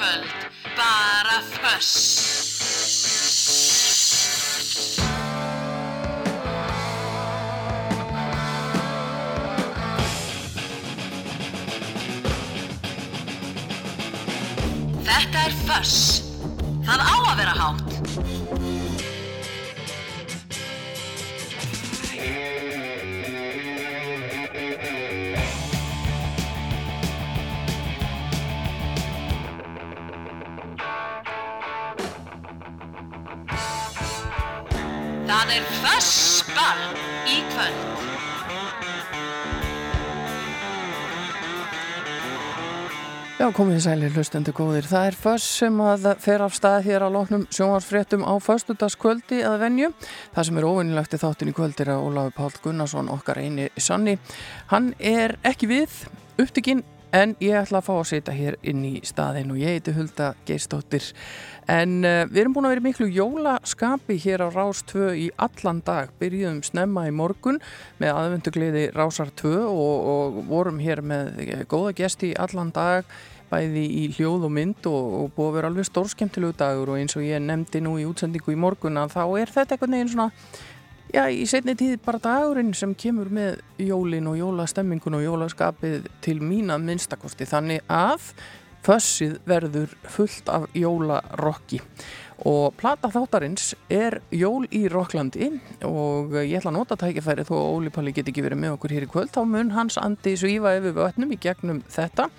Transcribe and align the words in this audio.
kvöld, 0.00 0.26
bara 0.76 1.40
föss. 1.42 2.20
Þetta 15.04 15.38
er 15.38 15.54
föss. 15.66 16.22
Það 16.86 17.00
á 17.04 17.16
að 17.20 17.36
vera 17.36 17.54
hátt. 17.60 17.89
Fössball 36.50 36.82
í 37.28 37.40
kvöld. 37.50 37.86
Já, 43.40 43.46
komið 43.56 43.78
í 43.78 43.80
sæli 43.80 44.10
hlustendu 44.12 44.52
góðir. 44.52 44.84
Það 44.84 45.06
er 45.08 45.16
föss 45.16 45.46
sem 45.62 45.78
að 45.80 46.10
fer 46.20 46.42
af 46.44 46.52
stað 46.52 46.90
hér 46.90 47.06
á 47.06 47.08
loknum 47.08 47.46
sjónvarsfréttum 47.48 48.26
á 48.28 48.36
föstudagskvöldi 48.36 49.40
að 49.48 49.58
venju. 49.62 49.90
Það 50.34 50.48
sem 50.48 50.60
er 50.60 50.68
óvinnilegt 50.68 51.16
í 51.16 51.20
þáttin 51.22 51.52
í 51.52 51.56
kvöldir 51.56 51.92
að 51.94 52.04
Óláfi 52.04 52.36
Pál 52.36 52.52
Gunnarsson, 52.66 53.08
okkar 53.08 53.40
eini 53.40 53.70
sanni, 53.80 54.18
hann 54.68 54.92
er 54.98 55.38
ekki 55.48 55.70
við 55.70 56.02
upptikinn 56.40 56.84
en 57.16 57.32
ég 57.42 57.56
ætla 57.58 57.80
að 57.80 57.88
fá 57.88 57.94
að 57.96 58.08
setja 58.12 58.34
hér 58.34 58.56
inn 58.62 58.84
í 58.86 59.00
staðin 59.06 59.50
og 59.54 59.58
ég 59.58 59.78
heiti 59.78 59.94
Hulda 59.96 60.34
Geistóttir. 60.46 61.08
En 61.70 62.00
uh, 62.02 62.24
við 62.26 62.42
erum 62.42 62.54
búin 62.56 62.66
að 62.66 62.74
vera 62.74 62.86
miklu 62.88 63.06
jólaskapi 63.14 64.16
hér 64.24 64.42
á 64.42 64.48
Rás 64.50 64.80
2 64.90 65.10
í 65.14 65.26
allan 65.38 65.82
dag. 65.86 66.10
Byrjuðum 66.18 66.64
snemma 66.66 67.06
í 67.06 67.12
morgun 67.14 67.60
með 68.02 68.16
aðvendugliði 68.16 68.86
Rásar 68.96 69.30
2 69.38 69.52
og, 69.68 70.08
og 70.14 70.40
vorum 70.50 70.80
hér 70.82 71.04
með 71.06 71.44
góða 71.70 71.94
gesti 72.02 72.32
í 72.32 72.38
allan 72.40 72.72
dag 72.74 73.06
bæði 73.50 73.84
í 73.84 74.02
hljóð 74.14 74.46
og 74.46 74.52
mynd 74.54 74.88
og, 74.90 75.14
og 75.20 75.30
búið 75.36 75.48
að 75.48 75.56
vera 75.58 75.70
alveg 75.72 75.88
stórskemtilegu 75.88 76.56
dagur 76.58 76.92
og 76.92 77.00
eins 77.00 77.16
og 77.18 77.26
ég 77.26 77.42
nefndi 77.42 77.82
nú 77.82 77.96
í 77.98 78.06
útsendingu 78.08 78.54
í 78.54 78.58
morgun 78.60 79.00
að 79.00 79.16
þá 79.16 79.22
er 79.42 79.54
þetta 79.56 79.76
eitthvað 79.76 79.94
neginn 79.94 80.12
svona 80.14 80.30
Já, 81.10 81.24
í 81.26 81.42
setni 81.50 81.74
tíð 81.74 81.96
bara 82.04 82.20
dagurinn 82.22 82.70
sem 82.78 82.92
kemur 82.94 83.32
með 83.34 83.56
jólin 83.82 84.28
og 84.30 84.36
jólastemmingun 84.38 85.16
og 85.18 85.24
jólaskapið 85.24 86.04
til 86.22 86.36
mín 86.38 86.70
að 86.70 86.84
minnstakosti 86.86 87.48
þannig 87.50 87.82
að 87.90 88.28
fössið 88.86 89.38
verður 89.48 89.94
fullt 90.08 90.50
af 90.52 90.66
jólarokki. 90.76 91.80
Og 92.48 92.72
plata 92.80 93.10
þáttarins 93.12 93.74
er 93.92 94.16
Jól 94.32 94.64
í 94.72 94.86
Rokklandi 94.88 95.50
og 95.84 96.32
ég 96.40 96.56
ætla 96.56 96.70
að 96.70 96.78
nota 96.78 96.96
tækifæri 96.96 97.44
þó 97.44 97.52
að 97.58 97.66
Óli 97.74 97.92
Palli 97.92 98.14
get 98.16 98.30
ekki 98.32 98.44
verið 98.46 98.62
með 98.62 98.76
okkur 98.78 98.94
hér 98.96 99.04
í 99.04 99.08
kvöld 99.12 99.32
þá 99.34 99.42
mun 99.44 99.72
hans 99.74 99.98
andi 100.00 100.32
svífa 100.40 100.72
yfir 100.78 100.96
vötnum 100.96 101.34
í 101.34 101.40
gegnum 101.40 101.82
þetta. 101.92 102.30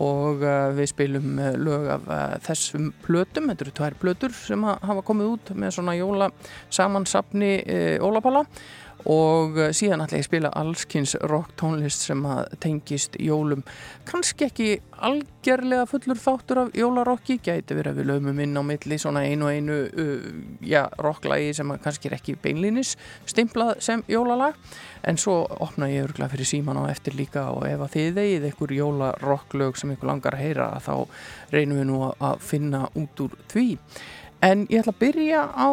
Og 0.00 0.40
uh, 0.42 0.72
við 0.74 0.88
spilum 0.90 1.36
uh, 1.38 1.52
lög 1.60 1.84
af 1.92 2.08
uh, 2.08 2.22
þessum 2.42 2.88
plötum, 3.04 3.50
þetta 3.52 3.66
eru 3.66 3.74
tvær 3.76 3.98
plötur 4.00 4.32
sem 4.34 4.64
hafa 4.64 5.04
komið 5.06 5.34
út 5.36 5.52
með 5.54 5.76
svona 5.76 5.94
jóla 5.98 6.30
samansapni 6.72 7.52
Ólapalla 8.02 8.42
og 9.10 9.58
síðan 9.76 10.00
ætla 10.04 10.18
ég 10.18 10.24
að 10.24 10.28
spila 10.30 10.50
allskynns 10.56 11.14
rock 11.28 11.52
tónlist 11.60 12.06
sem 12.06 12.22
að 12.28 12.54
tengist 12.62 13.18
jólum. 13.20 13.64
Kannski 14.08 14.46
ekki 14.48 14.68
algjörlega 15.04 15.84
fullur 15.90 16.20
þáttur 16.20 16.60
af 16.62 16.72
jólarokki 16.78 17.36
gæti 17.44 17.76
verið 17.76 17.92
að 17.92 18.00
við 18.00 18.08
lögum 18.10 18.40
inn 18.40 18.56
á 18.56 18.62
milli 18.64 18.98
svona 19.00 19.24
einu 19.28 19.48
og 19.48 19.58
einu 19.58 19.78
uh, 19.90 20.28
já, 20.64 20.86
rocklagi 21.04 21.52
sem 21.58 21.74
kannski 21.84 22.08
er 22.08 22.16
ekki 22.18 22.36
beinlinis 22.40 22.94
stimplað 23.28 23.76
sem 23.84 24.04
jólalag. 24.08 24.56
En 25.04 25.20
svo 25.20 25.42
opna 25.60 25.90
ég 25.92 26.06
örgla 26.06 26.30
fyrir 26.32 26.48
síman 26.48 26.80
á 26.80 26.88
eftir 26.88 27.16
líka 27.18 27.50
og 27.52 27.66
ef 27.68 27.82
að 27.84 27.96
þið 27.98 28.20
eigið 28.22 28.48
einhver 28.48 28.76
jólarocklög 28.78 29.76
sem 29.80 29.92
ykkur 29.92 30.14
langar 30.14 30.38
að 30.38 30.46
heyra 30.46 30.70
þá 30.80 30.94
reynum 31.52 31.82
við 31.82 31.90
nú 31.90 32.00
að 32.08 32.38
finna 32.40 32.86
út 32.96 33.26
úr 33.26 33.36
því. 33.52 33.66
En 34.44 34.64
ég 34.68 34.80
ætla 34.80 34.92
að 34.92 35.02
byrja 35.04 35.44
á 35.52 35.68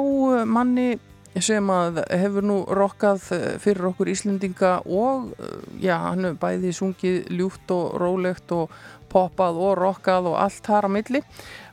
manni 0.47 0.89
sem 1.39 1.69
að 1.71 2.01
hefur 2.11 2.43
nú 2.43 2.57
rokkað 2.67 3.23
fyrir 3.63 3.91
okkur 3.91 4.11
Íslendinga 4.11 4.71
og 4.83 5.31
já, 5.79 5.95
hann 6.09 6.27
hefur 6.27 6.39
bæði 6.41 6.73
sungið 6.75 7.31
ljúft 7.31 7.71
og 7.71 7.95
rólegt 8.01 8.51
og 8.51 8.73
poppað 9.11 9.59
og 9.59 9.75
rokkað 9.79 10.31
og 10.31 10.39
allt 10.39 10.63
þar 10.67 10.87
á 10.87 10.89
milli. 10.91 11.21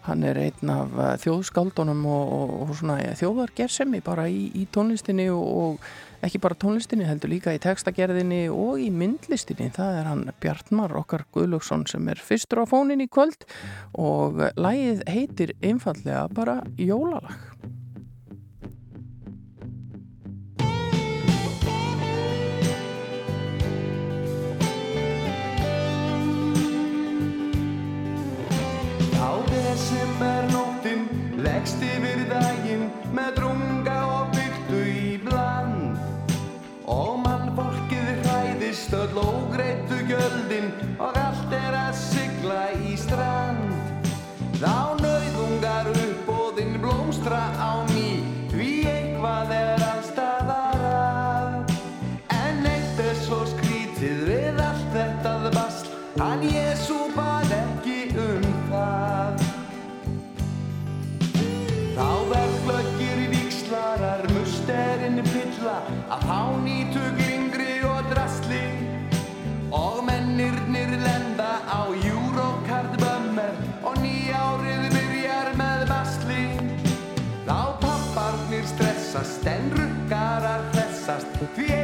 Hann 0.09 0.23
er 0.25 0.39
einn 0.41 0.71
af 0.73 0.95
þjóðskáldunum 1.25 2.05
og, 2.09 2.35
og, 2.35 2.53
og 2.65 2.77
svona 2.79 3.01
ja, 3.03 3.17
þjóðargersemi 3.19 4.01
bara 4.05 4.29
í, 4.31 4.47
í 4.57 4.65
tónlistinni 4.73 5.29
og, 5.35 5.43
og 5.45 6.25
ekki 6.25 6.41
bara 6.43 6.57
tónlistinni 6.59 7.07
heldur 7.07 7.35
líka 7.35 7.53
í 7.55 7.61
textagerðinni 7.63 8.47
og 8.51 8.81
í 8.83 8.89
myndlistinni. 8.95 9.69
Það 9.75 10.01
er 10.01 10.09
hann 10.13 10.25
Bjartmar 10.41 10.97
okkar 11.03 11.27
Guðlöksson 11.35 11.85
sem 11.91 12.09
er 12.09 12.23
fyrstur 12.23 12.65
á 12.65 12.67
fónin 12.71 13.05
í 13.05 13.11
kvöld 13.11 13.45
og 13.99 14.41
lægið 14.57 15.05
heitir 15.11 15.55
einfallega 15.61 16.27
bara 16.33 16.63
Jólalag 16.79 17.37
Á 29.19 29.35
þessum 29.51 30.21
er 30.23 30.45
nóttin, 30.53 31.01
leggst 31.43 31.81
yfir 31.83 32.21
daginn 32.31 32.85
með 33.11 33.33
drunga 33.41 33.97
og 34.07 34.29
byrtu 34.37 34.83
í 34.87 35.17
bland. 35.25 35.99
Og 36.87 37.17
mannfólkið 37.25 38.23
hræðist 38.23 38.95
öll 38.95 39.19
ógreittu 39.19 39.99
gjöldin 40.07 40.71
og 41.03 41.19
allt 41.19 41.57
er 41.59 41.75
að 41.81 41.99
sigla 41.99 42.61
í 42.79 42.95
strand. 42.95 43.75
Þá 44.61 44.95
nauðungar 45.03 45.91
uppbóðin 45.97 46.79
blómstra 46.79 47.43
á 47.59 47.83
ný, 47.91 48.23
því 48.55 48.71
eitthvað 48.93 49.55
er 49.59 49.85
allstaðar 49.89 50.87
að. 50.93 51.75
En 52.39 52.71
eitt 52.71 53.03
er 53.03 53.19
svo 53.27 53.43
skrítið 53.51 54.25
við 54.31 54.63
allt 54.63 54.89
þetta 54.95 55.37
basl, 55.59 55.93
hann 56.23 56.47
Jésu 56.47 56.58
að 66.09 66.23
fá 66.25 66.41
nýtu 66.65 67.03
glingri 67.19 67.73
og 67.85 68.07
drasli 68.09 68.63
og 69.77 69.99
mennirnir 70.07 70.95
lenda 71.03 71.51
á 71.69 71.85
Eurocard 71.93 72.95
bömmer 73.03 73.59
og 73.85 73.99
nýjárið 74.01 74.87
byrjar 74.95 75.53
með 75.61 75.85
basli. 75.91 76.47
Þá 77.45 77.61
papparnir 77.85 78.65
stressast 78.73 79.45
en 79.53 79.69
ruggarar 79.77 80.65
hressast 80.73 81.45
því 81.59 81.78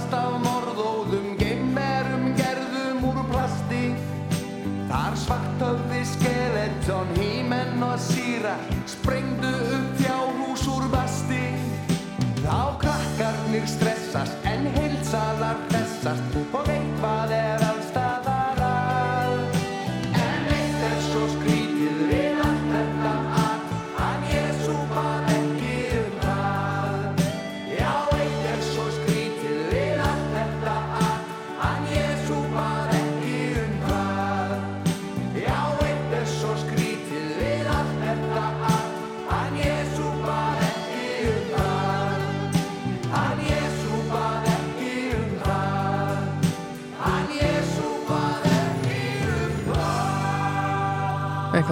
fyllast 0.00 0.12
af 0.14 0.36
morðóðum 0.44 1.36
Geimverum 1.36 2.32
gerðum 2.38 3.04
úr 3.10 3.20
plasti. 3.30 3.94
Þar 4.88 5.16
svartöfði 5.16 6.04
skeleton, 6.04 7.12
hímenn 7.16 7.29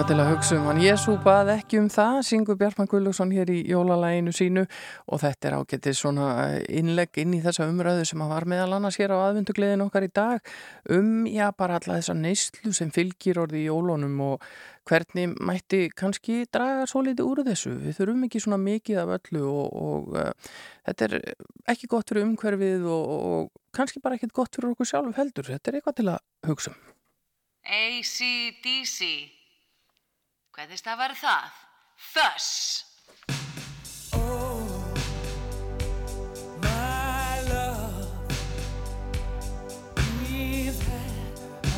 til 0.09 0.17
að 0.17 0.29
hugsa 0.31 0.55
um 0.57 0.63
hann. 0.65 0.79
Jésu 0.81 1.13
bað 1.21 1.51
ekki 1.53 1.77
um 1.77 1.87
það, 1.93 2.15
syngur 2.25 2.55
Bjartmann 2.57 2.87
Guðlússon 2.89 3.29
hér 3.35 3.51
í 3.53 3.59
jólalæginu 3.69 4.31
sínu 4.33 4.63
og 5.05 5.21
þetta 5.21 5.49
er 5.49 5.55
ágetið 5.59 5.97
svona 5.99 6.29
eh, 6.47 6.63
innlegg 6.79 7.19
inn 7.21 7.35
í 7.37 7.41
þessa 7.43 7.67
umröðu 7.69 8.07
sem 8.09 8.23
að 8.25 8.31
var 8.31 8.47
meðal 8.49 8.73
annars 8.79 8.97
hér 8.97 9.13
á 9.13 9.21
aðvöndugliðin 9.27 9.85
okkar 9.85 10.07
í 10.07 10.09
dag 10.17 10.51
um, 10.89 11.27
já, 11.29 11.45
bara 11.53 11.77
alla 11.77 11.99
þessa 11.99 12.17
neyslu 12.17 12.73
sem 12.73 12.89
fylgir 12.95 13.37
orði 13.43 13.61
í 13.61 13.67
jólunum 13.67 14.17
og 14.31 14.49
hvernig 14.89 15.37
mætti 15.45 15.85
kannski 15.93 16.41
draga 16.49 16.89
svo 16.89 17.05
litið 17.05 17.29
úr 17.29 17.45
þessu. 17.51 17.77
Við 17.77 17.99
þurfum 18.01 18.27
ekki 18.31 18.41
svona 18.47 18.61
mikið 18.65 19.01
af 19.03 19.15
öllu 19.19 19.45
og, 19.45 19.79
og 19.85 20.13
uh, 20.17 20.53
þetta 20.89 21.09
er 21.11 21.17
ekki 21.75 21.91
gott 21.93 22.09
fyrir 22.09 22.25
umhverfið 22.25 22.87
og, 22.89 23.17
og 23.33 23.75
kannski 23.77 24.01
bara 24.01 24.17
ekki 24.17 24.33
gott 24.33 24.57
fyrir 24.57 24.73
okkur 24.73 24.89
sjálf 24.89 25.21
heldur. 25.21 25.53
Þetta 25.53 25.69
er 25.69 25.83
eitthvað 25.83 26.01
til 26.01 26.13
að 26.15 26.23
hugsa 26.49 26.73
um. 26.73 26.87
ACDC. 27.69 29.37
Hvernig 30.59 30.75
stafar 30.75 31.13
það? 31.15 31.51
Þöss. 32.11 32.83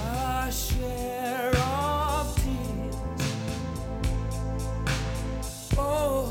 Our 0.01 0.51
share 0.51 1.53
of 1.57 2.33
tears. 2.41 2.97
Oh, 5.77 6.30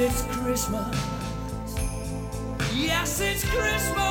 it's 0.00 0.22
Christmas. 0.36 0.96
Yes, 2.72 3.20
it's 3.20 3.44
Christmas. 3.50 4.07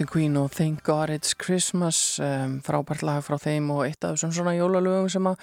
Hljómsdyn 0.00 0.08
Queen 0.08 0.36
og 0.36 0.50
Thank 0.50 0.82
God 0.82 1.10
It's 1.10 1.34
Christmas 1.36 2.18
um, 2.24 2.62
frábært 2.64 3.02
lag 3.04 3.20
frá 3.20 3.36
þeim 3.36 3.66
og 3.74 3.82
eitt 3.84 4.00
af 4.06 4.14
þessum 4.14 4.32
svona 4.32 4.54
jólalögum 4.56 5.10
sem 5.12 5.26
að 5.28 5.42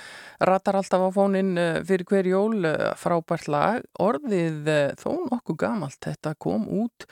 ratar 0.49 0.79
alltaf 0.79 1.03
á 1.05 1.09
fónin 1.13 1.51
uh, 1.61 1.77
fyrir 1.85 2.07
hver 2.09 2.25
jól 2.25 2.65
uh, 2.65 2.95
frábært 2.97 3.45
lag 3.53 3.85
orðið 4.01 4.65
uh, 4.65 4.95
þó 4.97 5.11
nokkuð 5.29 5.59
gamalt 5.61 5.99
þetta 6.01 6.33
kom 6.41 6.65
út 6.65 7.05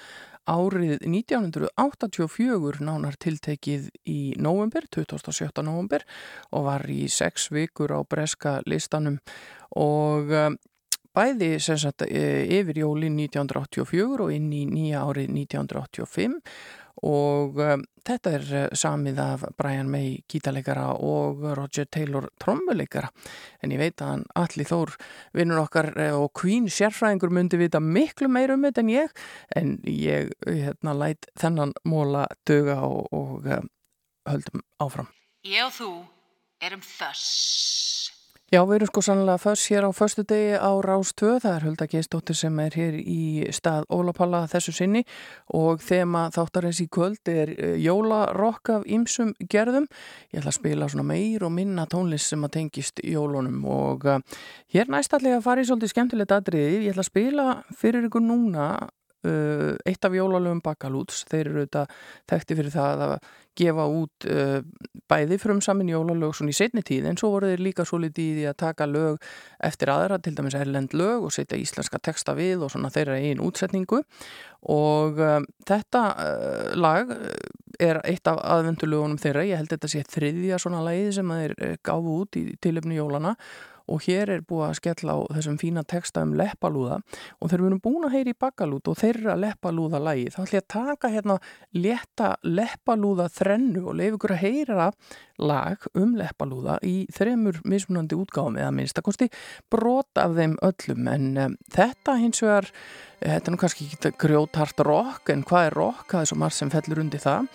árið 0.49 1.05
1984 1.05 2.81
nánar 2.81 3.17
tiltekið 3.21 3.91
í 4.09 4.33
november, 4.41 4.87
27. 4.89 5.61
november 5.61 6.01
og 6.49 6.65
var 6.65 6.89
í 6.89 7.03
sex 7.13 7.51
vikur 7.53 7.93
á 7.93 8.01
breska 8.09 8.63
listanum 8.65 9.19
og 9.77 10.33
um, 10.33 10.57
bæði 11.15 11.59
sem 11.63 11.77
sagt 11.77 12.07
yfir 12.09 12.81
jólin 12.81 13.21
1984 13.21 14.25
og 14.25 14.33
inn 14.33 14.49
í 14.49 14.65
nýja 14.65 15.05
árið 15.05 15.29
1985 15.45 16.41
og 17.03 17.59
um, 17.59 17.83
þetta 18.07 18.33
er 18.37 18.75
samið 18.77 19.19
af 19.23 19.43
Brian 19.59 19.89
May 19.91 20.21
gítalegara 20.31 20.87
og 20.95 21.43
Roger 21.57 21.89
Taylor 21.91 22.29
trommuleikara. 22.41 23.09
En 23.63 23.73
ég 23.73 23.81
veit 23.81 24.01
að 24.01 24.13
hann 24.13 24.25
allir 24.39 24.69
þór 24.69 24.95
vinnur 25.35 25.63
okkar 25.65 25.91
og 26.15 26.31
Queen 26.37 26.69
sérfræðingur 26.71 27.33
myndi 27.33 27.59
vita 27.59 27.81
miklu 27.83 28.29
meir 28.31 28.55
um 28.55 28.65
þetta 28.67 28.85
en 28.85 28.93
ég. 28.93 29.15
En 29.55 29.77
ég 29.89 30.31
hérna 30.45 30.95
læt 30.95 31.29
þennan 31.41 31.75
móla 31.87 32.27
döga 32.47 32.81
og, 32.87 33.09
og 33.11 33.49
um, 33.49 33.71
höldum 34.29 34.65
áfram. 34.81 35.11
Ég 35.45 35.67
og 35.67 35.73
þú 35.75 35.91
erum 36.65 36.81
þöss. 36.81 38.04
Já, 38.53 38.59
við 38.61 38.75
erum 38.75 38.89
sko 38.91 39.01
sannlega 39.01 39.41
föss 39.41 39.63
hér 39.73 39.87
á 39.89 39.91
föstu 39.97 40.21
degi 40.21 40.53
á 40.53 40.69
Rástöð, 40.85 41.39
það 41.41 41.55
er 41.55 41.63
Hulda 41.65 41.85
Geistóttir 41.89 42.37
sem 42.37 42.59
er 42.61 42.75
hér 42.77 42.97
í 43.01 43.47
stað 43.49 43.87
Ólapalla 43.89 44.43
þessu 44.51 44.69
sinni 44.77 45.01
og 45.49 45.81
þema 45.81 46.27
þáttarins 46.35 46.83
í 46.83 46.85
kvöld 46.85 47.31
er 47.31 47.55
eh, 47.55 47.73
jólarokk 47.81 48.69
af 48.75 48.85
ýmsum 48.85 49.31
gerðum. 49.49 49.87
Ég 50.29 50.43
ætla 50.43 50.53
að 50.53 50.59
spila 50.59 50.89
svona 50.93 51.07
meir 51.09 51.41
og 51.41 51.55
minna 51.57 51.87
tónlist 51.89 52.29
sem 52.29 52.45
að 52.45 52.53
tengist 52.59 53.01
jólunum 53.01 53.65
og 53.65 54.05
uh, 54.05 54.21
hér 54.69 54.93
næst 54.93 55.17
allir 55.17 55.39
að 55.39 55.47
fara 55.47 55.65
í 55.65 55.71
svolítið 55.71 55.95
skemmtilegt 55.95 56.37
aðriði. 56.37 56.83
Ég 56.85 56.93
ætla 56.93 57.01
að 57.01 57.09
spila 57.09 57.47
fyrir 57.81 58.05
ykkur 58.11 58.27
núna 58.29 58.69
uh, 59.25 59.73
eitt 59.85 60.05
af 60.05 60.15
jólalöfum 60.15 60.61
Bakalúts. 60.65 61.23
Þeir 61.29 61.49
eru 61.49 61.65
þetta 61.65 61.85
þekkti 62.31 62.57
fyrir 62.59 62.73
það 62.75 63.03
að 63.07 63.17
gefa 63.55 63.85
út 63.87 64.27
uh, 64.27 64.57
bæði 65.11 65.37
frum 65.39 65.61
samin 65.63 65.91
jólalög 65.91 66.35
svona 66.35 66.51
í 66.51 66.57
setni 66.57 66.83
tíð 66.85 67.09
en 67.09 67.19
svo 67.19 67.31
voru 67.35 67.51
þeir 67.51 67.63
líka 67.63 67.85
svo 67.87 67.99
litið 68.03 68.41
í 68.43 68.47
að 68.49 68.57
taka 68.63 68.87
lög 68.89 69.29
eftir 69.63 69.91
aðra, 69.93 70.19
til 70.19 70.35
dæmis 70.35 70.57
erlend 70.59 70.95
lög 70.97 71.27
og 71.27 71.35
setja 71.35 71.59
íslenska 71.59 72.01
texta 72.03 72.35
við 72.37 72.65
og 72.65 72.73
svona 72.73 72.91
þeirra 72.93 73.19
einn 73.21 73.43
útsetningu. 73.43 74.01
Og 74.75 75.21
um, 75.21 75.45
þetta 75.67 76.01
uh, 76.15 76.73
lag 76.79 77.13
er 77.79 78.01
eitt 78.07 78.27
af 78.31 78.39
aðvendulögunum 78.41 79.19
þeirra, 79.21 79.45
ég 79.45 79.61
held 79.61 79.71
þetta 79.75 79.91
sé 79.91 80.03
þriðja 80.09 80.59
svona 80.61 80.81
lagi 80.85 81.13
sem 81.15 81.31
þeir 81.37 81.55
uh, 81.59 81.77
gáfu 81.85 82.19
út 82.23 82.39
í 82.39 82.47
tilöfni 82.63 82.97
jólana 82.97 83.35
og 83.35 83.74
hér 84.05 84.31
er 84.33 84.43
búið 84.45 84.65
að 84.67 84.77
skella 84.79 85.15
á 85.15 85.19
þessum 85.37 85.57
fína 85.61 85.83
texta 85.87 86.23
um 86.25 86.33
leppalúða 86.37 86.99
og 87.39 87.49
þegar 87.49 87.63
við 87.63 87.69
erum 87.69 87.83
búin 87.85 88.07
að 88.07 88.15
heyra 88.17 88.33
í 88.33 88.39
bakkalút 88.45 88.91
og 88.91 88.99
þeirra 89.01 89.37
leppalúða 89.39 90.01
lagi 90.01 90.27
þá 90.33 90.39
ætlum 90.41 90.57
ég 90.57 90.65
að 90.65 90.73
taka 90.75 91.13
hérna 91.13 91.37
létta 91.77 92.29
leppalúða 92.43 93.29
þrennu 93.37 93.85
og 93.85 93.97
leif 94.01 94.17
ykkur 94.17 94.35
að 94.35 94.43
heyra 94.43 94.91
lag 95.37 95.89
um 95.93 96.15
leppalúða 96.17 96.79
í 96.87 96.95
þremur 97.13 97.61
mismunandi 97.67 98.17
útgáðum 98.17 98.61
eða 98.61 98.75
minnstakosti 98.75 99.29
brot 99.71 100.21
af 100.21 100.37
þeim 100.37 100.55
öllum 100.65 101.11
en 101.11 101.27
um, 101.37 101.59
þetta 101.75 102.19
hins 102.21 102.41
vegar 102.45 102.71
Þetta 103.25 103.49
er 103.49 103.53
nú 103.55 103.57
kannski 103.57 103.85
ekki 103.87 104.11
grjóthart 104.21 104.81
rock 104.85 105.31
en 105.33 105.41
hvað 105.47 105.69
er 105.69 105.77
rock? 105.79 106.03
Það 106.11 106.21
er 106.21 106.29
svo 106.29 106.39
margt 106.41 106.57
sem 106.59 106.71
fellur 106.73 107.01
undir 107.01 107.23
það 107.23 107.47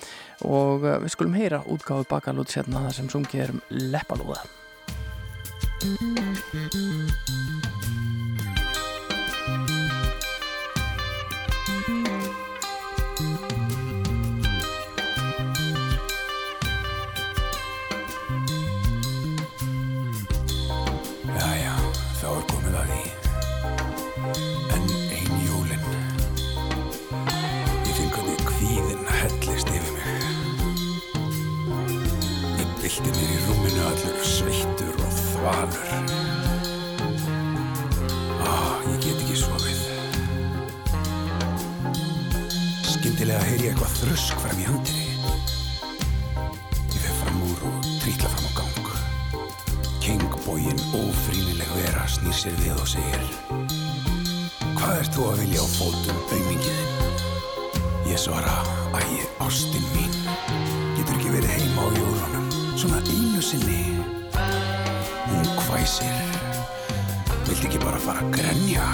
og 0.49 0.87
uh, 0.87 0.97
við 1.05 1.15
skulum 1.15 1.37
heyra 1.39 1.61
útgáðu 1.71 2.09
bakalút 2.11 2.51
sérna 2.51 2.87
það 2.89 2.97
sem 2.97 3.13
sungið 3.13 3.45
er 3.45 3.55
um 3.55 3.63
leppalúða. 3.93 4.60
Thank 5.81 6.75
you. 6.75 7.80
Þvalur. 35.51 35.89
Á, 38.41 38.55
ég 38.87 38.99
get 39.03 39.23
ekki 39.23 39.37
svofið. 39.39 39.81
Skyndilega 42.87 43.43
heyri 43.49 43.69
ég 43.69 43.75
eitthvað 43.75 43.97
þrusk 44.01 44.43
fram 44.45 44.61
í 44.61 44.69
handinni. 44.69 45.09
Ég 46.91 47.01
fer 47.01 47.17
fram 47.23 47.43
úr 47.49 47.65
og 47.71 47.91
trítla 48.03 48.31
fram 48.35 48.47
á 48.47 48.53
gang. 48.61 48.93
Kingbógin 50.01 50.81
ófrýnileg 50.97 51.75
vera 51.77 52.07
snýr 52.09 52.35
sér 52.35 52.57
við 52.63 52.79
og 52.81 52.89
segir 52.89 53.27
Hvað 54.79 54.95
ert 54.97 55.13
þú 55.15 55.27
að 55.29 55.43
vilja 55.43 55.61
á 55.61 55.69
fótum 55.77 56.23
aumingiðin? 56.33 57.21
Ég 58.09 58.19
svara, 58.19 58.57
æ, 58.97 59.03
ástin 59.45 59.85
mín 59.93 60.17
Getur 60.97 61.15
ekki 61.15 61.35
verið 61.37 61.53
heima 61.53 61.85
á 61.85 61.89
jólunum 62.01 62.49
Svona 62.81 63.05
einu 63.13 63.45
sinni 63.45 64.10
hvæsir 65.71 66.21
Viltu 67.47 67.67
ekki 67.67 67.81
bara 67.83 68.03
fara 68.03 68.27
að 68.27 68.37
grenja? 68.37 68.87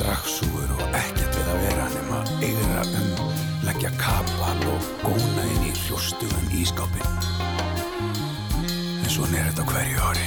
Dragsúgur 0.00 0.70
og 0.78 0.94
ekkert 0.96 1.34
við 1.36 1.48
að 1.52 1.58
vera 1.60 1.86
nema 1.92 2.20
eigra 2.40 2.84
um 2.96 3.34
leggja 3.66 3.90
kapal 4.00 4.62
og 4.72 4.86
góna 5.02 5.44
inn 5.44 5.66
í 5.68 5.72
hljóstugan 5.76 6.46
ískápin 6.56 7.04
En 8.62 9.10
svona 9.12 9.42
er 9.42 9.50
þetta 9.50 9.66
hverju 9.68 10.06
ári. 10.08 10.24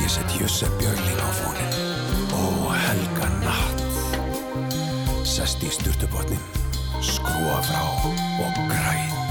Ég 0.00 0.08
set 0.14 0.38
Jösse 0.40 0.70
Björling 0.80 1.20
á 1.20 1.28
fónin 1.42 1.76
Ó 2.32 2.72
helga 2.72 3.28
natt. 3.44 3.84
Sest 5.28 5.60
í 5.60 5.74
sturtubotnin 5.76 6.40
Skrúa 7.04 7.60
frá 7.68 7.84
og 7.84 8.64
græt 8.72 9.25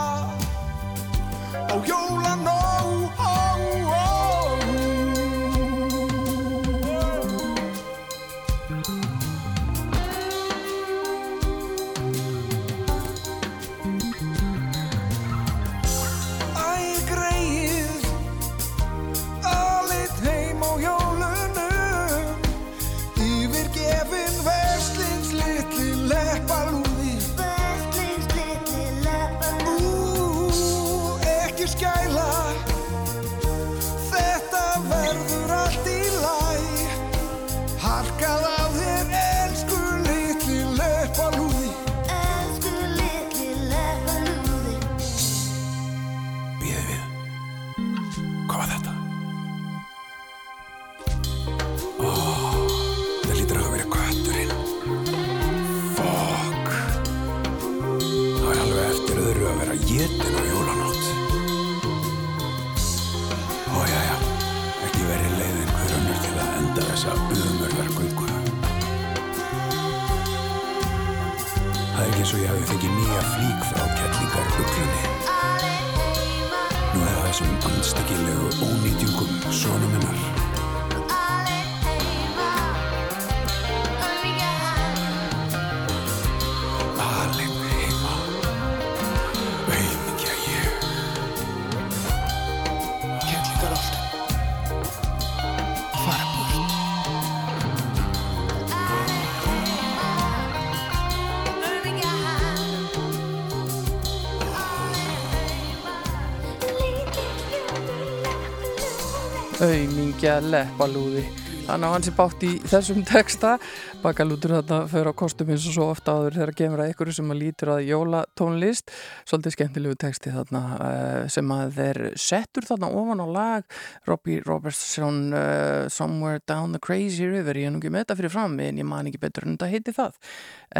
Aumingja 110.30 110.40
leppalúði 110.46 111.24
Þannig 111.66 111.86
að 111.86 111.94
hans 111.94 112.08
er 112.10 112.14
bátt 112.16 112.44
í 112.46 112.50
þessum 112.70 113.02
texta 113.06 113.56
Bakalútur 114.00 114.54
þarna 114.54 114.86
fyrir 114.88 115.10
á 115.12 115.20
kostum 115.20 115.50
eins 115.52 115.66
og 115.68 115.74
svo 115.74 115.86
ofta 115.92 116.14
áður 116.16 116.38
þegar 116.38 116.50
kemur 116.56 116.80
að 116.80 116.92
ykkur 116.94 117.10
sem 117.12 117.32
að 117.34 117.36
lítur 117.42 117.70
að 117.74 117.82
jólatónlist. 117.84 118.92
Svolítið 119.28 119.52
skemmtilegu 119.52 119.98
texti 120.00 120.32
þarna 120.32 120.62
uh, 120.72 121.26
sem 121.28 121.50
að 121.52 121.74
þeir 121.76 122.00
settur 122.16 122.64
þarna 122.64 122.88
ofan 122.96 123.20
á 123.20 123.26
lag. 123.28 123.76
Robbie 124.08 124.38
Robertson 124.46 125.18
uh, 125.36 125.84
Somewhere 125.92 126.40
Down 126.48 126.72
the 126.72 126.80
Crazy 126.80 127.28
River. 127.28 127.60
Ég 127.60 127.68
er 127.68 127.74
nú 127.74 127.82
ekki 127.82 127.92
með 127.92 128.06
þetta 128.06 128.16
fyrir 128.22 128.32
fram 128.32 128.56
en 128.64 128.80
ég 128.80 128.88
man 128.88 129.10
ekki 129.12 129.20
betur 129.20 129.44
en 129.44 129.58
þetta 129.58 129.68
heiti 129.74 129.94
það. 129.98 130.16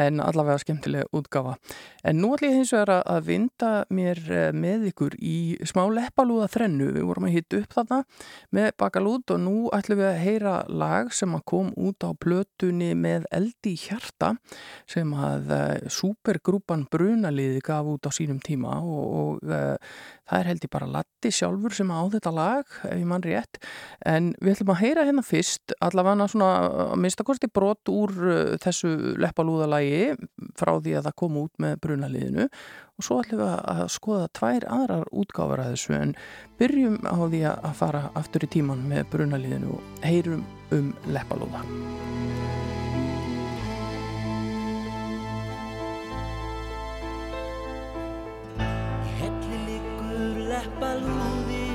En 0.00 0.22
allavega 0.22 0.62
skemmtilega 0.62 1.11
útgafa 1.18 1.56
En 2.06 2.20
nú 2.22 2.28
ætlum 2.37 2.52
ég 2.54 2.61
hins 2.61 2.70
vegar 2.72 3.02
að- 3.02 3.26
vinda 3.28 3.72
mér 3.92 4.22
uh, 4.30 4.46
með 4.56 4.88
ykkur 4.94 5.18
í 5.20 5.59
smá 5.68 5.83
leppalúða 5.92 6.48
þrennu. 6.56 6.88
Við 6.96 7.04
vorum 7.11 7.28
að 7.28 7.37
hitta 7.37 7.61
upp 7.61 7.76
þarna 7.76 8.00
með 8.56 8.72
bakalút 8.80 9.37
og 9.37 9.44
nú 9.44 9.56
ætlum 9.76 10.00
við 10.00 10.09
að 10.09 10.20
heyra 10.24 10.56
lag 10.72 11.12
sem 11.12 11.37
að 11.37 11.44
kom 11.52 11.74
út 11.76 12.00
á 12.00 12.16
plötunni 12.16 12.94
með 12.96 13.09
eldi 13.30 13.74
í 13.74 13.80
hjarta 13.80 14.32
sem 14.90 15.12
að 15.14 15.52
uh, 15.54 15.90
supergrúpan 15.92 16.86
Brunaliði 16.90 17.62
gaf 17.64 17.88
út 17.90 18.08
á 18.08 18.10
sínum 18.14 18.40
tíma 18.44 18.78
og, 18.80 19.04
og 19.20 19.48
uh, 19.50 19.76
það 20.30 20.42
er 20.42 20.50
held 20.50 20.66
ég 20.66 20.72
bara 20.74 20.90
Latti 20.98 21.32
sjálfur 21.34 21.74
sem 21.76 21.90
á 21.90 22.00
þetta 22.14 22.34
lag 22.34 22.76
ef 22.88 22.96
ég 22.96 23.08
mann 23.08 23.24
rétt 23.26 23.60
en 24.06 24.32
við 24.40 24.56
ætlum 24.56 24.74
að 24.74 24.82
heyra 24.84 25.06
hérna 25.08 25.26
fyrst 25.26 25.74
allavega 25.82 26.28
svona 26.30 26.50
að 26.90 26.94
mista 27.06 27.26
kosti 27.26 27.50
brot 27.52 27.92
úr 27.92 28.14
uh, 28.20 28.54
þessu 28.62 28.92
leppalúðalagi 29.20 30.14
frá 30.58 30.76
því 30.78 30.98
að 30.98 31.10
það 31.10 31.18
kom 31.24 31.42
út 31.44 31.60
með 31.62 31.80
Brunaliðinu 31.84 32.48
og 33.00 33.06
svo 33.06 33.20
ætlum 33.22 33.40
við 33.40 33.52
að 33.72 33.82
skoða 33.94 34.28
tvær 34.36 34.66
aðrar 34.68 35.08
útgáfur 35.22 35.62
að 35.62 35.72
þessu 35.72 35.96
en 35.96 36.14
byrjum 36.60 36.98
á 37.08 37.16
því 37.16 37.42
að 37.48 37.78
fara 37.80 38.02
aftur 38.20 38.44
í 38.44 38.52
tíman 38.58 38.84
með 38.90 39.08
brunaliðinu 39.14 39.78
og 39.78 40.04
heyrum 40.04 40.44
um 40.76 40.92
leppalúða. 41.08 41.64
Leppalúði 50.50 51.66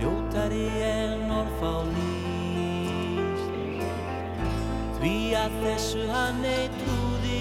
Ljótari 0.00 0.66
en 0.84 1.30
orðfá 1.32 1.72
líst 1.94 3.52
Því 4.96 5.16
að 5.38 5.52
þessu 5.62 6.04
hann 6.10 6.40
ei 6.48 6.66
trúði. 6.72 7.40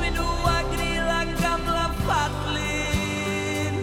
Við 0.00 0.12
nú 0.18 0.26
að 0.52 0.68
gríða 0.74 1.20
gamla 1.40 1.86
fallin 2.04 3.80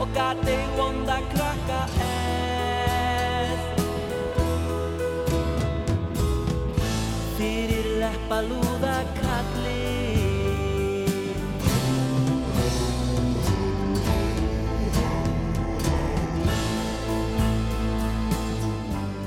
Og 0.00 0.08
gati 0.16 0.58
vonda 0.80 1.18
krakka 1.36 1.63
fyrir 8.24 8.48
leppalúða 8.48 9.04
kalli 9.20 9.84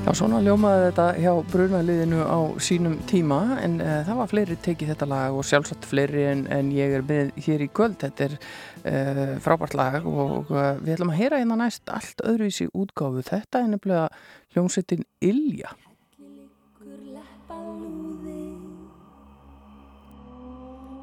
Já, 0.08 0.14
svona 0.16 0.38
ljómaði 0.40 0.86
þetta 0.86 1.06
hjá 1.20 1.32
brunaliðinu 1.52 2.22
á 2.24 2.38
sínum 2.64 2.94
tíma 3.10 3.58
en 3.60 3.74
uh, 3.82 3.98
það 4.06 4.16
var 4.16 4.28
fleiri 4.30 4.54
tekið 4.64 4.92
þetta 4.94 5.08
lag 5.10 5.34
og 5.36 5.44
sjálfsagt 5.44 5.84
fleiri 5.84 6.22
en, 6.30 6.46
en 6.48 6.70
ég 6.72 6.94
er 6.96 7.04
með 7.04 7.34
hér 7.44 7.60
í 7.60 7.68
kvöld. 7.68 7.98
Þetta 8.00 8.24
er 8.24 8.38
uh, 8.38 9.34
frábært 9.44 9.76
lag 9.76 10.06
og 10.08 10.48
uh, 10.48 10.78
við 10.80 10.94
ætlum 10.94 11.12
að 11.12 11.20
heyra 11.20 11.42
hérna 11.42 11.58
næst 11.60 11.92
allt 11.92 12.24
öðruvísi 12.24 12.70
útgáfu. 12.72 13.20
Þetta 13.28 13.60
er 13.60 13.68
nefnilega 13.74 14.08
hljómsettin 14.56 15.04
Ilja. 15.20 15.76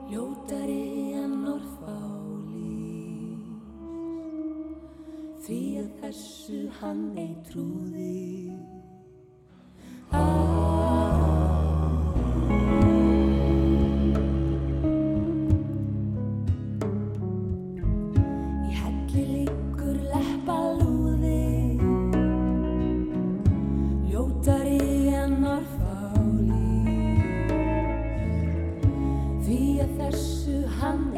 Ljótari 0.05 1.13
en 1.17 1.33
orðfáli 1.49 2.75
Því 5.45 5.59
að 5.81 5.89
þessu 6.01 6.61
hann 6.79 7.03
ei 7.21 7.33
trúði. 7.49 8.53
Í 10.13 10.64
Þessu 30.05 30.57
hann 30.77 31.15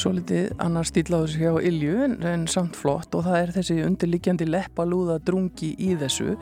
Svolítið 0.00 0.54
annar 0.64 0.86
stíl 0.88 1.10
á 1.12 1.20
þessu 1.20 1.40
hjá 1.42 1.56
Ilju 1.68 1.96
en, 2.06 2.12
en 2.24 2.44
samt 2.48 2.78
flott 2.78 3.12
og 3.18 3.26
það 3.26 3.34
er 3.36 3.50
þessi 3.58 3.74
undirliggjandi 3.84 4.46
leppalúða 4.48 5.18
drungi 5.26 5.74
í 5.76 5.90
þessu. 6.00 6.38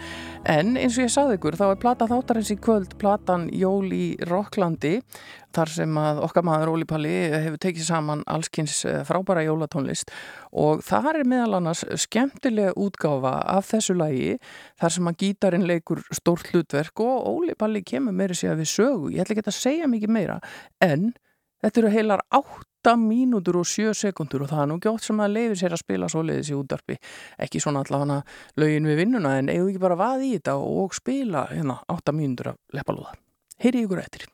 En 0.47 0.77
eins 0.79 0.95
og 0.95 1.09
ég 1.09 1.11
saði 1.11 1.39
ykkur 1.41 1.59
þá 1.59 1.65
er 1.73 1.81
plata 1.83 2.07
þáttarins 2.07 2.53
í 2.55 2.59
kvöld 2.63 2.95
platan 3.03 3.49
Jól 3.51 3.91
í 3.91 4.13
Rokklandi 4.31 5.01
þar 5.57 5.75
sem 5.75 5.99
að 5.99 6.23
okkar 6.29 6.47
maður 6.47 6.75
Óli 6.77 6.87
Palli 6.87 7.15
hefur 7.35 7.59
tekið 7.65 7.89
saman 7.89 8.25
allskins 8.31 8.79
eh, 8.87 9.03
frábæra 9.09 9.43
jólatónlist. 9.49 10.13
Og 10.55 10.85
það 10.87 11.13
er 11.17 11.23
meðal 11.35 11.59
annars 11.59 11.83
skemmtilega 12.05 12.77
útgáfa 12.79 13.41
af 13.59 13.73
þessu 13.73 13.99
lagi 13.99 14.37
þar 14.79 14.99
sem 15.01 15.11
að 15.11 15.23
gítarinn 15.25 15.67
leikur 15.67 16.05
stórt 16.15 16.53
hlutverk 16.53 17.03
og 17.03 17.33
Óli 17.33 17.59
Palli 17.59 17.83
kemur 17.83 18.15
meiri 18.15 18.39
sig 18.39 18.53
að 18.53 18.63
við 18.63 18.77
sögu, 18.77 19.17
ég 19.17 19.25
ætla 19.25 19.35
ekki 19.35 19.51
að 19.51 19.65
segja 19.65 19.91
mikið 19.91 20.15
meira 20.15 20.45
en 20.85 21.11
Þetta 21.59 21.81
eru 21.81 21.91
heilar 21.91 22.21
8 22.39 22.95
mínútur 23.03 23.59
og 23.59 23.67
7 23.67 23.91
sekundur 23.99 24.45
og 24.45 24.53
það 24.53 24.63
er 24.63 24.69
nú 24.71 24.79
gjótt 24.85 25.09
sem 25.09 25.23
að 25.25 25.35
leiði 25.35 25.59
sér 25.59 25.75
að 25.75 25.83
spila 25.83 26.11
svoleiðis 26.13 26.53
í 26.53 26.57
útdarpi. 26.59 26.99
Ekki 27.43 27.63
svona 27.65 27.83
allavega 27.83 28.21
lögin 28.63 28.87
við 28.87 29.03
vinnuna 29.03 29.37
en 29.41 29.51
eigum 29.51 29.73
ekki 29.73 29.83
bara 29.83 29.99
vaði 29.99 30.31
í 30.31 30.37
þetta 30.39 30.59
og 30.63 30.95
spila 30.95 31.49
hérna 31.51 31.81
8 31.91 32.15
mínútur 32.15 32.53
af 32.55 32.61
leppalúða. 32.79 33.17
Heyri 33.59 33.83
ykkur 33.89 34.05
eftir. 34.05 34.29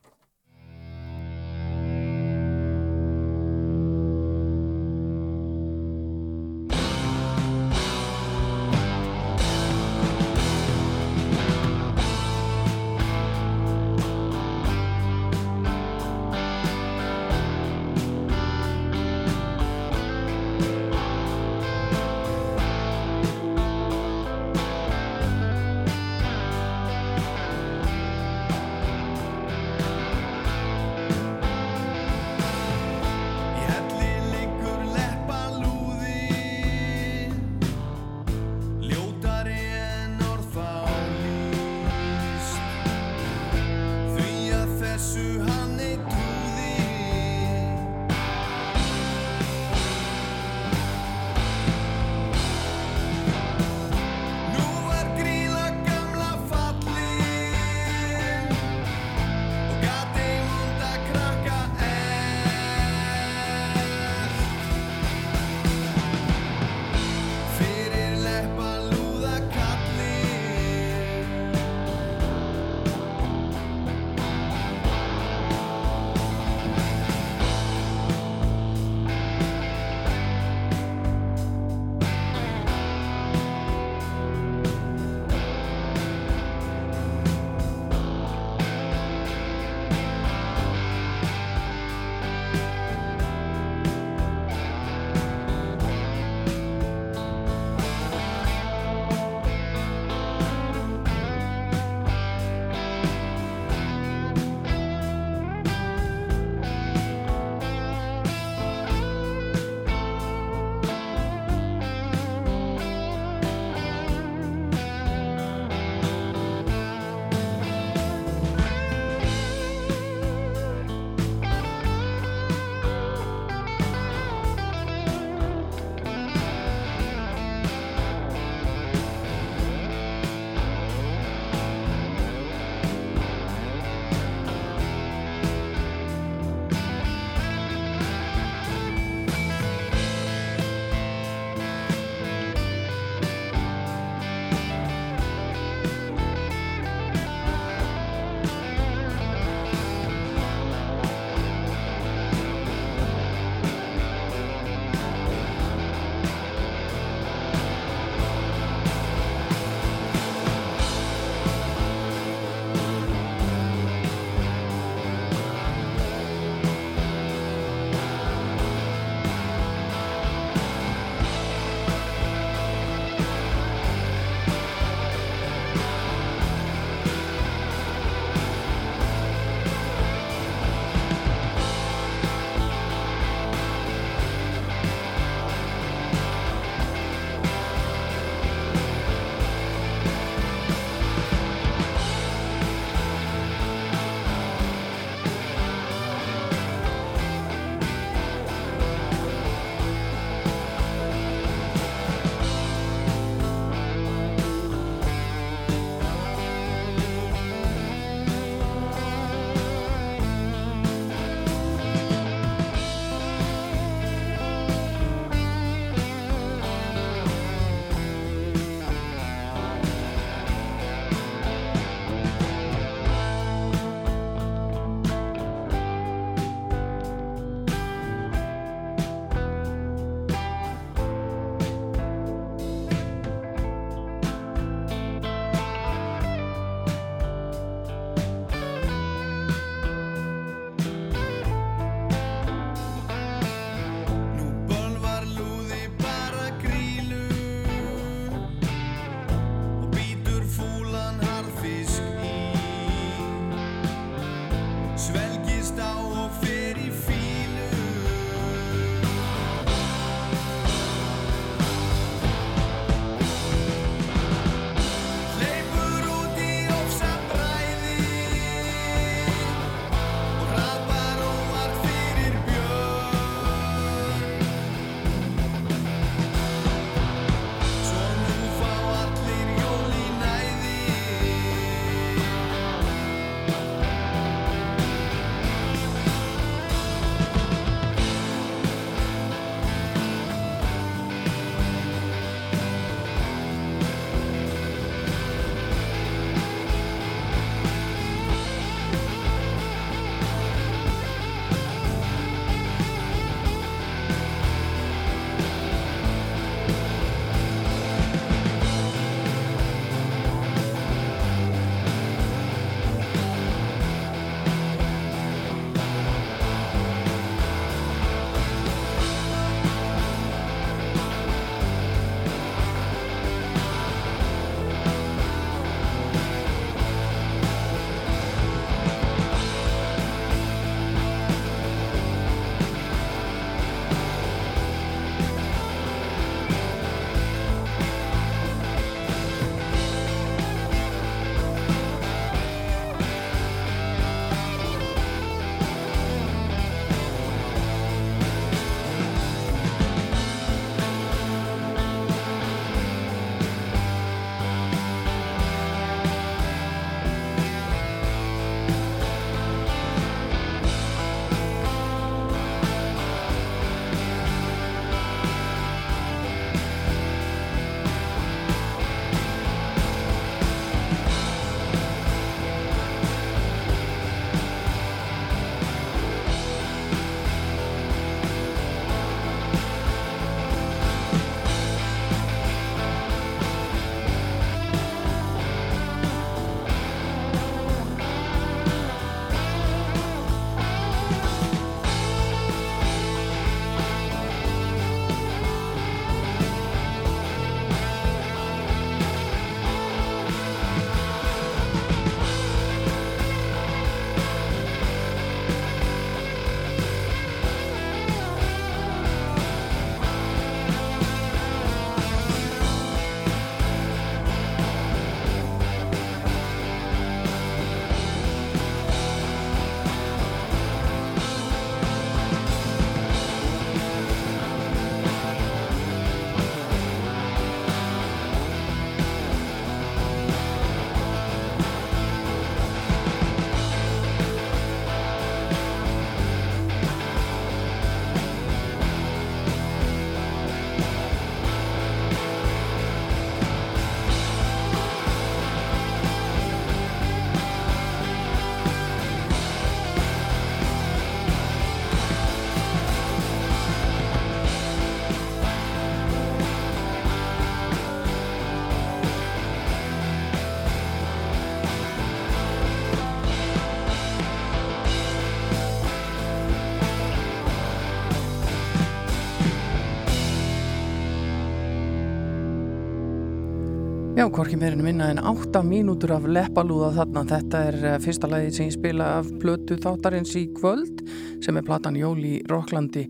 Já, 474.25 474.31
hvorki 474.33 474.57
meirinu 474.57 474.87
minna 474.87 475.11
en 475.13 475.19
8 475.21 475.61
mínútur 475.69 476.15
af 476.15 476.25
leppalúða 476.25 476.87
þarna. 476.97 477.23
Þetta 477.29 477.59
er 477.69 477.75
eh, 477.91 477.97
fyrsta 478.01 478.31
lagi 478.33 478.55
sem 478.57 478.71
ég 478.71 478.73
spila 478.73 479.09
af 479.19 479.27
blötu 479.43 479.77
þáttarins 479.77 480.33
í 480.41 480.47
kvöld 480.57 481.03
sem 481.45 481.59
er 481.61 481.67
platan 481.67 481.99
Jóli 482.01 482.39
Róklandi. 482.49 483.03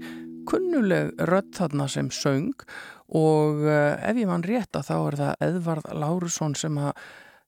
Kunnuleg 0.51 1.13
rödd 1.31 1.53
þarna 1.55 1.87
sem 1.87 2.09
söng 2.11 2.67
og 3.15 3.63
uh, 3.63 3.95
ef 3.95 4.19
ég 4.19 4.27
mann 4.27 4.43
rétt 4.43 4.75
að 4.75 4.89
þá 4.89 4.97
er 4.97 5.19
það 5.21 5.47
Edvard 5.47 5.87
Lárusson 6.03 6.59
sem 6.59 6.83
að 6.83 6.91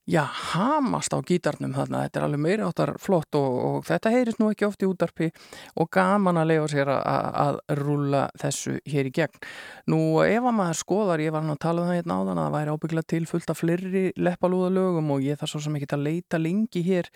já, 0.06 0.22
hamast 0.22 1.10
á 1.10 1.18
gítarnum 1.26 1.74
þarna, 1.74 2.04
þetta 2.06 2.20
er 2.20 2.26
alveg 2.26 2.42
meiri 2.44 2.66
áttar 2.66 2.92
flott 3.02 3.34
og, 3.38 3.56
og 3.68 3.86
þetta 3.88 4.12
heyrist 4.14 4.38
nú 4.38 4.50
ekki 4.52 4.68
oft 4.68 4.84
í 4.86 4.88
útarpi 4.88 5.32
og 5.74 5.90
gaman 5.92 6.38
að 6.38 6.52
lefa 6.52 6.68
sér 6.70 6.92
að, 6.94 7.26
að 7.42 7.58
rúla 7.80 8.22
þessu 8.38 8.76
hér 8.86 9.10
í 9.10 9.14
gegn. 9.18 9.42
Nú 9.90 10.00
ef 10.22 10.46
að 10.46 10.56
maður 10.60 10.80
skoðar, 10.82 11.24
ég 11.26 11.34
var 11.34 11.42
hann 11.42 11.56
að 11.56 11.64
tala 11.66 11.82
um 11.82 11.90
það 11.90 12.00
hérna 12.00 12.20
áðan 12.20 12.38
að 12.38 12.46
það 12.46 12.56
væri 12.58 12.76
ábyggla 12.76 13.06
til 13.14 13.24
fullt 13.32 13.52
af 13.52 13.60
fleiri 13.62 14.06
leppalúðalögum 14.28 15.12
og 15.16 15.26
ég 15.26 15.42
þarf 15.42 15.56
svo 15.56 15.66
sem 15.66 15.80
ekki 15.80 15.92
að 15.96 16.06
leita 16.06 16.42
lengi 16.42 16.86
hér 16.86 17.10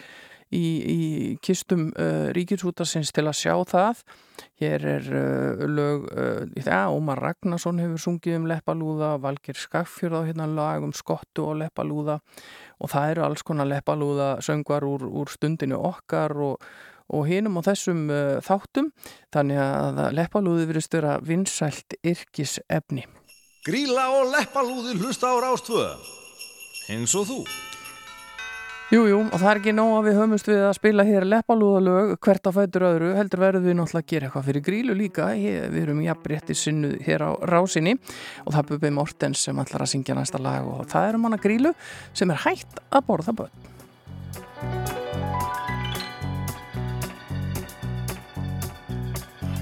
í, 0.51 0.65
í 0.67 1.01
kistum 1.45 1.91
uh, 1.95 2.31
ríkisútasins 2.35 3.13
til 3.15 3.27
að 3.29 3.39
sjá 3.39 3.55
það. 3.71 4.03
Hér 4.61 4.87
er 4.97 5.07
uh, 5.15 5.63
lög, 5.69 6.09
uh, 6.11 6.43
ja, 6.59 6.83
Ómar 6.91 7.23
Ragnarsson 7.23 7.81
hefur 7.83 8.03
sungið 8.03 8.41
um 8.41 8.49
leppalúða, 8.51 9.15
Valgir 9.23 9.59
Skaffjörð 9.59 10.25
á 10.25 10.29
hérna 10.29 10.49
lag 10.51 10.87
um 10.87 10.95
skottu 10.97 11.47
og 11.47 11.61
leppalúða 11.63 12.19
og 12.81 12.93
það 12.93 13.15
eru 13.15 13.25
alls 13.27 13.45
konar 13.47 13.69
leppalúða 13.69 14.31
söngvar 14.45 14.87
úr, 14.89 15.05
úr 15.07 15.31
stundinu 15.33 15.79
okkar 15.91 16.35
og, 16.41 16.69
og 17.13 17.27
hinum 17.29 17.61
á 17.61 17.63
þessum 17.69 18.07
uh, 18.09 18.39
þáttum. 18.45 18.91
Þannig 19.35 19.63
að 19.63 20.05
leppalúði 20.17 20.69
verið 20.71 20.87
störa 20.89 21.19
vinsælt 21.25 21.99
yrkis 22.01 22.59
efni. 22.69 23.07
Gríla 23.67 24.09
og 24.17 24.33
leppalúði 24.33 24.97
hlusta 25.03 25.31
á 25.31 25.37
rástvö 25.45 25.85
eins 26.91 27.13
og 27.15 27.29
þú 27.29 27.43
Jújú, 28.91 29.07
jú, 29.07 29.19
og 29.23 29.39
það 29.39 29.51
er 29.53 29.59
ekki 29.61 29.73
nóg 29.79 29.93
að 29.95 30.07
við 30.09 30.17
höfumst 30.19 30.49
við 30.51 30.65
að 30.67 30.73
spila 30.75 31.05
hér 31.07 31.27
leppalúðalög 31.31 32.09
hvert 32.27 32.49
á 32.51 32.51
fætur 32.57 32.85
öðru, 32.89 33.11
heldur 33.15 33.43
verðum 33.45 33.69
við 33.69 33.77
náttúrulega 33.79 34.03
að 34.03 34.09
gera 34.11 34.27
eitthvað 34.27 34.49
fyrir 34.49 34.65
grílu 34.67 34.97
líka, 34.99 35.29
við 35.31 35.77
erum 35.85 36.01
jafnrétti 36.03 36.57
sinnu 36.59 36.91
hér 37.07 37.23
á 37.23 37.31
rásinni 37.47 37.95
og 37.95 38.51
það 38.51 38.59
er 38.65 38.69
Bubi 38.73 38.91
Mortens 38.99 39.47
sem 39.47 39.63
ætlar 39.63 39.87
að 39.87 39.93
syngja 39.93 40.17
næsta 40.19 40.43
lag 40.43 40.67
og 40.67 40.91
það 40.91 41.07
er 41.07 41.21
um 41.21 41.29
hana 41.29 41.39
grílu 41.39 41.73
sem 42.11 42.35
er 42.35 42.43
hægt 42.49 42.83
að 42.91 43.07
borða 43.13 43.37
börn. 43.45 43.71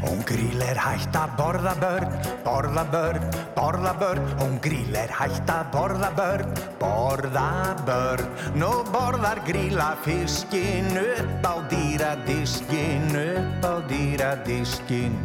Hún 0.03 0.23
gríl 0.27 0.63
er 0.63 0.79
hægt 0.79 1.17
að 1.19 1.33
borða 1.39 1.75
börn, 1.83 2.13
borða 2.45 2.85
börn, 2.93 3.25
borða 3.57 3.93
börn. 3.99 4.29
Hún 4.39 4.59
gríl 4.63 4.95
er 4.95 5.11
hægt 5.11 5.51
að 5.51 5.73
borða 5.75 6.11
börn, 6.19 6.53
borða 6.81 7.49
börn. 7.89 8.31
Nú 8.59 8.71
borðar 8.95 9.43
gríla 9.49 9.95
fiskin 10.07 10.93
upp 11.03 11.47
á 11.47 11.55
dýradiskin, 11.73 13.11
upp 13.25 13.67
á 13.67 13.75
dýradiskin. 13.91 15.19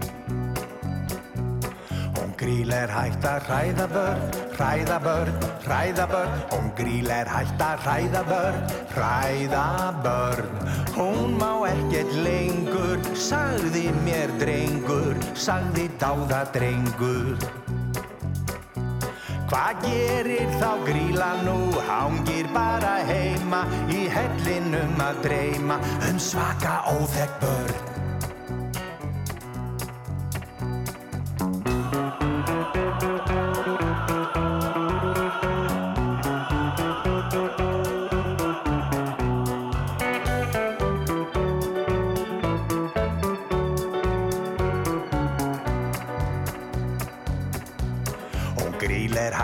Hún 2.33 2.47
gríl 2.49 2.71
er 2.73 2.89
hægt 2.89 3.25
að 3.29 3.43
hræða 3.45 3.85
börn, 3.93 4.21
hræða 4.57 4.95
börn, 5.05 5.35
hræða 5.67 6.05
börn. 6.09 6.31
Hún 6.49 6.71
gríl 6.79 7.11
er 7.13 7.29
hægt 7.29 7.61
að 7.61 7.83
hræða 7.85 8.23
börn, 8.25 8.57
hræða 8.95 9.67
börn. 10.01 10.49
Hún 10.95 11.37
má 11.37 11.51
ekkert 11.69 12.15
lengur, 12.25 12.97
sagði 13.13 13.85
mér 14.01 14.33
drengur, 14.41 15.13
sagði 15.37 15.85
dáða 16.01 16.41
drengur. 16.57 17.37
Hvað 19.53 19.85
gerir 19.85 20.57
þá 20.57 20.71
gríla 20.89 21.31
nú, 21.45 21.59
hangir 21.85 22.49
bara 22.49 22.97
heima, 23.05 23.67
í 23.93 24.07
hellinum 24.09 24.97
að 24.97 25.25
dreyma, 25.29 25.83
um 26.09 26.17
svaka 26.17 26.79
óþekk 26.97 27.43
börn. 27.45 27.92
Og 31.93 33.92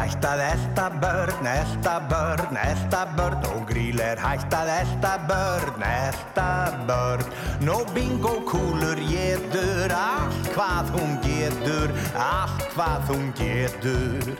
hægt 0.10 0.26
að 0.26 0.40
elda 0.42 0.86
börn, 1.02 1.48
elda 1.48 1.96
börn, 2.10 2.58
elda 2.58 3.02
börn. 3.18 3.44
Og 3.54 3.66
gríl 3.70 4.00
er 4.02 4.18
hægt 4.18 4.54
að 4.54 4.70
elda 4.82 5.12
börn, 5.30 5.84
elda 5.86 6.50
börn. 6.88 7.26
Nó 7.62 7.84
bingo 7.94 8.42
kúlur 8.50 8.98
getur 8.98 9.94
allt 9.94 10.50
hvað 10.56 10.90
hún 10.96 11.20
getur, 11.22 11.94
allt 12.16 12.66
hvað 12.74 13.12
hún 13.12 13.30
getur. 13.38 14.34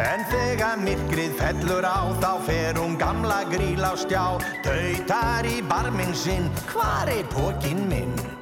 En 0.00 0.24
þegar 0.28 0.80
myrkrið 0.80 1.32
fellur 1.40 1.84
á 1.84 2.12
þá 2.20 2.32
fer 2.44 2.76
hún 2.76 2.98
gamla 3.00 3.44
gríl 3.48 3.80
á 3.80 3.96
stjá. 3.96 4.36
Tautar 4.64 5.48
í 5.48 5.60
barminn 5.64 6.14
sinn, 6.14 6.52
hvar 6.68 7.08
er 7.08 7.24
pókin 7.32 7.88
minn? 7.88 8.39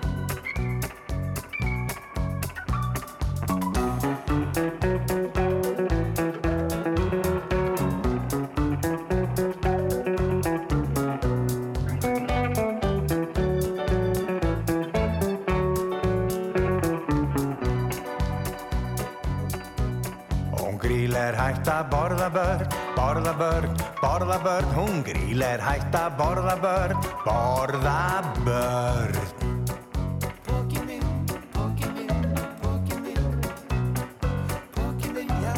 Hún 21.09 21.15
gríl 21.15 21.25
er 21.25 21.37
hægt 21.41 21.69
að 21.73 21.87
borða 21.89 22.27
börn, 22.29 22.65
borða 22.93 23.33
börn, 23.39 23.77
borða 24.03 24.37
börn. 24.45 24.75
Hún 24.77 24.99
gríl 25.07 25.41
er 25.41 25.63
hægt 25.65 25.95
að 25.97 26.19
borða 26.19 26.57
börn, 26.61 27.01
borða 27.25 28.21
börn. 28.45 29.17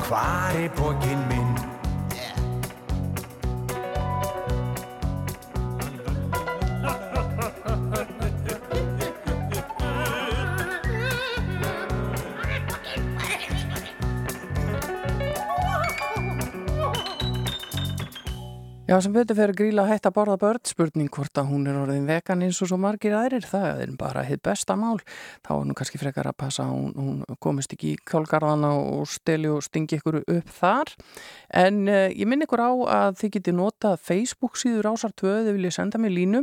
Hvar 0.06 0.54
er 0.54 0.70
pókin 0.78 1.28
minn? 1.28 1.39
Já, 18.90 18.96
sem 18.98 19.12
betur 19.14 19.36
fyrir 19.38 19.54
gríla 19.54 19.84
hægt 19.86 20.08
að 20.08 20.16
borða 20.16 20.34
börn, 20.42 20.64
spurning 20.66 21.10
hvort 21.14 21.38
að 21.38 21.52
hún 21.52 21.68
er 21.70 21.76
orðin 21.78 22.08
vegan 22.08 22.40
eins 22.42 22.58
og 22.58 22.72
svo 22.72 22.78
margir 22.82 23.12
aðrir, 23.14 23.44
það 23.46 23.84
er 23.84 23.92
bara 24.00 24.24
hitt 24.26 24.42
besta 24.42 24.74
mál. 24.74 24.96
Þá 25.46 25.50
er 25.54 25.68
nú 25.68 25.76
kannski 25.78 26.00
frekar 26.00 26.26
að 26.26 26.34
passa 26.42 26.64
að 26.64 26.72
hún, 26.72 26.96
hún 26.98 27.38
komist 27.46 27.70
ekki 27.70 27.92
í 27.92 28.00
kjálgarðana 28.10 28.72
og 28.80 29.06
steli 29.06 29.46
og 29.46 29.62
stingi 29.62 30.00
ykkur 30.00 30.18
upp 30.24 30.50
þar. 30.58 30.90
En 31.62 31.80
uh, 31.86 32.08
ég 32.10 32.26
minn 32.26 32.42
ykkur 32.42 32.64
á 32.66 32.70
að 32.96 33.22
þið 33.22 33.34
geti 33.38 33.54
notað 33.60 34.02
Facebook 34.10 34.58
síður 34.58 34.90
ásar 34.90 35.14
tvöð, 35.14 35.44
þið 35.46 35.60
viljið 35.60 35.78
senda 35.78 36.02
mig 36.02 36.16
línu 36.18 36.42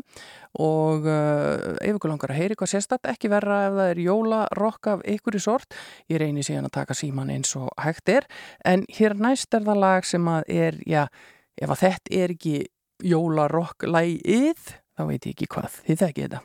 og 0.64 1.04
uh, 1.04 1.76
ef 1.84 2.00
ykkur 2.00 2.16
langar 2.16 2.32
að 2.32 2.46
heyri 2.46 2.56
hvað 2.56 2.78
sérstatt, 2.78 3.12
ekki 3.12 3.28
verra 3.36 3.66
ef 3.68 3.76
það 3.76 3.92
er 3.92 4.06
jólarokk 4.08 4.94
af 4.96 5.10
ykkur 5.20 5.36
í 5.36 5.44
sort. 5.44 5.76
Ég 6.08 6.24
reynir 6.24 6.48
síðan 6.48 6.72
að 6.72 6.78
taka 6.80 6.96
síman 6.96 7.36
eins 7.36 7.58
og 7.60 7.68
hægt 7.76 8.08
er, 8.08 8.32
en 8.64 8.88
hér 8.88 9.20
næst 9.20 9.52
er 9.52 9.68
það 9.68 9.84
lag 9.84 10.08
sem 10.08 10.32
að 10.32 10.54
er, 10.64 10.86
já, 10.88 11.10
ef 11.58 11.74
að 11.74 11.82
þetta 11.86 12.17
er 12.22 12.36
ekki 12.36 12.58
jólarokk-lægið, 13.08 14.70
þá 14.98 15.04
veit 15.10 15.26
ég 15.26 15.34
ekki 15.34 15.50
hvað, 15.54 15.82
þið 15.88 16.04
þekkið 16.04 16.28
þetta. 16.28 16.43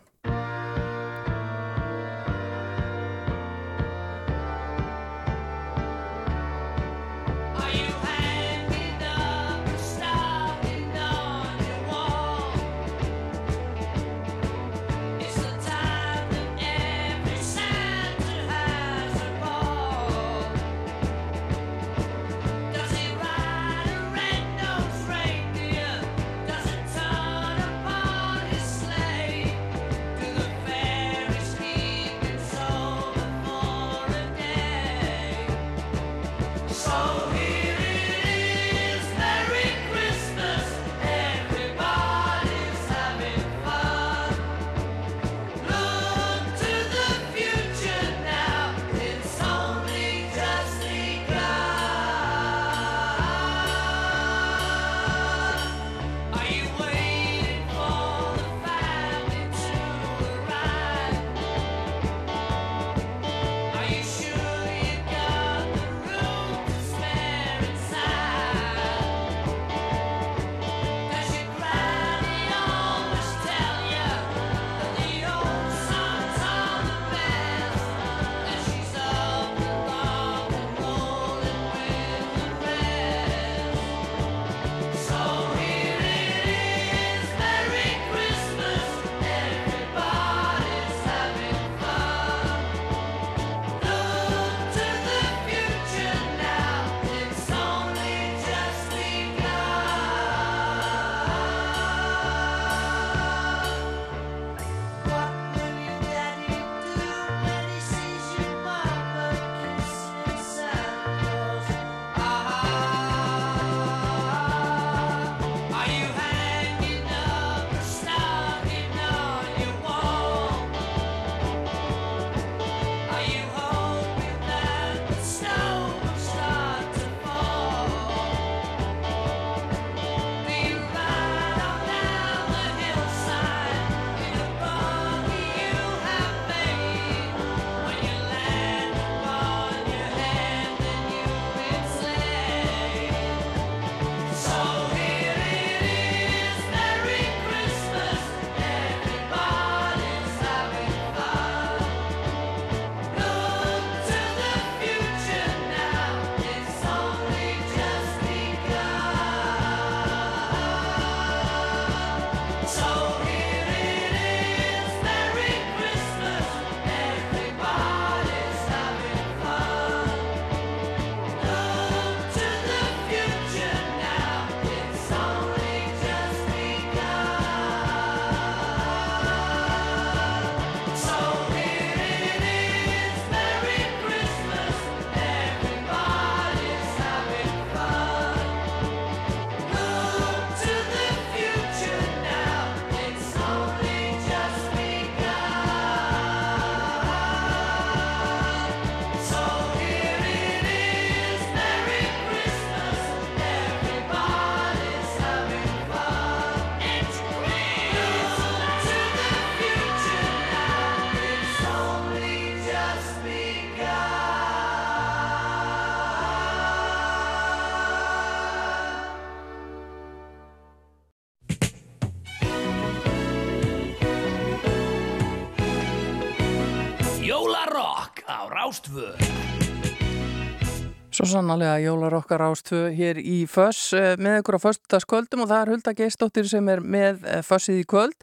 Svo 231.13 231.27
sannarlega 231.29 231.75
jólarokkar 231.83 232.40
ástvö 232.40 232.87
hér 232.96 233.19
í 233.21 233.42
Föss 233.44 233.90
eh, 233.92 234.15
með 234.17 234.38
ykkur 234.38 234.56
á 234.56 234.65
föstudagskvöldum 234.65 235.42
og 235.44 235.48
það 235.50 235.58
er 235.58 235.71
Hulda 235.73 235.92
Geistóttir 235.98 236.46
sem 236.48 236.69
er 236.73 236.81
með 236.81 237.27
eh, 237.29 237.42
Fössið 237.44 237.83
í 237.83 237.85
kvöld 237.85 238.23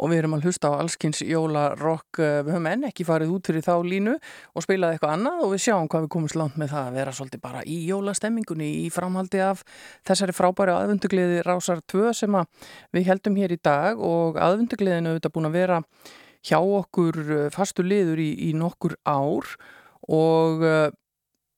og 0.00 0.08
við 0.08 0.22
erum 0.22 0.36
að 0.38 0.46
hlusta 0.46 0.70
á 0.72 0.80
allskins 0.80 1.20
jólarokk. 1.20 2.16
Eh, 2.16 2.38
Við 2.46 2.54
höfum 2.54 2.68
enn 2.70 2.86
ekki 2.88 3.04
farið 3.04 3.34
út 3.34 3.50
fyrir 3.50 3.66
þá 3.66 3.74
línu 3.84 4.14
og 4.56 4.64
spilað 4.64 4.94
eitthvað 4.94 5.12
annað 5.18 5.42
og 5.44 5.52
við 5.52 5.60
sjáum 5.66 5.90
hvað 5.92 6.06
við 6.06 6.12
komumst 6.14 6.38
langt 6.40 6.56
með 6.62 6.72
það 6.72 6.86
að 6.86 6.96
vera 6.96 7.14
svolítið 7.18 7.42
bara 7.44 7.60
í 7.68 7.76
jólastemmingunni 7.90 8.70
í 8.86 8.88
framhaldi 8.94 9.42
af 9.44 9.60
þessari 10.08 10.36
frábæri 10.38 10.74
aðvöndugliði 10.78 11.42
Rásar 11.44 11.84
2 11.92 12.14
sem 12.22 12.38
að 12.40 12.70
við 12.96 13.10
heldum 13.10 13.36
hér 13.36 13.52
í 13.52 13.60
dag 13.60 14.00
og 14.00 14.40
aðvöndugliðinu 14.40 15.12
auðvitað 15.12 15.36
búin 15.36 15.50
að 15.50 15.60
vera 15.60 15.82
hjá 16.40 16.56
okkur 16.56 17.20
fastur 17.52 17.84
liður 17.84 18.24
í, 18.24 18.30
í 18.48 18.56
nokkur 18.56 18.96
ár 19.04 19.52
og 20.08 20.64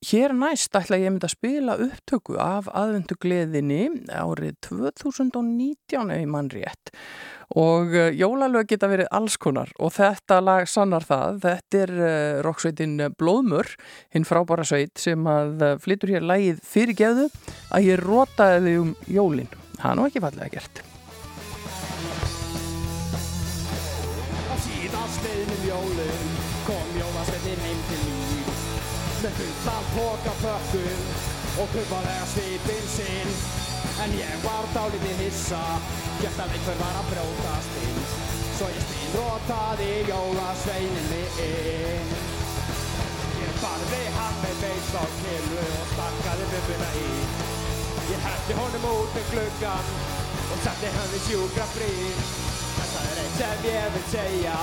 Hér 0.02 0.32
næst 0.34 0.74
ætla 0.74 0.96
ég 0.98 1.12
myndi 1.12 1.28
að 1.28 1.34
spila 1.36 1.74
upptöku 1.78 2.34
af 2.42 2.66
aðvendugleðinni 2.74 3.84
árið 4.10 4.56
2019 4.66 6.10
ef 6.10 6.24
mann 6.26 6.50
rétt. 6.50 6.90
Og 7.54 7.94
uh, 7.94 8.08
jólalög 8.10 8.72
geta 8.72 8.88
verið 8.90 9.12
alls 9.14 9.36
konar 9.38 9.70
og 9.78 9.92
þetta 9.94 10.40
lag 10.42 10.66
sannar 10.66 11.06
það, 11.06 11.38
þetta 11.44 11.82
er 11.84 11.92
uh, 11.94 12.42
roksveitin 12.42 12.96
Blóðmör, 13.14 13.70
hinn 14.10 14.26
frábæra 14.26 14.66
sveit 14.66 14.98
sem 14.98 15.22
að 15.22 15.62
uh, 15.62 15.76
flytur 15.84 16.16
hér 16.16 16.26
lagið 16.26 16.58
fyrirgeðu 16.66 17.28
að 17.70 17.90
ég 17.92 18.02
rótaði 18.02 18.58
þig 18.66 18.82
um 18.82 18.94
jólin, 19.06 19.54
það 19.78 19.88
er 19.92 20.00
nú 20.00 20.08
ekki 20.10 20.24
fallega 20.26 20.54
gert. 20.56 20.82
Á 24.50 24.54
síðastliðnum 24.66 25.66
jólum 25.70 26.30
kom 26.66 26.96
jólasveitin 26.98 27.66
heim 27.68 27.86
til 27.92 28.02
mín. 28.08 28.22
Með 29.22 29.51
fullan 29.62 29.84
póka 29.94 30.30
fökkum 30.30 31.00
og 31.60 31.68
kumpalega 31.72 32.26
svipinn 32.34 32.88
sinn. 32.88 33.30
En 34.02 34.10
ég 34.18 34.34
var 34.44 34.64
dálítið 34.74 35.20
hissa 35.22 35.62
gert 36.22 36.38
að 36.42 36.54
einhver 36.56 36.78
var 36.80 36.98
að 37.00 37.10
brótast 37.12 37.76
inn 37.82 38.00
svo 38.56 38.68
ég 38.72 38.86
stínrótaði 38.86 39.90
jólasveinin 40.08 41.06
mig 41.10 41.38
inn. 41.46 42.10
Ég 43.42 43.60
barði 43.62 44.02
hann 44.16 44.40
með 44.42 44.58
beins 44.64 44.90
á 44.98 45.04
killu 45.20 45.66
og 45.66 45.92
stakkaði 45.92 46.48
bubbuna 46.54 46.90
í. 47.02 47.06
Ég 48.12 48.26
hætti 48.26 48.58
honum 48.58 48.88
út 48.90 49.14
með 49.18 49.30
gluggan 49.34 49.94
og 50.48 50.66
setti 50.66 50.92
hann 50.96 51.16
í 51.18 51.22
sjúkra 51.28 51.68
frí. 51.76 51.94
En 52.82 52.92
það 52.96 53.08
er 53.12 53.22
eitt 53.22 53.38
sem 53.38 53.70
ég 53.70 53.96
vil 53.96 54.04
segja 54.16 54.58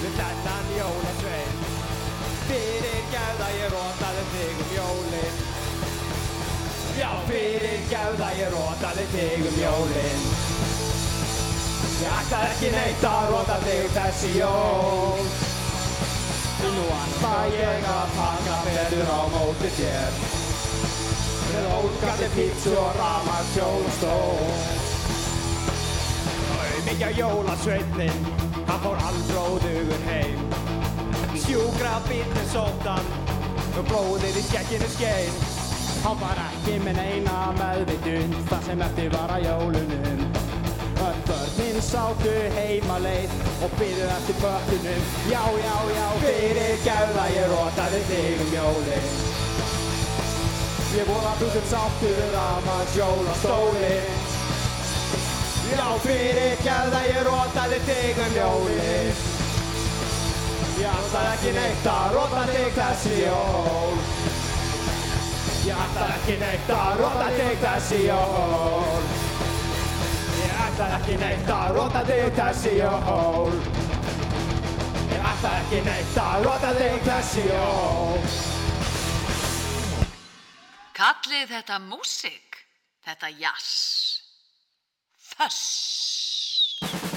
við 0.00 0.20
þennan 0.20 0.76
jólasvein 0.80 1.73
Fyrir 2.48 3.04
gæða 3.12 3.48
ég 3.56 3.70
rótaði 3.72 4.24
þig 4.32 4.58
um 4.64 4.72
jólin. 4.76 5.38
Já, 6.98 7.10
fyrir 7.28 7.86
gæða 7.92 8.28
ég 8.38 8.52
rótaði 8.54 9.06
þig 9.14 9.48
um 9.50 9.58
jólin. 9.62 10.26
Ég 12.04 12.14
ætlaði 12.18 12.50
ekki 12.52 12.70
neitt 12.74 13.06
að 13.08 13.28
róta 13.32 13.58
þig 13.64 13.90
þessi 13.96 14.32
jól. 14.36 15.26
Nú 16.64 16.86
ætla 16.98 17.34
ég 17.54 17.90
að 17.94 18.16
taka 18.18 18.58
betur 18.68 19.12
á 19.14 19.20
móti 19.36 19.72
þér. 19.78 20.18
Með 21.54 21.70
ólgandi 21.78 22.28
pítsu 22.34 22.72
og 22.80 22.96
ramar 22.98 23.44
hjólastól 23.54 24.82
Mikja 26.84 27.10
jólasveitnin, 27.16 28.26
hann 28.68 28.82
fór 28.84 29.00
allbróðugur 29.08 30.04
heim 30.10 30.53
Sjúkra 31.34 31.98
bílinn 32.08 32.48
sóttan. 32.52 33.06
Og 33.74 33.82
blóðið 33.88 34.38
í 34.38 34.42
skekkinu 34.46 34.88
skein. 34.92 35.38
Hann 36.04 36.18
var 36.20 36.38
ekki 36.38 36.76
með 36.84 37.00
neina 37.00 37.38
meðvitund 37.58 38.36
það 38.50 38.66
sem 38.68 38.84
eftir 38.86 39.10
var 39.14 39.32
að 39.34 39.46
jólunum. 39.48 40.22
Öll 41.04 41.18
börnin 41.26 41.80
sátu 41.82 42.34
heima 42.54 43.00
leið 43.02 43.34
og 43.66 43.74
byðu 43.80 44.06
eftir 44.14 44.36
böttunum 44.40 45.08
Já, 45.28 45.42
já, 45.64 45.74
já, 45.96 46.06
fyrir 46.22 46.78
gæða 46.86 47.26
ég 47.34 47.50
rótaði 47.50 48.00
þig 48.12 48.44
um 48.46 48.54
jólin. 48.54 49.10
Ég 50.94 51.10
voru 51.10 51.26
að 51.32 51.42
þú 51.42 51.50
sem 51.56 51.68
sáttur 51.74 52.38
að 52.38 52.58
manns 52.68 52.96
jólastóli 53.00 53.94
Já, 55.74 55.86
fyrir 56.06 56.60
gæða 56.62 57.06
ég 57.10 57.22
rótaði 57.26 57.84
þig 57.90 58.26
um 58.28 58.36
jólin 58.38 59.33
Ég 60.74 60.86
ætlaði 60.90 61.28
ekki 61.32 61.50
neitt 61.54 61.84
að 61.86 62.14
róta 62.16 62.40
þig 62.50 62.72
þessi 62.78 63.18
jól 63.20 63.98
Ég 65.64 65.82
ætlaði 65.84 66.16
ekki 66.16 66.38
neitt 66.40 66.72
að 66.76 66.96
róta 67.00 67.28
þig 67.36 67.60
þessi 67.62 68.00
jól 68.08 69.04
Ég 70.40 70.56
ætlaði 70.64 70.96
ekki 70.98 71.20
neitt 71.22 71.52
að 71.58 71.76
róta 71.78 72.02
þig 72.10 72.34
þessi 72.40 72.74
jól 72.80 73.54
Ég 75.12 75.30
ætlaði 75.30 75.60
ekki 75.60 75.84
neitt 75.86 76.18
að 76.24 76.48
róta 76.48 76.74
þig 76.80 77.06
þessi 77.06 77.46
jól 77.52 78.52
Kallið 80.94 81.48
þetta 81.50 81.80
músik, 81.82 82.60
þetta 83.02 83.32
jass. 83.40 83.72
Föss. 85.34 87.13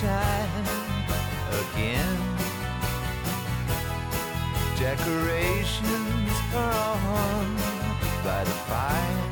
Time 0.00 0.64
again. 1.60 2.16
Decorations 4.78 6.30
are 6.54 6.96
on 7.18 7.56
by 8.24 8.42
the 8.44 8.56
fire. 8.70 9.24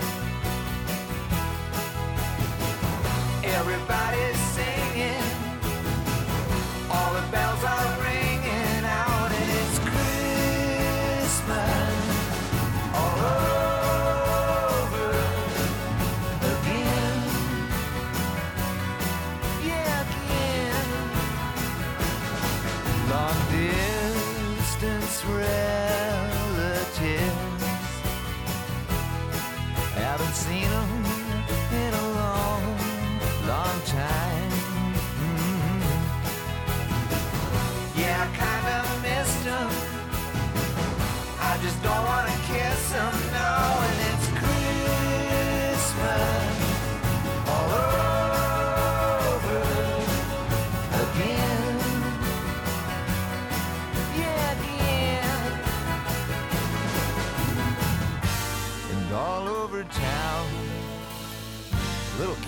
Everybody's 3.45 4.41
singing, 4.57 5.25
all 6.91 7.15
the 7.15 7.27
bells 7.33 7.65
are 7.65 8.03
ringing 8.03 8.28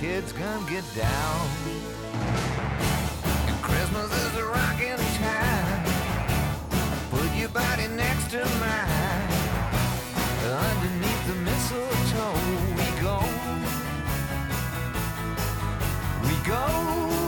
kids 0.01 0.33
come 0.33 0.67
get 0.67 0.83
down. 0.97 1.47
And 3.49 3.63
Christmas 3.63 4.11
is 4.25 4.37
a 4.39 4.45
rocking 4.47 4.97
time. 4.97 5.85
Put 7.11 7.31
your 7.37 7.51
body 7.51 7.87
next 7.89 8.31
to 8.31 8.39
mine. 8.39 9.29
Underneath 10.69 11.27
the 11.27 11.35
mistletoe, 11.45 12.33
we 12.79 12.89
go. 13.03 13.19
We 16.25 16.49
go. 16.49 17.20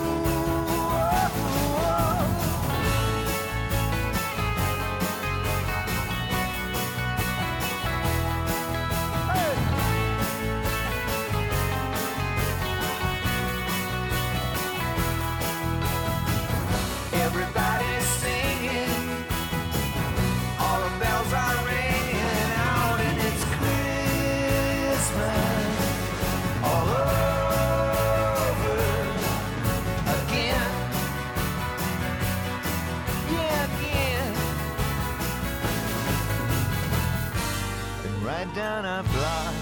Down 38.82 38.96
our 38.96 39.02
block. 39.12 39.54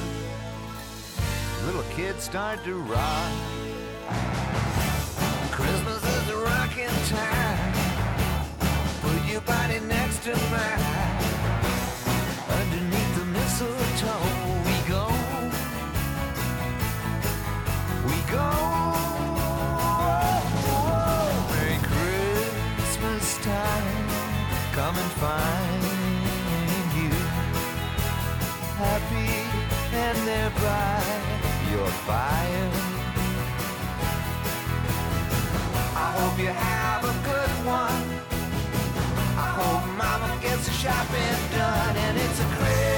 Little 1.67 1.83
kids 1.95 2.25
start 2.25 2.63
to 2.65 2.75
rock. 2.75 3.33
Christmas 5.51 6.03
is 6.03 6.29
a 6.31 6.37
rocking 6.37 6.97
time. 7.09 7.73
Put 9.03 9.31
your 9.31 9.41
body 9.43 9.81
next 9.81 10.23
to 10.25 10.33
mine. 10.51 11.21
Underneath 12.61 13.15
the 13.19 13.25
mistletoe, 13.27 14.27
we 14.67 14.77
go. 14.89 15.07
We 18.09 18.19
go. 18.31 18.49
Merry 21.51 21.79
Christmas 21.91 23.39
time. 23.45 24.09
Come 24.73 24.97
and 24.97 25.13
find 25.13 25.60
happy 28.81 29.37
and 29.93 30.17
thereby 30.27 31.03
your 31.71 31.91
fire. 32.09 32.71
I 36.05 36.09
hope 36.17 36.39
you 36.39 36.53
have 36.69 37.03
a 37.05 37.17
good 37.31 37.53
one. 37.83 38.05
I 39.37 39.49
hope 39.61 39.85
mama 39.99 40.31
gets 40.41 40.65
the 40.65 40.73
shopping 40.73 41.41
done 41.53 41.97
and 41.97 42.17
it's 42.17 42.41
a 42.41 42.49
Christmas 42.57 42.90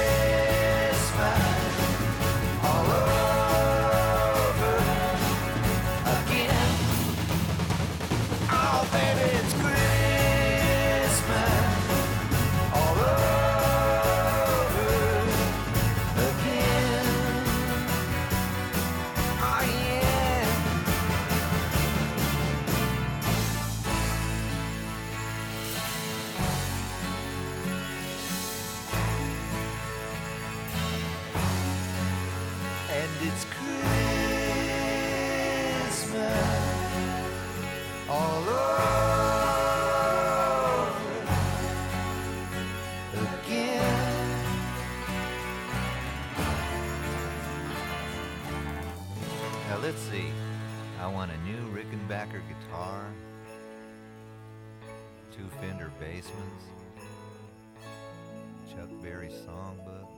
Chuck 59.23 59.31
Berry 59.31 59.45
songbook, 59.45 60.09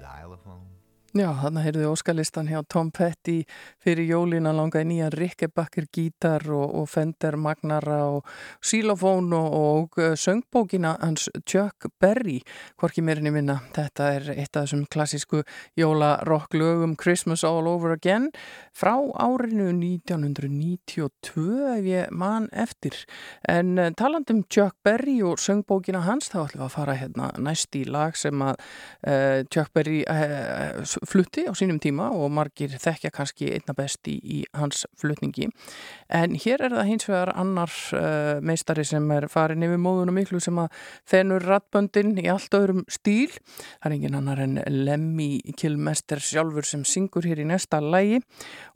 xylophone. 0.00 0.75
Já, 1.16 1.30
þarna 1.32 1.62
heyrðu 1.64 1.86
óskalistan 1.94 2.48
hjá 2.50 2.58
Tom 2.68 2.90
Petty 2.92 3.38
fyrir 3.80 4.04
jólina 4.04 4.50
langaði 4.52 4.88
nýjan 4.90 5.14
Rickebacker 5.14 5.86
gítar 5.94 6.42
og, 6.52 6.74
og 6.76 6.88
Fender 6.92 7.38
Magnara 7.40 8.02
og 8.10 8.26
Xylofón 8.60 9.30
og, 9.32 9.54
og 9.56 9.96
uh, 10.02 10.12
söngbókina 10.18 10.92
hans 11.00 11.30
Chuck 11.48 11.86
Berry, 12.02 12.42
hvorki 12.76 13.00
meirinni 13.06 13.32
minna. 13.32 13.62
Þetta 13.72 14.08
er 14.18 14.28
eitt 14.34 14.58
af 14.58 14.66
þessum 14.66 14.82
klassísku 14.92 15.40
jólarock 15.80 16.52
lögum 16.58 16.98
Christmas 17.00 17.46
All 17.48 17.70
Over 17.70 17.94
Again 17.96 18.28
frá 18.76 18.98
árinu 19.16 19.70
1992 19.72 21.46
ef 21.78 21.88
ég 21.88 22.12
man 22.12 22.50
eftir. 22.52 22.98
En 23.48 23.78
uh, 23.78 23.88
talandum 23.96 24.44
Chuck 24.52 24.76
Berry 24.84 25.22
og 25.24 25.40
söngbókina 25.40 26.04
hans 26.04 26.28
þá 26.34 26.42
ætlum 26.42 26.66
við 26.66 26.68
að 26.68 26.76
fara 26.76 27.00
hérna 27.00 27.32
næst 27.40 27.80
í 27.80 27.86
lag 27.88 28.20
sem 28.20 28.44
að 28.50 28.60
uh, 28.60 29.40
Chuck 29.48 29.72
Berry 29.72 30.02
uh, 30.04 30.84
flutti 31.08 31.46
á 31.46 31.52
sínum 31.56 31.78
tíma 31.82 32.08
og 32.14 32.30
margir 32.34 32.74
þekkja 32.80 33.12
kannski 33.14 33.50
einna 33.54 33.74
best 33.76 34.08
í, 34.10 34.16
í 34.20 34.38
hans 34.56 34.84
flutningi. 34.98 35.48
En 36.12 36.36
hér 36.38 36.66
er 36.66 36.76
það 36.76 36.90
hins 36.90 37.08
vegar 37.08 37.32
annar 37.38 37.72
uh, 37.96 38.38
meistari 38.44 38.84
sem 38.86 39.06
er 39.14 39.28
farin 39.32 39.64
yfir 39.66 39.80
móðunum 39.82 40.18
miklu 40.20 40.40
sem 40.42 40.58
að 40.62 40.72
þennur 41.10 41.46
rattböndin 41.46 42.14
í 42.22 42.28
allt 42.32 42.54
öðrum 42.56 42.84
stíl. 42.92 43.32
Það 43.80 43.90
er 43.90 43.96
engin 43.98 44.18
annar 44.20 44.42
en 44.44 44.60
Lemmy 44.66 45.30
Kilmester 45.58 46.22
sjálfur 46.22 46.66
sem 46.68 46.86
syngur 46.86 47.26
hér 47.28 47.42
í 47.42 47.48
næsta 47.48 47.80
lægi 47.82 48.22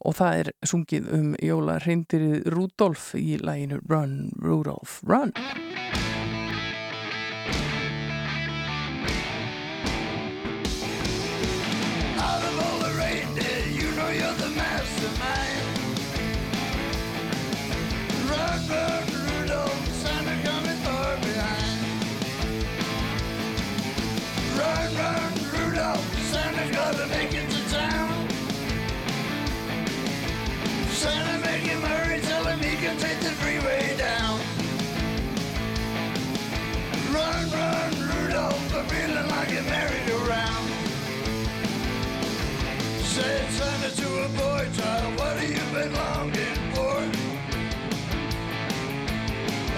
og 0.06 0.16
það 0.20 0.44
er 0.44 0.52
sungið 0.66 1.10
um 1.16 1.32
jóla 1.42 1.80
reyndirið 1.84 2.50
Rudolf 2.54 3.12
í 3.18 3.40
læginu 3.40 3.82
Run 3.90 4.30
Rudolph 4.40 5.00
Run. 5.08 5.34
Santa 31.00 31.38
make 31.38 31.62
him 31.62 31.80
hurry, 31.80 32.20
tell 32.20 32.44
him 32.44 32.58
he 32.58 32.76
can 32.76 32.94
take 32.98 33.18
the 33.20 33.30
freeway 33.40 33.96
down. 33.96 34.38
Run, 37.10 37.50
run, 37.56 37.92
Rudolph, 38.10 38.74
I'm 38.76 38.84
feeling 38.84 39.28
like 39.36 39.48
a 39.48 39.62
merry-go-round. 39.62 40.68
Said 43.00 43.50
Santa 43.50 43.90
to 43.96 44.08
a 44.26 44.28
boy 44.28 44.68
child, 44.76 45.18
what 45.18 45.38
have 45.38 45.48
you 45.48 45.64
been 45.72 45.94
longing 45.94 46.60
for? 46.74 46.98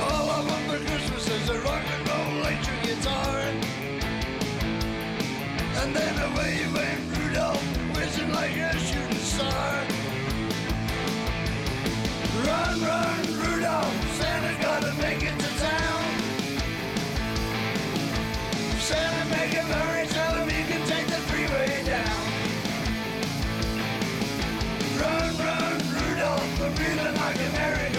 All 0.03 0.27
I 0.29 0.41
want 0.49 0.65
for 0.67 0.81
Christmas 0.89 1.25
is 1.31 1.49
a 1.51 1.61
rock 1.61 1.85
and 1.95 2.09
roll 2.09 2.31
electric 2.41 2.83
guitar. 2.83 3.39
And 5.83 5.95
then 5.95 6.15
away 6.33 6.51
you 6.63 6.69
went, 6.75 7.01
Rudolph, 7.17 7.63
whizzing 7.95 8.33
like 8.33 8.57
a 8.57 8.77
shooting 8.77 9.19
star. 9.19 9.72
Run, 12.63 12.81
run, 12.81 13.19
Rudolph, 13.41 14.17
gotta 14.61 14.93
make 15.03 15.21
it 15.21 15.37
to 15.37 15.51
town. 15.59 16.03
Santa 18.79 19.25
make 19.31 19.53
hurry, 19.67 20.07
tell 20.07 20.35
him 20.37 20.49
can 20.71 20.87
take 20.87 21.07
the 21.09 21.21
freeway 21.29 21.83
down. 21.85 22.23
Run, 25.01 25.37
run, 25.39 25.79
Rudolph, 25.93 26.59
feeling 26.79 27.17
like 27.17 27.37
a 27.37 27.53
merry-go-round. 27.53 27.92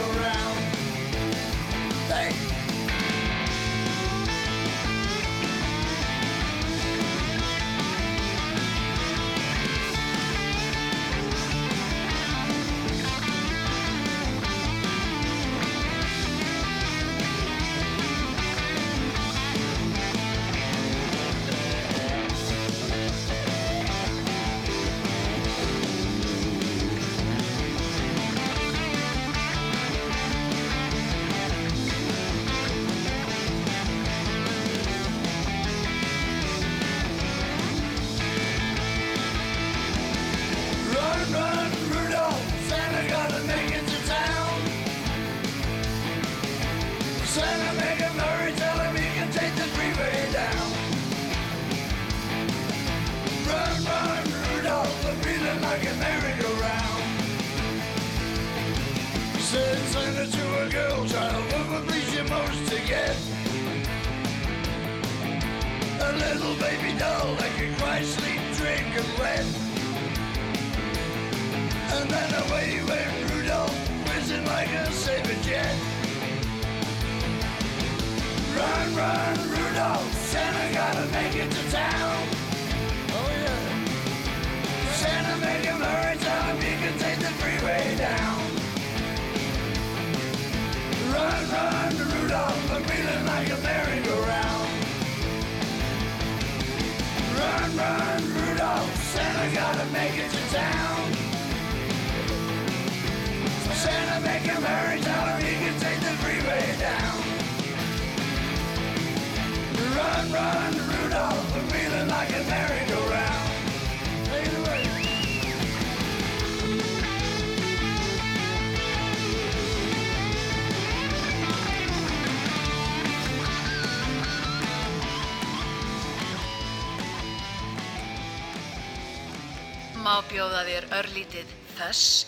er 130.74 130.88
örlítið 130.98 131.50
þess. 131.78 132.23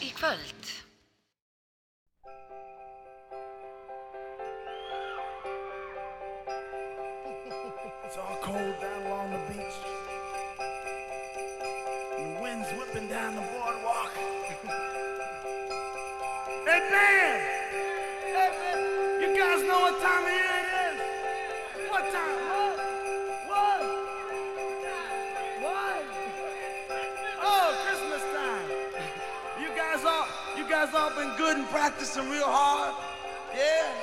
been 31.56 31.66
practicing 31.68 32.30
real 32.30 32.44
hard. 32.46 32.94
Yeah. 33.56 33.94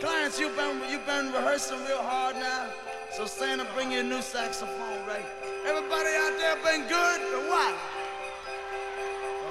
Clients, 0.00 0.40
you've 0.40 0.56
been, 0.56 0.80
you've 0.90 1.06
been 1.06 1.26
rehearsing 1.26 1.78
real 1.86 2.02
hard 2.02 2.34
now. 2.34 2.70
So 3.12 3.24
Santa, 3.24 3.66
bring 3.74 3.92
your 3.92 4.02
new 4.02 4.20
saxophone, 4.20 5.06
right? 5.06 5.24
Everybody 5.64 6.10
out 6.18 6.34
there 6.38 6.56
been 6.64 6.88
good 6.88 7.20
or 7.34 7.48
what? 7.48 7.74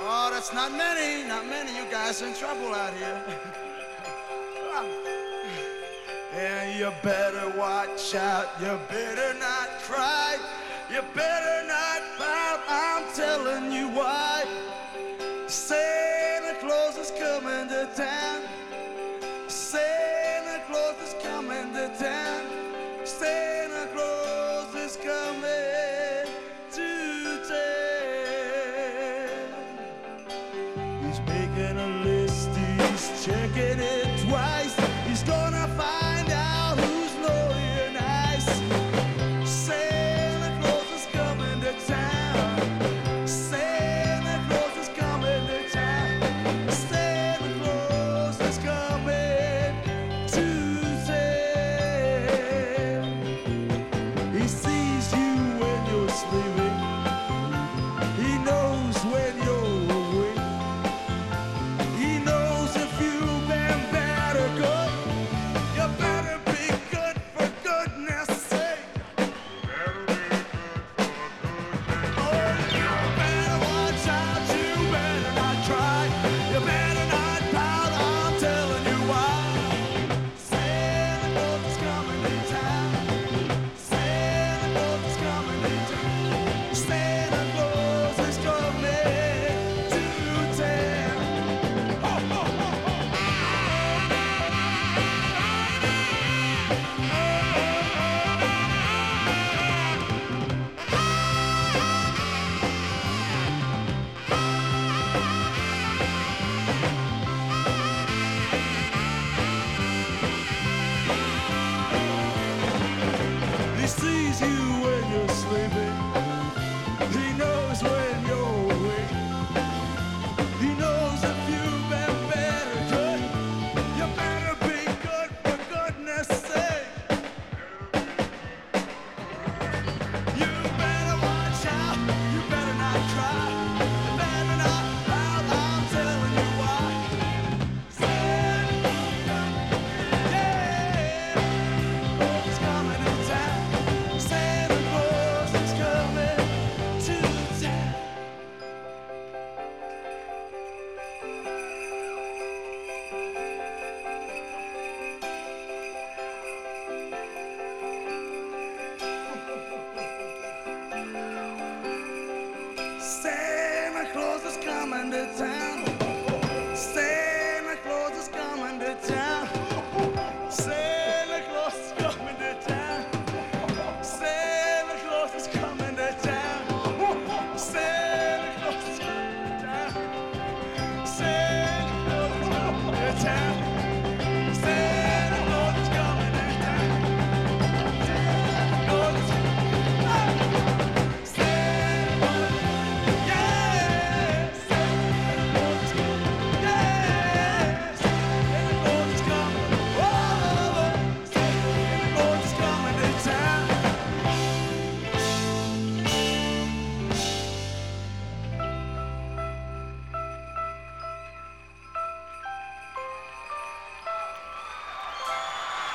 Oh, 0.03 0.29
that's 0.33 0.51
not 0.51 0.71
many, 0.73 1.25
not 1.25 1.45
many. 1.47 1.73
You 1.73 1.85
guys 1.89 2.21
in 2.21 2.33
trouble 2.35 2.75
out 2.75 2.93
here. 2.95 3.23
and 6.33 6.77
you 6.77 6.91
better 7.01 7.57
watch 7.57 8.13
out. 8.13 8.47
You 8.59 8.77
better 8.89 9.39
not 9.39 9.69
cry. 9.83 10.37
You 10.91 11.01
better 11.15 11.67
not 11.67 12.01
pout. 12.17 12.59
I'm 12.67 13.13
telling 13.13 13.71
you 13.71 13.87
why. 13.87 14.43
Say 15.47 16.20
come 17.21 17.45
in 17.45 17.67
the 17.67 17.87
town. 17.95 18.50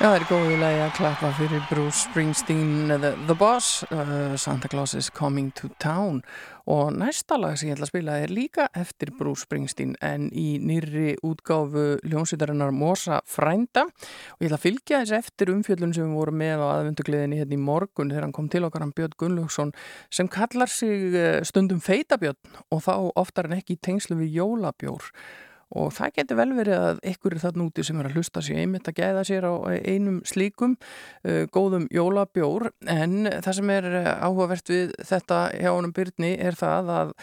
Já, 0.07 0.13
það 0.13 0.21
er 0.21 0.29
góðið 0.29 0.61
lagi 0.61 0.77
að 0.79 0.91
klappa 0.95 1.29
fyrir 1.35 1.63
Bruce 1.67 1.97
Springsteen, 2.05 2.69
The, 2.87 3.09
the 3.27 3.35
Boss, 3.35 3.81
uh, 3.91 4.37
Santa 4.39 4.69
Claus 4.71 4.93
is 4.95 5.09
Coming 5.11 5.49
to 5.59 5.67
Town. 5.83 6.21
Og 6.63 6.93
næsta 6.95 7.35
lag 7.35 7.57
sem 7.59 7.67
ég 7.67 7.75
ætla 7.75 7.89
að 7.89 7.89
spila 7.91 8.13
er 8.23 8.31
líka 8.31 8.69
eftir 8.71 9.09
Bruce 9.17 9.43
Springsteen 9.43 9.97
en 9.99 10.29
í 10.31 10.61
nýri 10.63 11.17
útgáfu 11.27 11.97
ljónsýtarinnar 12.07 12.71
Mosa 12.71 13.17
Frænda. 13.27 13.83
Og 14.37 14.45
ég 14.45 14.47
ætla 14.47 14.61
að 14.61 14.63
fylgja 14.69 15.01
þess 15.01 15.17
eftir 15.17 15.51
umfjöllun 15.51 15.91
sem 15.97 16.07
við 16.07 16.21
vorum 16.21 16.39
með 16.39 16.63
á 16.63 16.67
aðvendugliðinni 16.77 17.41
hérna 17.41 17.57
í 17.57 17.65
morgun 17.65 18.13
þegar 18.13 18.29
hann 18.29 18.37
kom 18.37 18.47
til 18.53 18.63
okkar 18.69 18.85
hann 18.85 18.95
Björn 18.95 19.17
Gunnlaugsson 19.19 19.75
sem 20.07 20.31
kallar 20.31 20.71
sig 20.71 21.19
uh, 21.19 21.41
stundum 21.43 21.83
feitabjörn 21.83 22.63
og 22.71 22.85
þá 22.87 22.93
oftar 23.11 23.51
en 23.51 23.59
ekki 23.59 23.75
í 23.75 23.83
tengslu 23.89 24.21
við 24.23 24.39
jólabjór 24.39 25.11
og 25.75 25.89
það 25.95 26.13
getur 26.19 26.39
vel 26.39 26.51
verið 26.55 26.77
að 26.79 27.01
ykkur 27.11 27.35
er 27.35 27.43
þarna 27.43 27.65
úti 27.67 27.83
sem 27.83 27.99
er 27.99 28.09
að 28.09 28.19
hlusta 28.19 28.43
sér 28.43 28.61
einmitt 28.61 28.87
að 28.87 29.01
gæða 29.01 29.25
sér 29.27 29.47
á 29.51 29.53
einum 29.83 30.21
slíkum 30.27 30.77
uh, 30.77 31.43
góðum 31.51 31.89
jólabjór. 31.93 32.69
En 32.87 33.27
það 33.27 33.59
sem 33.59 33.73
er 33.75 33.89
uh, 33.91 34.13
áhugavert 34.23 34.71
við 34.71 34.95
þetta 35.09 35.41
hjá 35.57 35.73
honum 35.73 35.95
Byrni 35.95 36.37
er 36.39 36.57
það 36.59 36.93
að 36.95 37.13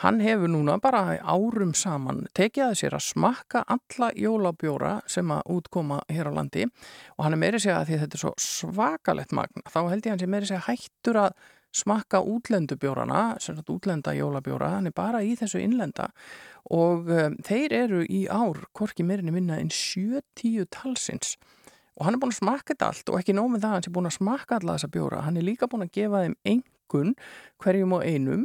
hann 0.00 0.20
hefur 0.24 0.48
núna 0.48 0.78
bara 0.80 1.18
árum 1.20 1.74
saman 1.76 2.24
tekið 2.36 2.70
að 2.70 2.76
sér 2.80 2.96
að 2.96 3.06
smakka 3.10 3.64
alla 3.68 4.10
jólabjóra 4.16 4.94
sem 5.04 5.28
að 5.34 5.54
útkoma 5.58 6.00
hér 6.08 6.32
á 6.32 6.36
landi. 6.38 6.64
Og 7.18 7.26
hann 7.26 7.36
er 7.36 7.42
meiri 7.42 7.60
segja 7.60 7.82
að 7.82 7.90
því 7.90 7.98
að 7.98 8.04
þetta 8.06 8.16
er 8.16 8.24
svo 8.24 8.34
svakalett 8.40 9.34
magna 9.36 9.68
þá 9.68 9.80
held 9.90 10.06
ég 10.06 10.14
hann 10.14 10.22
sé 10.22 10.30
meiri 10.30 10.48
segja 10.48 10.68
hættur 10.70 11.20
að 11.26 11.34
smakka 11.70 12.20
útlendubjórana, 12.26 13.36
sem 13.38 13.54
sagt 13.54 13.70
útlenda 13.70 14.14
jólabjóra, 14.16 14.72
hann 14.74 14.90
er 14.90 14.94
bara 14.94 15.22
í 15.22 15.36
þessu 15.38 15.60
innlenda 15.62 16.08
og 16.68 17.08
um, 17.10 17.36
þeir 17.46 17.72
eru 17.84 18.00
í 18.04 18.26
ár, 18.28 18.58
hvorki 18.76 19.02
meirinni 19.06 19.32
minna 19.34 19.56
en 19.60 19.70
70 19.72 20.66
talsins. 20.74 21.36
Og 21.96 22.04
hann 22.06 22.16
er 22.16 22.22
búin 22.22 22.34
að 22.34 22.40
smakka 22.40 22.74
þetta 22.74 22.90
allt 22.90 23.06
og 23.12 23.18
ekki 23.20 23.36
nómið 23.36 23.62
það 23.64 23.72
hann 23.74 23.86
er 23.86 23.96
búin 23.96 24.10
að 24.10 24.18
smakka 24.18 24.52
alla 24.58 24.76
þessa 24.76 24.94
bjóra, 24.94 25.24
hann 25.26 25.38
er 25.40 25.46
líka 25.46 25.70
búin 25.70 25.86
að 25.86 25.96
gefa 25.96 26.24
þeim 26.24 26.36
engun 26.54 27.10
hverjum 27.60 27.96
og 27.96 28.02
einum 28.06 28.44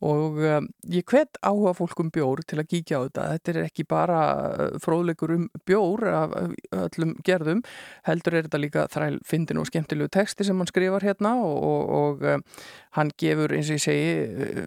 og 0.00 0.38
um, 0.40 0.68
ég 0.88 1.04
hvet 1.04 1.36
áhuga 1.44 1.74
fólkum 1.76 2.08
bjór 2.12 2.40
til 2.48 2.60
að 2.62 2.70
kíkja 2.70 3.00
á 3.00 3.04
þetta. 3.04 3.24
Þetta 3.34 3.52
er 3.52 3.58
ekki 3.66 3.84
bara 3.88 4.20
fróðleikur 4.80 5.34
um 5.34 5.46
bjór 5.68 6.06
af 6.08 6.36
öllum 6.72 7.16
gerðum 7.26 7.60
heldur 8.08 8.38
er 8.38 8.48
þetta 8.48 8.62
líka 8.62 8.86
þræl 8.92 9.18
fyndin 9.28 9.60
og 9.60 9.68
skemmtilegu 9.68 10.08
texti 10.12 10.46
sem 10.46 10.56
hann 10.56 10.70
skrifar 10.70 11.04
hérna 11.04 11.34
og, 11.44 11.58
og, 11.68 11.92
og 12.00 12.24
um, 12.32 12.46
hann 12.96 13.12
gefur 13.20 13.52
eins 13.54 13.68
og 13.68 13.76
ég 13.76 13.84
segi 13.84 14.64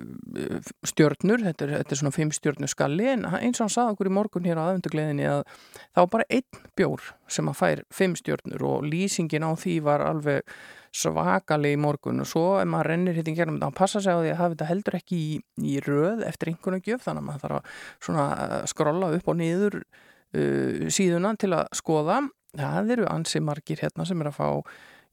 stjörnur, 0.87 1.41
þetta 1.47 1.65
er, 1.65 1.73
þetta 1.81 1.95
er 1.95 2.01
svona 2.03 2.15
fimm 2.15 2.35
stjörnu 2.35 2.69
skalli. 2.71 3.09
En 3.15 3.25
eins 3.33 3.57
og 3.57 3.65
hann 3.65 3.75
saði 3.75 3.97
okkur 3.97 4.11
í 4.11 4.15
morgun 4.19 4.47
hér 4.47 4.61
á 4.61 4.65
aðvendugleðinni 4.67 5.27
að 5.31 5.43
það 5.49 5.99
var 6.03 6.13
bara 6.17 6.29
einn 6.29 6.63
bjór 6.77 7.09
sem 7.33 7.49
að 7.49 7.59
fær 7.59 7.83
fimm 7.93 8.15
stjörnur 8.19 8.69
og 8.69 8.87
lýsingin 8.87 9.49
á 9.49 9.51
því 9.57 9.79
var 9.89 10.05
alveg 10.05 10.45
svakalega 10.93 11.73
í 11.73 11.81
morgun 11.81 12.21
og 12.21 12.29
svo 12.29 12.45
ef 12.61 12.69
maður 12.69 12.91
rennir 12.91 13.17
hittin 13.17 13.37
gerum 13.37 13.59
þá 13.61 13.67
passa 13.75 14.01
sig 14.03 14.13
á 14.13 14.21
því 14.21 14.31
að 14.31 14.39
hafa 14.39 14.53
þetta 14.53 14.69
heldur 14.69 14.97
ekki 14.99 15.19
í, 15.19 15.35
í 15.65 15.75
röð 15.81 16.23
eftir 16.27 16.51
einhvern 16.51 16.83
gjöf 16.85 17.05
þannig 17.07 17.23
að 17.23 17.27
maður 17.29 17.43
þarf 17.45 17.59
að 17.59 17.77
svona 18.07 18.25
skrolla 18.69 19.11
upp 19.17 19.31
og 19.33 19.39
niður 19.39 19.79
uh, 19.81 20.85
síðuna 20.93 21.33
til 21.41 21.53
að 21.57 21.65
skoða. 21.79 22.19
Það 22.53 22.91
eru 22.97 23.07
ansi 23.09 23.41
margir 23.41 23.81
hérna 23.81 24.05
sem 24.05 24.21
er 24.21 24.29
að 24.29 24.37
fá 24.37 24.47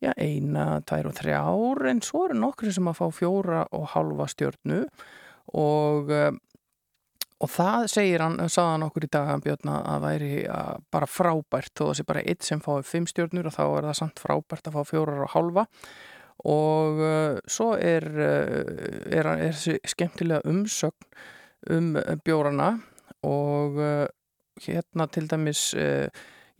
já, 0.04 0.12
eina, 0.20 0.66
tvær 0.88 1.08
og 1.08 1.16
þrjár 1.16 1.88
en 1.88 2.04
svo 2.04 2.26
eru 2.28 2.36
nokkri 2.42 2.72
sem 2.76 2.88
að 2.90 3.00
fá 3.00 3.06
fjóra 3.16 3.64
og 3.76 3.88
halva 3.94 4.28
stjörnu 4.28 4.84
og 5.56 6.12
uh, 6.12 6.28
Og 7.40 7.48
það 7.48 7.86
segir 7.88 8.20
hann, 8.20 8.36
saðan 8.52 8.84
okkur 8.84 9.06
í 9.06 9.10
dag 9.16 9.30
Björn 9.40 9.70
að 9.72 10.02
væri 10.04 10.32
að 10.52 10.82
bara 10.92 11.08
frábært. 11.08 11.72
Þó 11.72 11.84
að 11.86 11.90
það 11.90 11.98
sé 11.98 12.06
bara 12.10 12.24
eitt 12.28 12.46
sem 12.46 12.60
fái 12.60 12.82
fimm 12.84 13.06
stjórnur 13.08 13.48
og 13.48 13.56
þá 13.56 13.62
er 13.64 13.86
það 13.88 13.98
samt 14.02 14.20
frábært 14.20 14.68
að 14.68 14.76
fá 14.76 14.90
fjórar 14.92 15.24
og 15.24 15.32
halva 15.34 15.66
og 16.48 17.00
uh, 17.04 17.38
svo 17.50 17.74
er, 17.76 18.06
uh, 18.16 18.60
er, 19.12 19.26
er 19.28 19.52
þessi 19.52 19.76
skemmtilega 19.92 20.44
umsögn 20.48 21.08
um 21.76 21.90
bjórana. 22.24 22.70
Og 23.28 23.76
uh, 23.80 24.06
hérna 24.60 25.08
til 25.12 25.28
dæmis 25.28 25.70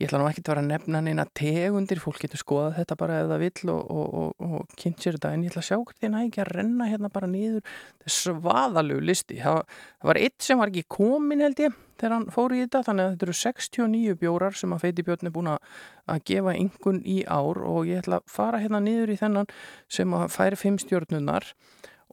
ég 0.01 0.09
ætla 0.09 0.19
nú 0.21 0.27
ekki 0.29 0.41
að 0.41 0.49
vera 0.49 0.63
að 0.63 0.69
nefna 0.71 1.01
neina 1.05 1.25
tegundir, 1.37 1.99
fólk 2.01 2.23
getur 2.23 2.41
skoðað 2.41 2.79
þetta 2.79 2.97
bara 2.97 3.19
ef 3.21 3.29
það 3.29 3.43
vill 3.43 3.71
og, 3.73 3.91
og, 3.93 4.15
og, 4.21 4.47
og 4.47 4.73
kynnt 4.81 5.03
sér 5.03 5.17
þetta 5.17 5.31
en 5.35 5.45
ég 5.45 5.53
ætla 5.53 5.61
að 5.61 5.67
sjá 5.67 5.77
hvernig 5.77 6.15
það 6.17 6.25
ekki 6.25 6.41
að 6.41 6.51
renna 6.57 6.89
hérna 6.89 7.11
bara 7.13 7.29
niður 7.29 7.77
svaðalögu 8.17 9.05
listi. 9.11 9.37
Það, 9.43 9.61
það 10.01 10.11
var 10.11 10.21
eitt 10.23 10.47
sem 10.47 10.61
var 10.61 10.73
ekki 10.73 10.85
komin 10.97 11.45
held 11.45 11.61
ég 11.61 11.77
þegar 12.01 12.15
hann 12.15 12.27
fór 12.33 12.55
í 12.57 12.63
þetta 12.63 12.83
þannig 12.87 13.05
að 13.05 13.13
þetta 13.13 13.27
eru 13.27 13.37
69 13.43 14.17
bjórar 14.23 14.57
sem 14.57 14.73
að 14.73 14.83
Feiti 14.85 15.05
Björn 15.05 15.29
er 15.29 15.35
búin 15.35 15.53
að 15.53 16.21
gefa 16.31 16.57
yngun 16.57 17.01
í 17.05 17.21
ár 17.29 17.61
og 17.61 17.89
ég 17.89 18.01
ætla 18.01 18.21
að 18.21 18.29
fara 18.33 18.61
hérna 18.63 18.81
niður 18.81 19.13
í 19.13 19.17
þennan 19.21 19.49
sem 19.91 20.17
að 20.17 20.29
færi 20.33 20.59
fimm 20.59 20.79
stjórnunar 20.81 21.51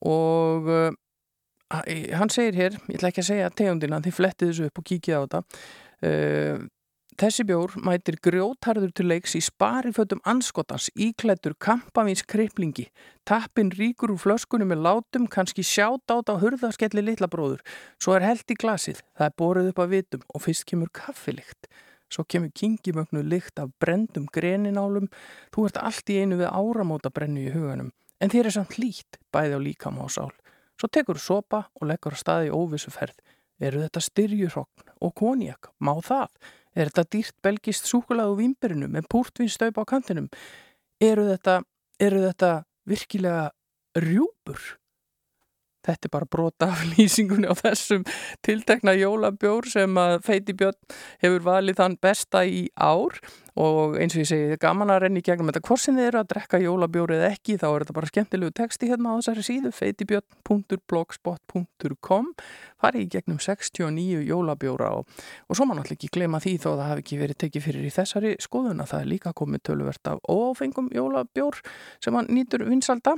og 0.04 0.68
uh, 0.68 0.90
hann 1.72 2.32
segir 2.32 2.58
hér, 2.58 2.80
ég 2.88 2.98
ætla 2.98 3.12
ekki 3.12 3.24
að 3.24 3.30
segja 3.30 3.52
tegundina 3.56 4.02
því 4.04 4.12
flettið 4.18 4.52
þessu 4.52 4.68
upp 4.68 4.82
og 4.82 4.88
kíkið 4.92 5.16
á 5.16 5.20
þetta 5.24 5.40
uh, 6.08 6.68
Þessi 7.18 7.42
bjór 7.48 7.72
mætir 7.82 8.14
grjótharður 8.22 8.92
til 8.94 9.08
leiks 9.10 9.32
í 9.34 9.40
sparifötum 9.42 10.20
anskotans, 10.30 10.84
íklættur, 10.94 11.56
kampavins 11.58 12.20
kriplingi. 12.22 12.84
Tappin 13.26 13.72
ríkur 13.74 14.12
úr 14.14 14.20
flöskunum 14.22 14.70
með 14.70 14.84
látum, 14.84 15.24
kannski 15.26 15.64
sjátt 15.66 16.14
át 16.14 16.30
á 16.30 16.38
hurðaskelli 16.38 17.02
litlabróður. 17.02 17.64
Svo 17.98 18.14
er 18.14 18.22
held 18.22 18.54
í 18.54 18.56
glasið, 18.62 19.00
það 19.18 19.26
er 19.26 19.34
borðið 19.42 19.70
upp 19.72 19.80
að 19.82 19.90
vitum 19.96 20.22
og 20.30 20.44
fyrst 20.44 20.66
kemur 20.70 20.92
kaffilikt. 20.94 21.66
Svo 22.06 22.22
kemur 22.22 22.52
kingimögnu 22.54 23.24
lykt 23.26 23.58
af 23.58 23.72
brendum 23.82 24.30
greninálum. 24.30 25.10
Þú 25.50 25.66
ert 25.66 25.80
allt 25.82 26.14
í 26.14 26.20
einu 26.22 26.38
við 26.38 26.52
áramóta 26.54 27.10
brennu 27.10 27.48
í 27.48 27.50
huganum. 27.50 27.90
En 28.22 28.30
þér 28.30 28.52
er 28.52 28.56
samt 28.60 28.78
lít, 28.78 29.18
bæði 29.34 29.58
á 29.58 29.60
líkam 29.66 29.98
á 29.98 30.06
sál. 30.06 30.30
Svo 30.78 30.86
tekur 30.86 31.18
sopa 31.18 31.64
og 31.74 31.90
leggur 31.90 32.14
að 32.14 32.22
staði 32.22 32.54
óvissu 32.54 32.94
ferð. 32.94 33.18
Eru 33.58 33.82
þetta 33.82 34.06
styrjurhokn 34.06 34.94
og 35.02 35.14
konjak? 35.18 35.72
Má 35.82 35.96
það? 35.98 36.30
Er 36.78 36.92
þetta 36.92 37.04
dýrt 37.10 37.34
belgist 37.42 37.88
súkulað 37.90 38.32
og 38.32 38.38
výmbirinu 38.38 38.86
með 38.92 39.08
púrtvinnstaup 39.10 39.80
á 39.82 39.84
kantinum? 39.88 40.28
Eru 41.02 41.24
þetta, 41.26 41.60
eru 41.98 42.20
þetta 42.22 42.50
virkilega 42.86 43.48
rjúpur? 43.98 44.60
Þetta 45.86 46.08
er 46.08 46.12
bara 46.14 46.30
brota 46.30 46.64
af 46.72 46.80
lýsingunni 46.94 47.46
á 47.50 47.54
þessum 47.58 48.02
tiltekna 48.46 48.92
jólabjór 48.98 49.64
sem 49.70 49.90
að 50.00 50.14
Feiti 50.26 50.52
Björn 50.58 50.78
hefur 51.22 51.42
valið 51.46 51.78
þann 51.82 51.96
besta 52.02 52.38
í 52.46 52.62
ár. 52.74 53.12
Og 53.58 53.98
eins 53.98 54.14
og 54.14 54.20
ég 54.22 54.28
segi, 54.30 54.46
það 54.46 54.54
er 54.54 54.62
gaman 54.62 54.92
að 54.94 55.02
renni 55.02 55.20
gegnum 55.26 55.50
þetta. 55.50 55.66
Hvorsin 55.66 55.98
þið 55.98 56.06
eru 56.06 56.20
að 56.20 56.30
drekka 56.30 56.58
jólabjór 56.62 57.10
eða 57.16 57.30
ekki 57.32 57.58
þá 57.58 57.68
er 57.68 57.80
þetta 57.82 57.96
bara 57.96 58.10
skemmtilegu 58.12 58.52
texti 58.54 58.90
hérna 58.92 59.08
á 59.10 59.18
þessari 59.18 59.42
síðu 59.48 59.70
feitibjörn.blogspot.com 59.74 62.24
farið 62.78 63.02
í 63.02 63.10
gegnum 63.16 63.40
69 63.42 64.22
jólabjóra 64.28 64.88
og, 65.00 65.04
og 65.48 65.58
svo 65.58 65.66
maður 65.66 65.82
náttúrulega 65.82 65.98
ekki 65.98 66.14
glema 66.14 66.40
því 66.42 66.54
þó 66.62 66.68
að 66.70 66.78
það 66.78 66.90
hafi 66.92 67.04
ekki 67.04 67.20
verið 67.22 67.40
tekið 67.42 67.66
fyrir 67.66 67.88
í 67.88 67.94
þessari 67.94 68.32
skoðuna 68.42 68.88
það 68.88 69.02
er 69.02 69.12
líka 69.12 69.34
komið 69.38 69.64
töluvert 69.68 70.12
af 70.12 70.22
óáfengum 70.30 70.90
jólabjór 70.94 71.62
sem 72.04 72.18
hann 72.18 72.30
nýtur 72.30 72.66
vinsalda 72.68 73.16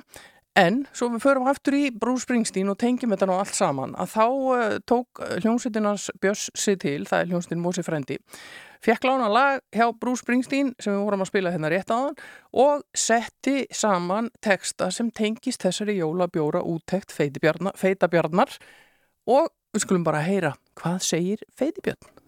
En 0.60 0.82
svo 0.92 1.08
við 1.14 1.22
förum 1.24 1.46
aftur 1.48 1.76
í 1.78 1.84
Bruce 1.94 2.26
Springsteen 2.26 2.68
og 2.68 2.76
tengjum 2.80 3.14
þetta 3.14 3.28
nú 3.30 3.36
allt 3.38 3.56
saman 3.56 3.94
að 4.00 4.10
þá 4.12 4.24
uh, 4.26 4.74
tók 4.88 5.22
hljómsveitinans 5.38 6.10
Björns 6.20 6.50
sig 6.58 6.76
til, 6.82 7.06
það 7.08 7.22
er 7.22 7.30
hljómsveitin 7.30 7.62
Mósi 7.62 7.84
Frendi, 7.86 8.18
fekk 8.84 9.06
lána 9.08 9.30
lag 9.32 9.62
hjá 9.72 9.86
Bruce 9.96 10.24
Springsteen 10.24 10.74
sem 10.76 10.92
við 10.92 11.06
vorum 11.06 11.24
að 11.24 11.30
spila 11.32 11.54
hérna 11.54 11.72
rétt 11.72 11.94
á 11.94 11.96
hann 11.96 12.20
og 12.66 12.84
setti 12.92 13.64
saman 13.72 14.28
texta 14.44 14.90
sem 14.92 15.08
tengist 15.14 15.64
þessari 15.64 15.96
jólabjóra 16.00 16.60
úttekt 16.66 17.14
feitabjarnar 17.14 18.56
og 19.30 19.52
við 19.72 19.86
skulum 19.86 20.04
bara 20.04 20.24
heyra 20.26 20.56
hvað 20.76 21.04
segir 21.06 21.46
feitibjarn. 21.56 22.19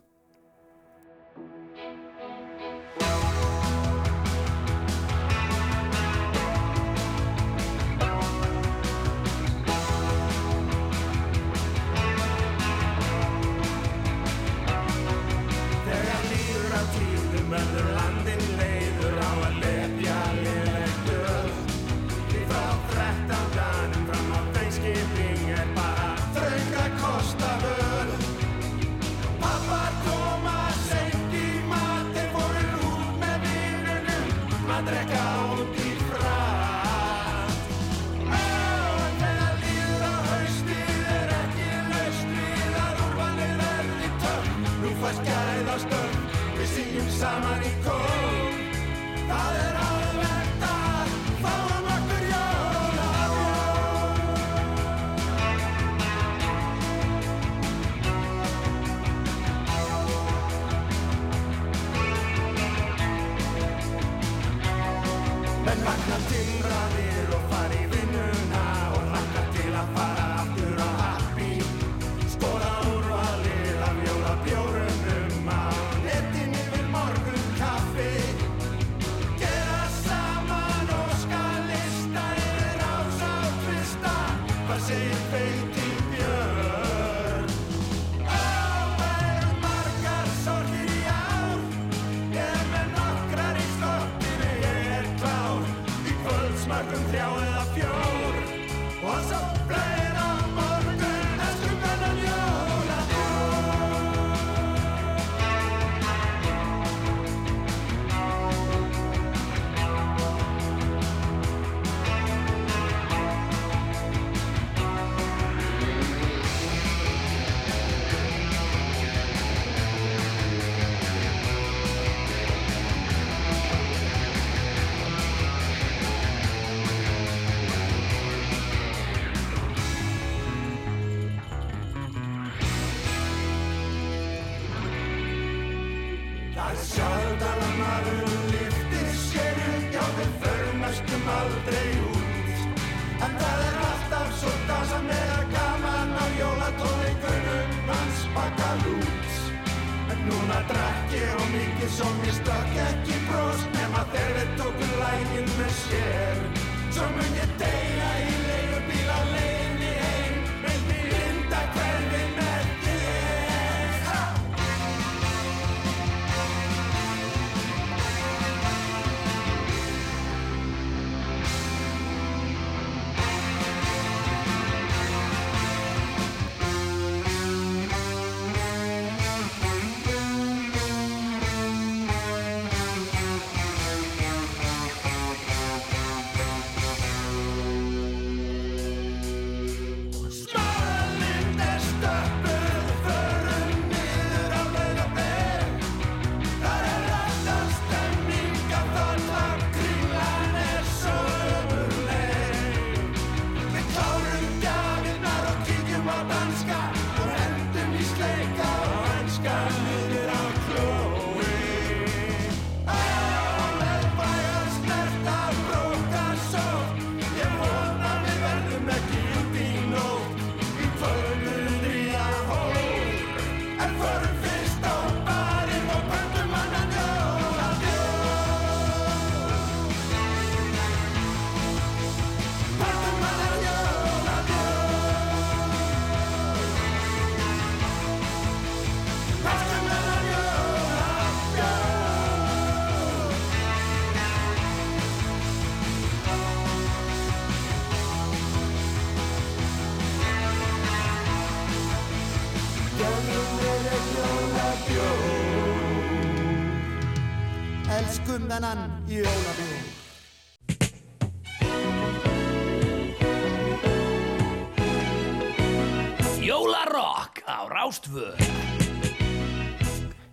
Sjaldan 136.93 137.61
að 137.65 137.75
maður 137.81 138.42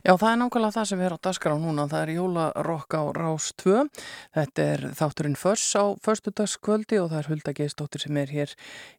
Já, 0.09 0.15
það 0.17 0.31
er 0.31 0.37
nákvæmlega 0.41 0.73
það 0.73 0.85
sem 0.89 1.01
erum 1.05 1.19
á 1.21 1.25
dasgrá 1.27 1.51
núna, 1.61 1.83
það 1.85 2.01
er 2.01 2.09
jólarokk 2.15 2.95
á 2.97 3.13
Rás 3.13 3.53
2. 3.61 3.85
Þetta 4.33 4.63
er 4.65 4.81
þátturinn 4.97 5.37
Föss 5.37 5.77
á 5.77 5.93
förstudagskvöldi 6.01 6.97
og 6.97 7.11
það 7.11 7.19
er 7.19 7.29
Hulda 7.29 7.53
Geistóttir 7.59 8.01
sem 8.01 8.17
er 8.17 8.25
hér 8.33 8.49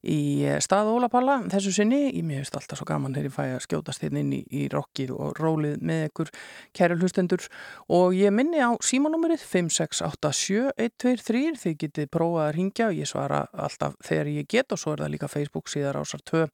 í 0.06 0.46
stað 0.62 0.86
Ólapalla 0.92 1.42
þessu 1.50 1.74
sinni. 1.74 2.14
Ég 2.14 2.22
finnst 2.22 2.54
alltaf 2.54 2.78
svo 2.78 2.86
gaman 2.86 3.10
þegar 3.16 3.26
ég 3.26 3.34
fæ 3.34 3.42
að 3.56 3.64
skjótast 3.64 4.06
hérna 4.06 4.22
inn 4.22 4.30
í, 4.36 4.46
í 4.54 4.70
rokkið 4.70 5.10
og 5.16 5.34
rólið 5.42 5.82
með 5.90 6.04
ykkur 6.12 6.30
kæri 6.78 6.94
hlustendur 7.00 7.42
og 7.90 8.14
ég 8.14 8.30
minni 8.30 8.62
á 8.62 8.70
símanúmerið 8.78 9.42
5687123 9.50 11.58
þið 11.64 11.74
getið 11.82 12.06
prófað 12.14 12.44
að 12.44 12.54
ringja 12.60 12.86
og 12.92 12.94
ég 13.00 13.10
svara 13.10 13.50
alltaf 13.50 13.98
þegar 14.06 14.30
ég 14.36 14.46
get 14.46 14.70
og 14.70 14.78
svo 14.78 14.94
er 14.94 15.02
það 15.02 15.10
líka 15.16 15.34
Facebook 15.34 15.66
síðar 15.74 15.98
ásar 16.04 16.22
2 16.22 16.46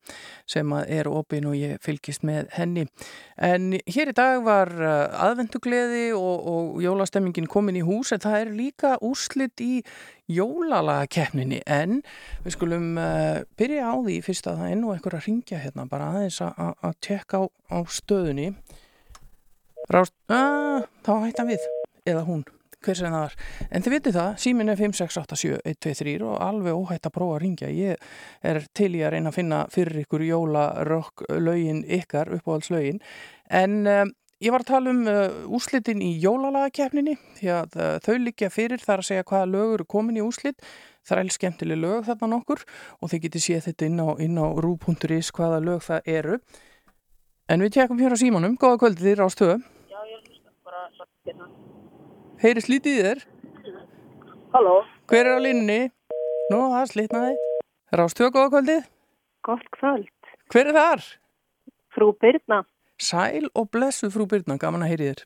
sem 0.48 0.64
er 0.86 1.12
opin 1.12 1.44
og 1.44 1.52
ég 1.60 1.76
fylgist 1.84 2.24
með 2.24 2.48
henni. 2.56 2.88
En 3.36 3.76
hér 3.84 4.08
í 4.14 4.16
dag 4.16 4.45
var 4.46 4.70
uh, 4.78 4.92
aðvendugleði 5.26 6.04
og, 6.16 6.46
og 6.52 6.80
jólastemmingin 6.84 7.48
komin 7.50 7.76
í 7.80 7.84
hús 7.86 8.12
en 8.16 8.22
það 8.24 8.38
er 8.40 8.52
líka 8.56 8.94
úrslit 9.04 9.60
í 9.64 9.82
jólalagakeppninni. 10.32 11.60
En 11.66 12.00
við 12.46 12.56
skulum 12.56 12.96
uh, 12.98 13.42
byrja 13.60 13.92
á 13.92 13.94
því 14.00 14.18
fyrst 14.26 14.48
að 14.50 14.60
það 14.62 14.72
er 14.72 14.80
nú 14.80 14.92
einhver 14.94 15.18
að 15.20 15.28
ringja 15.28 15.60
hérna 15.62 15.86
bara 15.90 16.10
aðeins 16.14 16.40
að- 16.46 16.58
að 16.66 16.74
að 16.90 16.98
tekka 17.10 17.42
á, 17.42 17.44
á 17.74 17.78
stöðunni. 17.98 18.48
Rást, 19.92 20.14
uh, 20.34 20.82
þá 21.06 21.12
hættan 21.28 21.50
við 21.52 21.62
eða 22.06 22.24
hún, 22.26 22.42
hver 22.82 22.98
sem 22.98 23.06
það 23.10 23.22
var. 23.22 23.36
En 23.70 23.82
þið 23.86 23.94
vitið 23.96 24.16
það, 24.18 24.32
símin 24.42 24.72
er 24.72 24.78
5687123 24.80 26.16
og 26.26 26.36
alveg 26.42 26.74
óhætt 26.74 27.06
að 27.08 27.14
prófa 27.14 27.36
að 27.38 27.42
ringja 27.44 27.70
ég 27.70 28.10
er 28.46 28.60
til 28.74 28.90
í 28.98 29.02
að 29.06 29.14
reyna 29.14 29.30
að 29.30 29.38
finna 29.38 29.60
fyrir 29.74 30.02
ykkur 30.04 30.26
jólarokk 30.26 31.24
lögin 31.38 31.84
ykkar, 31.98 32.30
uppáhaldslögin. 32.38 32.98
En 33.50 33.78
um, 33.86 34.12
ég 34.44 34.52
var 34.52 34.64
að 34.64 34.70
tala 34.70 34.92
um 34.92 35.02
uh, 35.08 35.54
úslitin 35.56 36.02
í 36.04 36.10
jólalagakeppninni 36.20 37.16
því 37.38 37.50
að 37.54 37.78
uh, 37.80 37.94
þau 38.04 38.16
liggja 38.20 38.50
fyrir 38.52 38.82
þar 38.82 39.02
að 39.02 39.08
segja 39.08 39.26
hvaða 39.30 39.50
lög 39.52 39.74
eru 39.78 39.88
komin 39.88 40.18
í 40.20 40.24
úslit 40.24 40.60
það 41.06 41.14
er 41.16 41.22
alveg 41.22 41.36
skemmtileg 41.38 41.80
lög 41.80 42.08
þarna 42.08 42.30
nokkur 42.34 42.64
og 43.00 43.12
þið 43.12 43.24
getið 43.26 43.46
séð 43.46 43.68
þetta 43.70 43.88
inn 43.88 44.02
á, 44.02 44.08
á 44.44 44.46
rú.is 44.60 45.32
hvaða 45.36 45.62
lög 45.64 45.80
það 45.86 46.12
eru 46.18 46.40
en 47.48 47.64
við 47.64 47.76
tjekum 47.78 48.02
hér 48.02 48.12
á 48.12 48.18
símanum, 48.20 48.58
góða 48.60 48.82
kvöldið 48.84 49.08
þér 49.08 49.24
á 49.24 49.28
stöðu 49.32 49.56
Já, 49.88 50.00
ég 50.10 50.20
hlusta 50.28 50.52
bara 50.66 51.46
Heyri 52.42 52.60
slítið 52.60 53.02
þér? 53.06 53.26
Halló, 54.52 54.80
Hver 55.08 55.24
er 55.24 55.36
á 55.36 55.40
línunni? 55.40 55.90
Nú, 56.52 56.58
það 56.70 56.90
slítnaði. 56.92 57.32
Rástvö, 57.96 58.28
góða 58.34 58.50
kvöldið. 58.52 58.84
gott 59.46 59.66
kvöld. 59.74 60.30
Hver 60.52 60.68
er 60.70 60.76
þar? 60.76 61.04
Frú 61.94 62.10
Birna, 62.20 62.60
Sæl 63.00 63.48
og 63.54 63.70
blessu 63.70 64.08
frú 64.10 64.26
Byrna, 64.30 64.56
gaman 64.58 64.82
að 64.86 64.92
heyri 64.94 65.08
þér. 65.12 65.24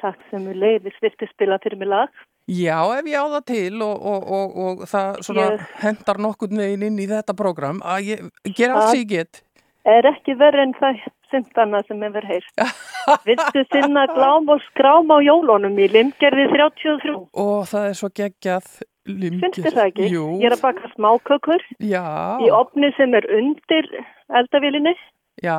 takk 0.00 0.20
sem 0.30 0.44
við 0.48 0.56
leiðis 0.62 0.94
viltu 1.02 1.26
spila 1.28 1.58
fyrir 1.60 1.76
mig 1.78 1.88
lag. 1.90 2.08
Já, 2.48 2.78
ef 2.96 3.04
ég 3.04 3.20
á 3.20 3.26
það 3.36 3.44
til 3.50 3.82
og, 3.84 3.98
og, 4.00 4.22
og, 4.32 4.54
og 4.64 4.78
það 4.88 5.18
svona 5.26 5.42
Ég- 5.50 5.64
hendar 5.82 6.16
nokkurn 6.18 6.56
veginn 6.56 6.82
inn 6.86 6.98
í 6.98 7.06
þetta 7.10 7.34
program 7.36 7.82
að 7.84 8.08
ég 8.08 8.54
ger 8.56 8.72
allt 8.72 8.88
sem 8.94 9.02
ég 9.02 9.08
get. 9.12 9.42
Er 9.84 10.08
ekki 10.08 10.34
verið 10.40 10.62
en 10.64 10.72
það 10.80 11.02
syndana 11.30 11.82
sem 11.86 12.00
hefur 12.02 12.26
heyrt. 12.26 12.64
Viltu 13.28 13.62
sinna 13.72 14.06
glám 14.10 14.48
og 14.52 14.60
skrám 14.70 15.12
á 15.12 15.18
jólunum 15.24 15.76
í 15.78 15.86
Limgerði 15.92 16.48
33? 16.56 17.14
Og 17.44 17.68
það 17.70 17.86
er 17.92 17.94
svo 18.00 18.08
geggjað 18.22 18.66
limgir. 19.06 19.40
Finnst 19.44 19.60
þér 19.66 19.76
það 19.78 19.90
ekki? 19.92 20.08
Jú, 20.16 20.24
Ég 20.40 20.48
er 20.50 20.56
að 20.56 20.64
baka 20.64 20.90
smákökur 20.96 21.62
já, 21.92 22.04
í 22.40 22.50
opni 22.56 22.90
sem 22.96 23.14
er 23.20 23.28
undir 23.36 23.88
eldavílinni. 24.32 24.96
já, 25.44 25.56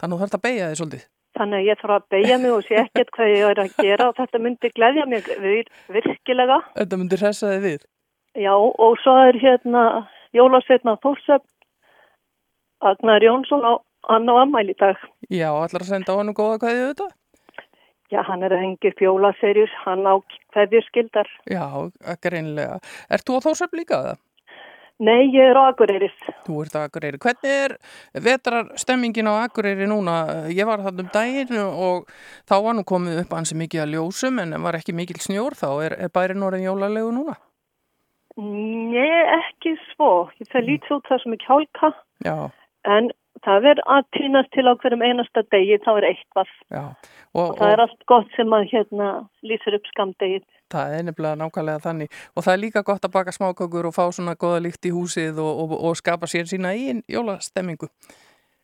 þannig 0.00 0.14
að 0.14 0.16
þú 0.16 0.24
þarf 0.24 0.38
að 0.38 0.44
beigja 0.46 0.70
þig 0.70 0.80
svolítið. 0.80 1.04
Þannig 1.36 1.58
að 1.58 1.66
ég 1.68 1.80
þarf 1.82 1.94
að 1.96 2.06
beigja 2.14 2.38
mig 2.40 2.52
og 2.54 2.62
sé 2.64 2.78
ekkert 2.80 3.10
hvað 3.16 3.32
ég 3.32 3.50
er 3.50 3.58
að 3.60 3.74
gera 3.84 4.08
og 4.08 4.16
þetta 4.16 4.40
myndi 4.46 4.70
gleðja 4.76 5.04
mig 5.10 5.26
vir, 5.42 5.68
virkilega. 5.92 6.60
Þetta 6.78 7.00
myndir 7.00 7.22
hressa 7.24 7.50
þig 7.52 7.66
við. 7.66 7.84
Já, 8.36 8.54
og 8.56 8.96
svo 9.02 9.16
er 9.26 9.38
hérna 9.40 9.82
Jólasveitna 10.36 10.96
Þórsöp, 11.04 11.44
Agnar 12.84 13.24
Jónsson 13.24 13.64
á 13.64 13.80
hann 14.08 14.28
á 14.30 14.34
ammæli 14.40 14.74
í 14.74 14.80
dag. 14.80 15.00
Já, 15.32 15.48
allar 15.52 15.84
að 15.84 15.90
senda 15.90 16.16
honum 16.16 16.36
góða 16.36 16.60
kveðið 16.64 16.90
þetta? 16.92 17.08
Já, 18.12 18.20
hann 18.22 18.44
er 18.46 18.54
að 18.54 18.62
hengja 18.62 18.92
upp 18.92 19.00
jólaserjur, 19.02 19.72
hann 19.82 20.06
á 20.06 20.14
hverjur 20.54 20.84
skildar. 20.86 21.30
Já, 21.50 21.66
greinlega. 22.22 22.78
Ert 23.10 23.26
þú 23.26 23.40
á 23.42 23.44
Þórsöp 23.48 23.74
líka 23.74 23.98
það? 24.04 24.20
Nei, 24.98 25.26
ég 25.28 25.50
er 25.50 25.58
á 25.60 25.68
Akureyris. 25.68 26.14
Þú 26.46 26.62
ert 26.64 26.76
á 26.78 26.80
Akureyri. 26.86 27.18
Hvernig 27.20 27.50
er 27.52 27.74
vetrar 28.24 28.70
stemmingin 28.80 29.28
á 29.28 29.44
Akureyri 29.44 29.84
núna? 29.90 30.14
Ég 30.48 30.64
var 30.64 30.80
þarna 30.80 31.04
um 31.04 31.10
daginn 31.12 31.58
og 31.66 32.06
þá 32.48 32.54
var 32.64 32.78
nú 32.78 32.84
komið 32.88 33.20
upp 33.26 33.34
ansi 33.36 33.58
mikið 33.60 33.82
að 33.84 33.92
ljósum 33.96 34.40
en 34.40 34.56
var 34.64 34.78
ekki 34.78 34.94
mikil 34.96 35.18
snjór 35.20 35.58
þá. 35.58 35.68
Er, 35.84 35.98
er 36.06 36.14
bærin 36.14 36.46
orðin 36.46 36.64
jólalegu 36.70 37.12
núna? 37.12 37.36
Nei, 38.36 39.12
ekki 39.36 39.76
svo. 39.92 40.10
Ég 40.40 40.48
fer 40.52 40.64
lítið 40.64 40.98
út 40.98 41.06
það 41.08 41.22
sem 41.22 41.36
er 41.36 41.44
kjálka, 41.44 41.92
Já, 42.24 42.36
en 42.96 43.08
það 43.44 43.68
er 43.70 43.80
að 43.92 44.04
týnast 44.16 44.50
til 44.56 44.64
á 44.68 44.72
hverjum 44.80 45.04
einasta 45.04 45.44
degi, 45.52 45.78
þá 45.84 45.90
er 46.00 46.08
eitthvað. 46.10 46.50
já. 46.72 46.84
Og, 47.36 47.50
Og, 47.50 47.56
það 47.60 47.72
er 47.72 47.80
og 47.80 47.84
allt 47.86 48.04
gott 48.08 48.36
sem 48.36 48.52
að 48.56 48.68
hérna 48.72 49.08
lýsir 49.44 49.76
upp 49.76 49.88
skamdegið. 49.92 50.44
Það 50.72 50.96
er 50.96 51.06
nefnilega 51.06 51.40
nákvæmlega 51.40 51.84
þannig. 51.84 52.20
Og 52.34 52.46
það 52.46 52.54
er 52.54 52.62
líka 52.62 52.84
gott 52.86 53.06
að 53.06 53.14
baka 53.16 53.34
smákökur 53.34 53.88
og 53.88 53.96
fá 53.96 54.04
svona 54.10 54.36
goða 54.38 54.62
líkt 54.66 54.88
í 54.88 54.94
húsið 54.94 55.40
og, 55.42 55.62
og, 55.64 55.76
og 55.90 55.96
skapa 55.98 56.28
sér 56.30 56.48
sína 56.50 56.74
í 56.76 56.98
jólastemmingu. 57.10 57.90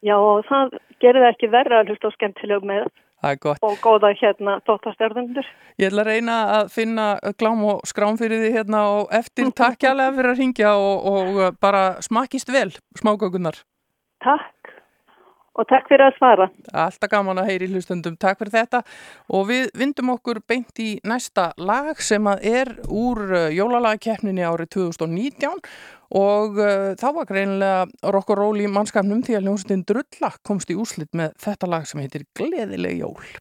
Já, 0.02 0.16
og 0.18 0.42
það 0.48 0.76
gerir 1.02 1.22
það 1.22 1.32
ekki 1.34 1.52
verra 1.52 1.80
að 1.80 1.92
hlusta 1.92 2.10
á 2.10 2.16
skemmtileg 2.16 2.66
með 2.66 2.90
og 3.22 3.76
góða 3.78 4.10
hérna 4.18 4.56
þóttastjörðundur. 4.66 5.46
Ég 5.78 5.92
ætla 5.92 6.02
að 6.02 6.08
reyna 6.10 6.38
að 6.56 6.72
finna 6.74 7.06
glám 7.38 7.62
og 7.70 7.84
skrám 7.86 8.18
fyrir 8.18 8.42
því 8.42 8.50
hérna 8.56 8.80
og 8.96 9.14
eftir 9.14 9.52
takkjalega 9.54 10.16
fyrir 10.16 10.32
að 10.32 10.40
ringja 10.42 10.72
og, 10.74 11.06
og 11.06 11.60
bara 11.62 11.84
smakist 12.02 12.50
vel 12.50 12.72
smákökunar. 12.98 13.62
Takk 14.26 14.71
og 15.58 15.68
takk 15.68 15.88
fyrir 15.90 16.06
að 16.08 16.18
svara. 16.18 16.48
Alltaf 16.72 17.10
gaman 17.12 17.40
að 17.42 17.50
heyri 17.50 17.68
hlustundum. 17.72 18.16
Takk 18.20 18.40
fyrir 18.40 18.54
þetta 18.54 18.82
og 19.36 19.46
við 19.50 19.68
vindum 19.78 20.14
okkur 20.14 20.42
beint 20.48 20.82
í 20.82 20.94
næsta 21.08 21.50
lag 21.60 22.00
sem 22.02 22.28
að 22.30 22.46
er 22.52 22.74
úr 22.88 23.24
uh, 23.28 23.48
jólalagkeppninni 23.52 24.46
árið 24.48 24.72
2019 24.78 25.60
og 26.18 26.58
uh, 26.60 26.92
þá 27.00 27.08
var 27.18 27.28
greinilega 27.28 28.12
rock 28.14 28.34
og 28.34 28.42
roll 28.42 28.64
í 28.64 28.68
mannskapnum 28.72 29.24
því 29.26 29.38
að 29.38 29.48
hljómsveitin 29.48 29.86
Drulla 29.88 30.34
komst 30.46 30.72
í 30.72 30.78
úslit 30.78 31.12
með 31.16 31.36
þetta 31.44 31.72
lag 31.74 31.88
sem 31.88 32.04
heitir 32.04 32.28
Gleðileg 32.38 33.00
jól. 33.04 33.32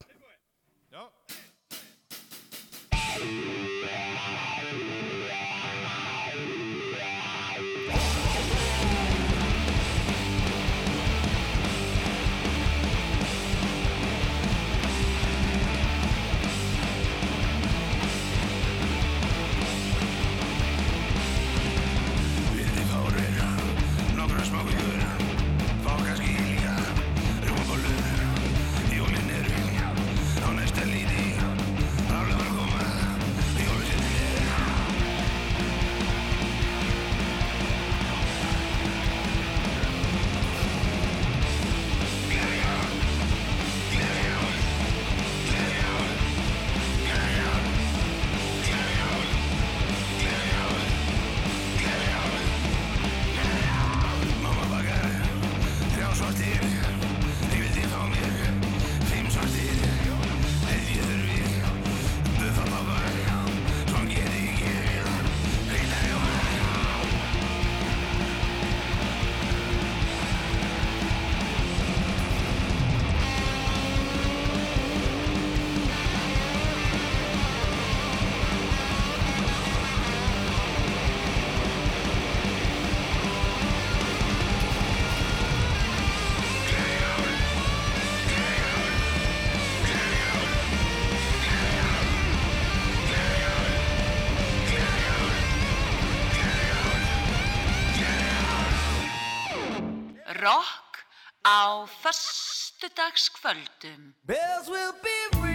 Á 101.71 101.87
föstudagskvöldum. 102.03 104.01
Bells 104.23 104.67
will 104.67 104.93
be 105.03 105.17
ringing 105.33 105.50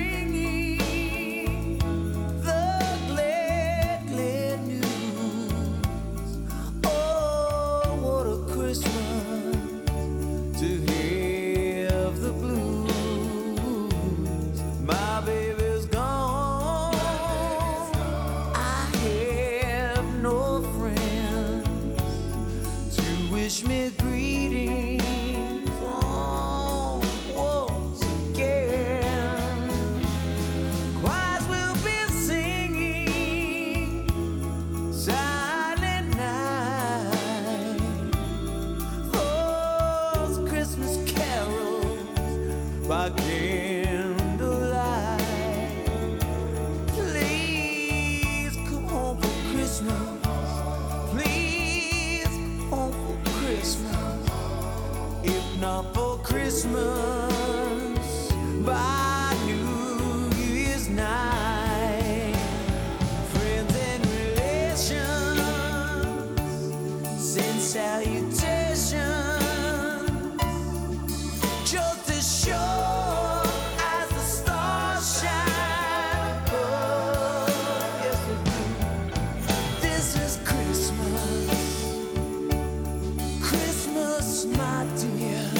Christmas, 84.36 84.58
my 84.58 84.84
dear. 85.00 85.50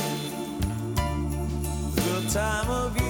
The 1.94 2.30
time 2.30 2.68
of 2.68 3.00
year 3.00 3.05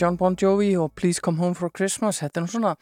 John 0.00 0.16
Bon 0.16 0.36
Jovi 0.42 0.76
og 0.76 0.92
Please 0.96 1.20
Come 1.24 1.38
Home 1.38 1.54
for 1.54 1.70
Christmas. 1.76 2.20
Þetta 2.22 2.40
er 2.40 2.46
nú 2.46 2.52
svona 2.52 2.74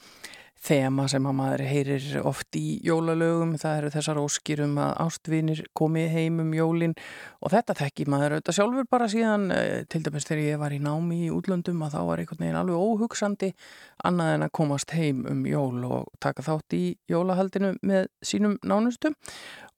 þema 0.67 1.07
sem 1.11 1.27
að 1.29 1.37
maður 1.39 1.63
heyrir 1.69 2.07
oft 2.27 2.57
í 2.59 2.79
jólalögum. 2.87 3.55
Það 3.61 3.81
eru 3.81 3.91
þessar 3.95 4.21
óskir 4.23 4.63
um 4.65 4.79
að 4.83 4.95
ástvinir 5.05 5.63
komi 5.77 6.07
heim 6.13 6.41
um 6.43 6.55
jólin 6.57 6.97
og 7.41 7.53
þetta 7.55 7.77
þekki 7.83 8.09
maður 8.11 8.37
auðvitað 8.37 8.59
sjálfur 8.59 8.89
bara 8.91 9.11
síðan 9.13 9.51
uh, 9.55 9.83
til 9.91 10.03
dæmis 10.07 10.27
þegar 10.29 10.43
ég 10.45 10.63
var 10.63 10.75
í 10.75 10.81
námi 10.83 11.21
í 11.27 11.33
útlöndum 11.35 11.85
að 11.87 11.99
þá 11.99 12.01
var 12.09 12.23
einhvern 12.23 12.43
veginn 12.45 12.61
alveg 12.63 12.87
óhugsandi 12.87 13.53
annað 14.07 14.33
en 14.35 14.47
að 14.47 14.55
komast 14.61 14.97
heim 14.97 15.23
um 15.31 15.45
jól 15.49 15.85
og 15.87 16.11
taka 16.23 16.45
þátt 16.47 16.77
í 16.77 16.85
jólahaldinu 17.11 17.77
með 17.87 18.11
sínum 18.25 18.59
nánustum 18.67 19.17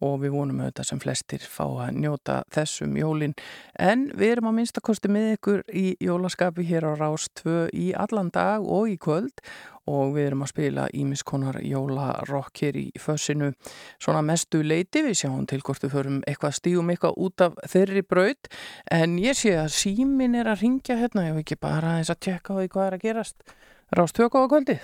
og 0.05 0.21
við 0.23 0.35
vonum 0.35 0.61
auðvitað 0.63 0.89
sem 0.91 1.01
flestir 1.03 1.43
fá 1.43 1.65
að 1.67 1.97
njóta 2.05 2.43
þessum 2.55 2.95
jólin 2.99 3.35
en 3.83 4.07
við 4.15 4.37
erum 4.37 4.51
að 4.53 4.59
minnstakosti 4.61 5.11
með 5.11 5.33
ykkur 5.37 5.65
í 5.75 5.87
jólaskapi 6.05 6.67
hér 6.69 6.87
á 6.87 6.93
Rás 7.01 7.27
2 7.43 7.57
í 7.75 7.91
allan 7.99 8.31
dag 8.35 8.63
og 8.63 8.93
í 8.93 8.99
kvöld 9.01 9.43
og 9.89 10.13
við 10.17 10.29
erum 10.29 10.45
að 10.45 10.53
spila 10.53 10.85
ímiskonar 10.93 11.61
jólarokk 11.65 12.63
hér 12.63 12.79
í 12.81 12.85
fössinu 13.01 13.53
svona 13.97 14.21
mestu 14.27 14.61
leiti, 14.63 15.03
við 15.07 15.17
sjáum 15.23 15.49
til 15.49 15.63
hvort 15.65 15.87
við 15.87 15.95
förum 15.97 16.21
eitthvað 16.29 16.59
stígum 16.61 16.93
eitthvað 16.93 17.19
út 17.25 17.47
af 17.49 17.57
þeirri 17.73 18.05
braut 18.05 18.53
en 18.93 19.17
ég 19.23 19.39
sé 19.39 19.57
að 19.57 19.73
símin 19.79 20.37
er 20.39 20.53
að 20.53 20.63
ringja 20.67 21.01
hérna, 21.01 21.27
ég 21.29 21.35
hef 21.35 21.43
ekki 21.47 21.61
bara 21.65 21.97
aðeins 21.97 22.13
að 22.13 22.23
tjekka 22.29 22.55
á 22.55 22.59
því 22.61 22.71
hvað 22.77 22.87
er 22.87 22.99
að 23.01 23.09
gerast 23.09 23.59
Rás 23.97 24.13
2 24.13 24.29
góða 24.29 24.53
kvöldi 24.53 24.81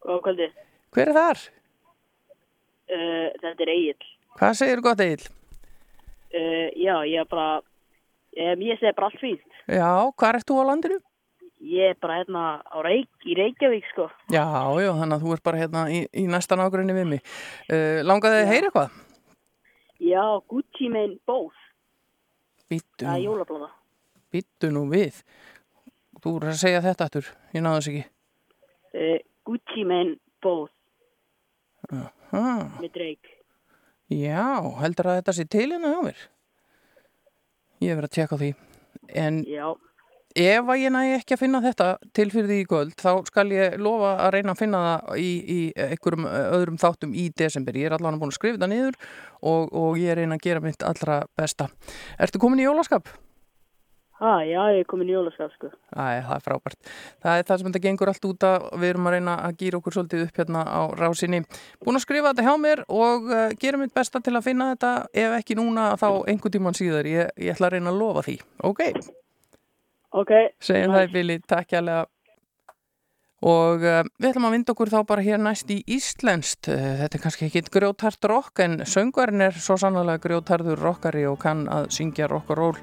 Góða 0.00 0.20
kvöldi. 0.24 0.48
Hver 0.94 1.10
er 1.10 1.16
þar? 1.16 1.42
Uh, 2.90 3.28
þetta 3.42 3.66
er 3.66 3.72
Egil. 3.74 4.08
Hvað 4.38 4.56
segir 4.58 4.82
gott 4.84 5.02
Egil? 5.04 5.26
Uh, 6.30 6.68
já, 6.78 6.94
ég 7.04 7.20
er 7.20 7.28
bara, 7.28 7.60
um, 7.60 8.64
ég 8.64 8.80
segi 8.80 8.94
bara 8.96 9.10
allt 9.10 9.20
fínt. 9.20 9.60
Já, 9.68 9.92
hvað 10.16 10.38
ert 10.38 10.48
þú 10.48 10.56
á 10.56 10.64
landinu? 10.70 10.98
Ég 11.60 11.90
er 11.92 11.96
bara 12.00 12.14
hérna 12.22 12.42
Reykj, 12.82 13.10
í 13.28 13.34
Reykjavík, 13.36 13.84
sko. 13.92 14.06
Já, 14.32 14.44
já, 14.80 14.90
þannig 14.96 15.16
að 15.18 15.24
þú 15.26 15.32
ert 15.34 15.42
bara 15.44 15.58
hérna 15.60 15.82
í, 15.92 15.98
í 16.16 16.22
næsta 16.30 16.56
nágrunni 16.56 16.94
við 16.96 17.08
mig. 17.10 17.20
Uh, 17.68 18.00
langaði 18.06 18.38
að 18.40 18.48
heyra 18.48 18.70
eitthvað? 18.70 18.94
Já, 20.00 20.22
Gucci 20.48 20.88
mein 20.88 21.18
bóð. 21.28 21.52
Býttu 22.70 23.04
Það 23.04 23.12
er 23.12 23.20
nú, 23.20 23.26
jólablóða. 23.26 23.68
býttu 24.32 24.70
nú 24.72 24.86
við. 24.88 25.20
Þú 26.24 26.32
er 26.40 26.48
að 26.54 26.58
segja 26.62 26.80
þetta 26.84 27.08
aftur, 27.10 27.28
ég 27.52 27.64
náðu 27.66 27.80
þess 27.82 27.90
ekki. 27.92 28.04
Uh, 28.94 29.18
Gucci 29.50 29.84
mein 29.88 30.14
bóð 30.44 30.68
Ah, 31.90 32.78
með 32.80 32.92
Drake. 32.94 33.30
já, 34.08 34.44
heldur 34.80 35.08
að 35.10 35.16
þetta 35.20 35.32
sé 35.34 35.44
til 35.50 35.68
hérna 35.72 35.90
hjá 35.92 36.02
mér? 36.06 36.20
Ég 37.80 37.88
hef 37.90 37.98
verið 37.98 38.08
að 38.10 38.16
tjekka 38.16 38.38
því. 38.40 38.50
En 39.16 39.40
Já. 39.48 39.68
Ef 40.34 40.68
að 40.70 40.82
ég 40.82 40.92
næ 40.94 41.00
ekki 41.16 41.36
að 41.36 41.40
finna 41.42 41.62
þetta 41.64 41.88
til 42.16 42.28
fyrir 42.32 42.50
því 42.50 42.58
í 42.62 42.66
kvöld, 42.70 42.92
þá 43.00 43.26
skal 43.26 43.46
ég 43.54 43.78
lofa 43.82 44.12
að 44.26 44.34
reyna 44.36 44.54
að 44.54 44.60
finna 44.62 44.82
það 44.84 45.22
í, 45.22 45.30
í 45.40 45.60
einhverjum 45.86 46.28
öðrum 46.30 46.78
þáttum 46.80 47.16
í 47.16 47.30
desember. 47.36 47.78
Ég 47.80 47.90
er 47.90 47.96
allan 47.96 48.20
búin 48.20 48.30
að 48.30 48.38
skrifa 48.38 48.60
það 48.60 48.72
niður 48.74 48.94
og, 49.40 49.72
og 49.72 49.98
ég 50.00 50.12
er 50.12 50.22
reyna 50.22 50.38
að 50.38 50.46
gera 50.46 50.62
mitt 50.64 50.86
allra 50.86 51.24
besta. 51.38 51.70
Ertu 52.18 52.42
komin 52.42 52.62
í 52.62 52.68
jólaskap? 52.68 53.10
Ha, 54.20 54.44
já, 54.44 54.58
ég 54.76 54.82
er 54.82 54.88
komin 54.88 55.08
í 55.08 55.14
jólaskap, 55.14 55.48
sko. 55.56 55.70
Æ, 55.96 56.20
það 56.26 56.34
er 56.34 56.42
frábært. 56.44 56.90
Það 57.24 57.38
er 57.38 57.46
það 57.48 57.60
sem 57.62 57.68
þetta 57.70 57.80
gengur 57.86 58.10
allt 58.12 58.26
út 58.28 58.44
að 58.44 58.66
við 58.82 58.90
erum 58.90 59.08
að 59.08 59.14
reyna 59.16 59.36
að 59.46 59.54
gýra 59.62 59.78
okkur 59.80 59.96
svolítið 59.96 60.24
upp 60.26 60.42
hérna 60.42 60.60
á 60.68 60.92
rásinni. 60.98 61.40
Búin 61.80 61.96
að 61.96 62.04
skrifa 62.04 62.34
þetta 62.34 62.44
hjá 62.44 62.54
mér 62.60 62.84
og 62.92 63.32
gera 63.64 63.80
mitt 63.80 63.96
besta 63.96 64.20
til 64.20 64.36
að 64.36 64.44
finna 64.50 64.74
þetta. 64.74 64.92
Ef 65.24 65.38
ekki 65.40 65.56
núna 65.56 65.96
þá 65.96 66.20
einhvern 66.28 66.52
Ok? 70.10 70.32
Segjum 70.62 70.96
það 70.96 71.06
í 71.06 71.12
bili. 71.14 71.38
Takk 71.46 71.76
hjálpa. 71.76 72.06
Og 73.40 73.80
uh, 73.80 74.02
við 74.20 74.34
ætlum 74.34 74.50
að 74.50 74.52
vinda 74.52 74.72
okkur 74.74 74.90
þá 74.92 74.98
bara 75.08 75.24
hér 75.24 75.40
næst 75.40 75.70
í 75.72 75.78
Íslenskt. 75.96 76.68
Uh, 76.68 76.98
þetta 77.00 77.16
er 77.16 77.22
kannski 77.24 77.46
ekki 77.48 77.62
grjótart 77.72 78.28
rock 78.28 78.60
en 78.60 78.82
söngvarinn 78.84 79.46
er 79.46 79.56
svo 79.56 79.78
sannlega 79.80 80.20
grjótarður 80.20 80.82
rockari 80.84 81.24
og 81.24 81.40
kann 81.40 81.64
að 81.72 81.88
syngja 81.96 82.28
rock 82.28 82.52
og 82.52 82.60
ról. 82.60 82.76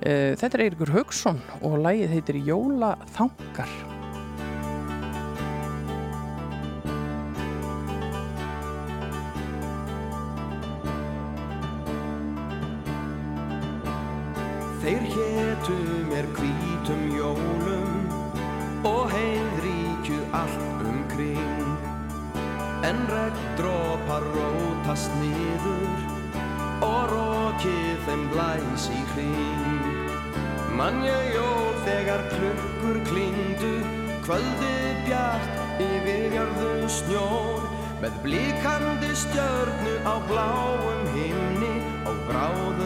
Uh, 0.00 0.32
þetta 0.40 0.54
er 0.54 0.64
Eirikur 0.64 0.94
Haugsson 0.96 1.44
og 1.60 1.76
lagið 1.84 2.16
heitir 2.16 2.40
Jóla 2.48 2.94
Þangar. 3.18 3.76
Þeir 14.88 15.04
hétu 15.12 15.74
mér 16.08 16.24
hvítum 16.88 17.16
jólum 17.16 18.08
og 18.84 19.10
heiðríkju 19.12 20.20
allt 20.32 20.84
umkring. 20.88 21.76
En 22.82 22.96
regndrópar 23.12 24.24
rótast 24.32 25.12
niður 25.20 25.98
og 26.80 27.12
rókið 27.12 27.98
þeim 28.06 28.24
blæs 28.32 28.88
í 28.88 29.02
hring. 29.12 30.08
Mann 30.78 31.04
ég 31.04 31.34
jól 31.34 31.76
þegar 31.84 32.24
klukkur 32.32 33.00
klingdu 33.10 33.74
kvöldið 34.24 35.04
bjart 35.04 35.82
yfir 35.84 36.32
jörðu 36.38 36.88
snjór. 36.88 37.68
Með 38.00 38.20
blíkandi 38.24 39.12
stjörnu 39.12 39.94
á 40.06 40.14
bláum 40.30 41.04
himni 41.18 41.74
og 42.06 42.16
bráðum 42.30 42.77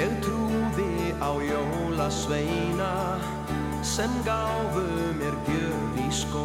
Ég 0.00 0.12
trúði 0.24 1.12
á 1.20 1.28
jólasveina 1.44 2.92
sem 3.84 4.12
gáfu 4.24 4.84
mér 5.18 5.34
gjöf 5.44 5.98
í 6.00 6.06
skó. 6.08 6.44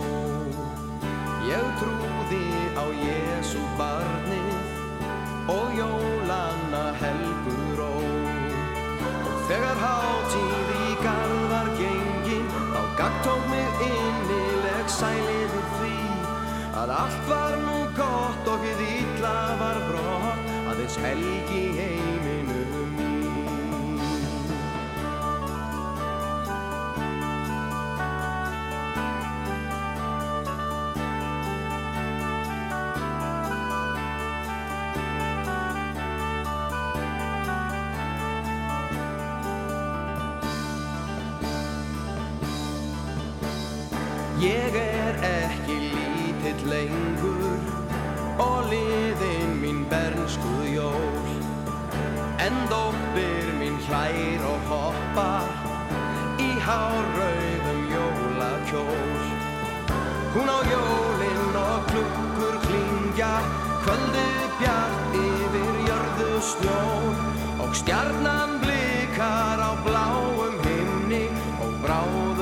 Ég 1.48 1.64
trúði 1.80 2.42
á 2.76 2.84
Jésu 3.00 3.62
barnið 3.80 5.54
og 5.56 5.72
jólana 5.78 6.84
helgur 7.00 7.80
ó. 7.80 7.96
Og 9.24 9.40
þegar 9.48 9.80
hátíð 9.86 10.76
í 10.76 10.92
garð 11.06 11.48
var 11.54 11.72
gengin, 11.80 12.52
þá 12.76 12.84
gagtók 13.00 13.50
mig 13.54 13.84
innileg 13.88 14.94
sæliður 15.00 15.74
því 15.80 15.98
að 16.84 16.96
allt 17.00 17.26
var 17.32 17.60
nú 17.64 17.80
gott 18.04 18.52
og 18.52 18.68
við 18.68 18.86
illa 19.00 19.40
var 19.64 19.84
brott, 19.88 20.56
aðeins 20.74 21.00
helgi 21.08 21.68
heiminum 21.80 22.25
og 48.38 48.70
liðin 48.72 49.56
mín 49.62 49.86
bernskuð 49.92 50.66
jól. 50.76 51.30
En 52.46 52.56
dóttir 52.72 53.48
mín 53.60 53.80
hlær 53.88 54.46
og 54.52 54.70
hoppar 54.70 55.50
í 56.42 56.52
hárauðum 56.68 57.82
jólakjól. 57.96 59.26
Hún 60.36 60.50
á 60.52 60.60
jólinn 60.68 61.56
og 61.56 61.86
klukkur 61.88 62.56
klingja 62.66 63.36
Kvöldið 63.86 64.42
bjart 64.60 65.16
yfir 65.16 65.78
jörðu 65.88 66.32
snjól 66.44 67.16
Og 67.64 67.72
stjarnan 67.80 68.58
blikar 68.60 69.64
á 69.64 69.72
bláum 69.88 70.60
himni 70.66 71.30
Og 71.64 71.72
bráðum 71.86 72.35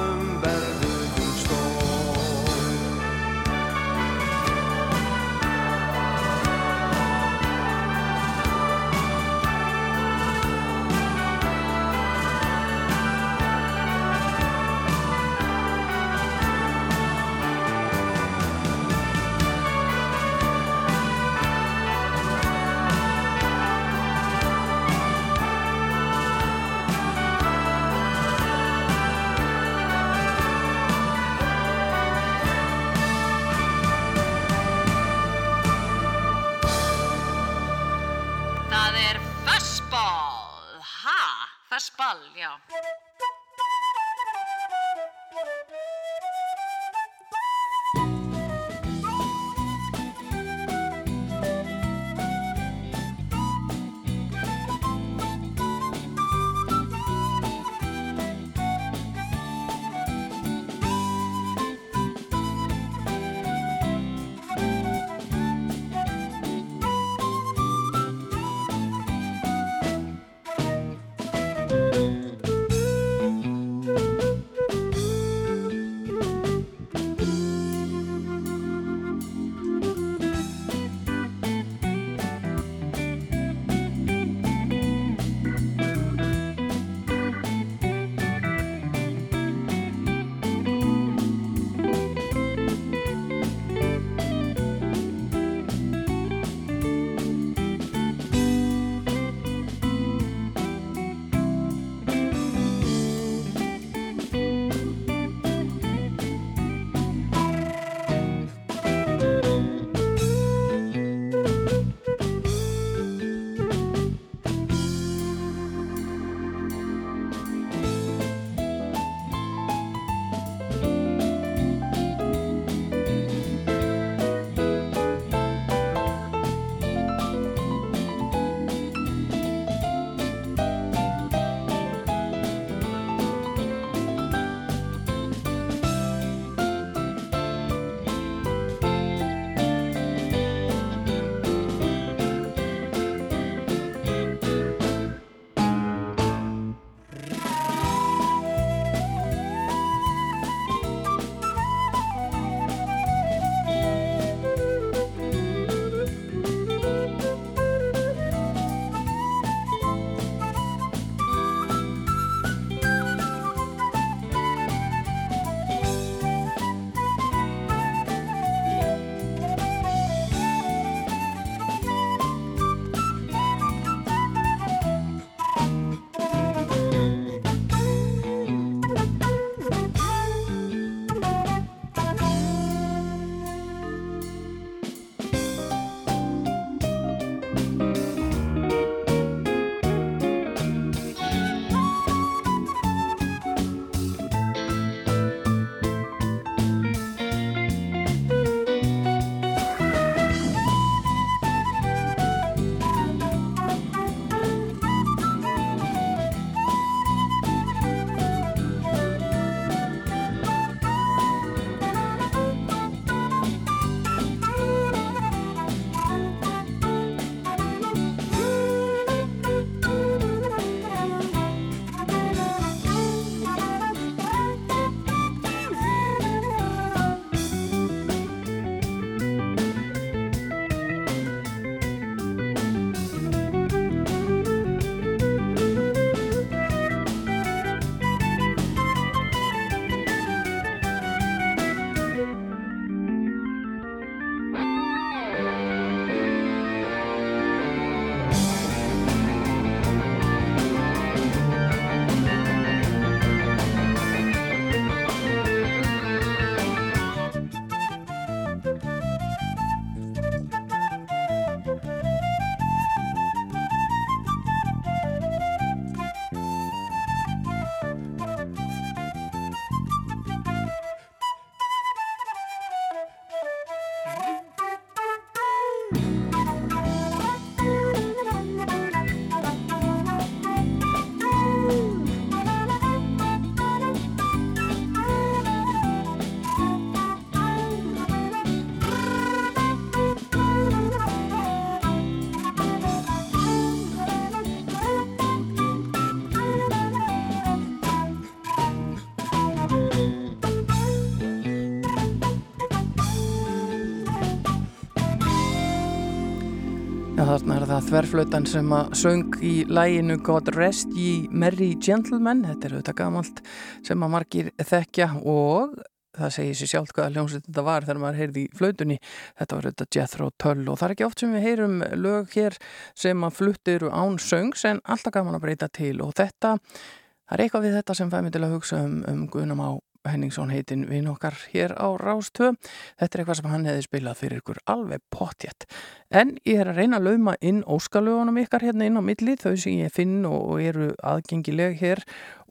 það 307.74 307.88
þverflötan 307.90 308.44
sem 308.45 308.74
að 308.76 308.91
söng 309.00 309.38
í 309.41 309.52
læginu 309.66 310.20
God 310.22 310.52
Rest 310.54 310.91
Ye 310.94 311.30
Merry 311.34 311.72
Gentlemen, 311.82 312.44
þetta 312.45 312.68
er 312.68 312.74
auðvitað 312.76 312.98
gamalt 313.00 313.40
sem 313.88 314.04
að 314.06 314.12
margir 314.14 314.50
þekkja 314.60 315.08
og 315.24 315.72
það 316.14 316.34
segir 316.36 316.60
sér 316.60 316.70
sjálf 316.70 316.91
hvaða 316.94 317.16
hljómsveit 317.16 317.48
þetta 317.48 317.64
var 317.66 317.88
þegar 317.88 318.02
maður 318.04 318.20
heyrði 318.22 318.44
í 318.44 318.52
flautunni, 318.60 318.98
þetta 319.40 319.58
var 319.58 319.68
auðvitað 319.70 319.98
Jethro 319.98 320.28
Tull 320.44 320.68
og 320.68 320.78
það 320.78 320.86
er 320.86 320.94
ekki 320.95 321.08
oft 321.08 321.24
sem 321.24 321.34
við 321.34 321.48
heyrum 321.48 321.80
lög 322.04 322.36
hér 322.38 322.60
sem 323.06 323.26
að 323.26 323.40
fluttir 323.40 323.88
án 323.90 324.20
söngs 324.22 324.68
en 324.70 324.84
alltaf 324.84 325.16
gaman 325.18 325.40
að 325.40 325.45
breyta 325.48 325.72
til 325.74 325.95
og 326.06 326.14
þetta, 326.20 326.60
það 326.60 327.40
er 327.40 327.45
eitthvað 327.48 327.66
við 327.66 327.80
þetta 327.80 327.98
sem 327.98 328.14
fæmi 328.14 328.36
til 328.36 328.44
að 328.45 328.56
hugsa 328.60 328.84
um, 328.86 329.02
um 329.10 329.26
Guðnum 329.34 329.66
á 329.66 329.72
Henningsson 330.10 330.52
heitin 330.52 330.84
við 330.90 331.08
okkar 331.14 331.36
hér 331.54 331.74
á 331.80 331.88
Rástvö. 332.00 332.52
Þetta 333.00 333.18
er 333.18 333.24
eitthvað 333.24 333.40
sem 333.40 333.52
hann 333.52 333.68
hefði 333.70 333.86
spilað 333.86 334.20
fyrir 334.20 334.41
ykkur 334.41 334.60
alveg 334.74 335.04
pottjætt. 335.14 335.68
En 336.14 336.35
ég 336.45 336.60
er 336.61 336.68
að 336.69 336.77
reyna 336.77 336.99
að 336.99 337.07
lauma 337.07 337.31
inn 337.41 337.64
óskalögunum 337.65 338.35
ykkar 338.44 338.61
hérna 338.61 338.85
inn 338.85 338.99
á 338.99 339.02
milli, 339.02 339.34
þau 339.34 339.56
sem 339.57 339.80
ég 339.81 339.94
finn 339.95 340.27
og 340.30 340.60
eru 340.61 340.91
aðgengileg 341.02 341.80
hér. 341.80 342.03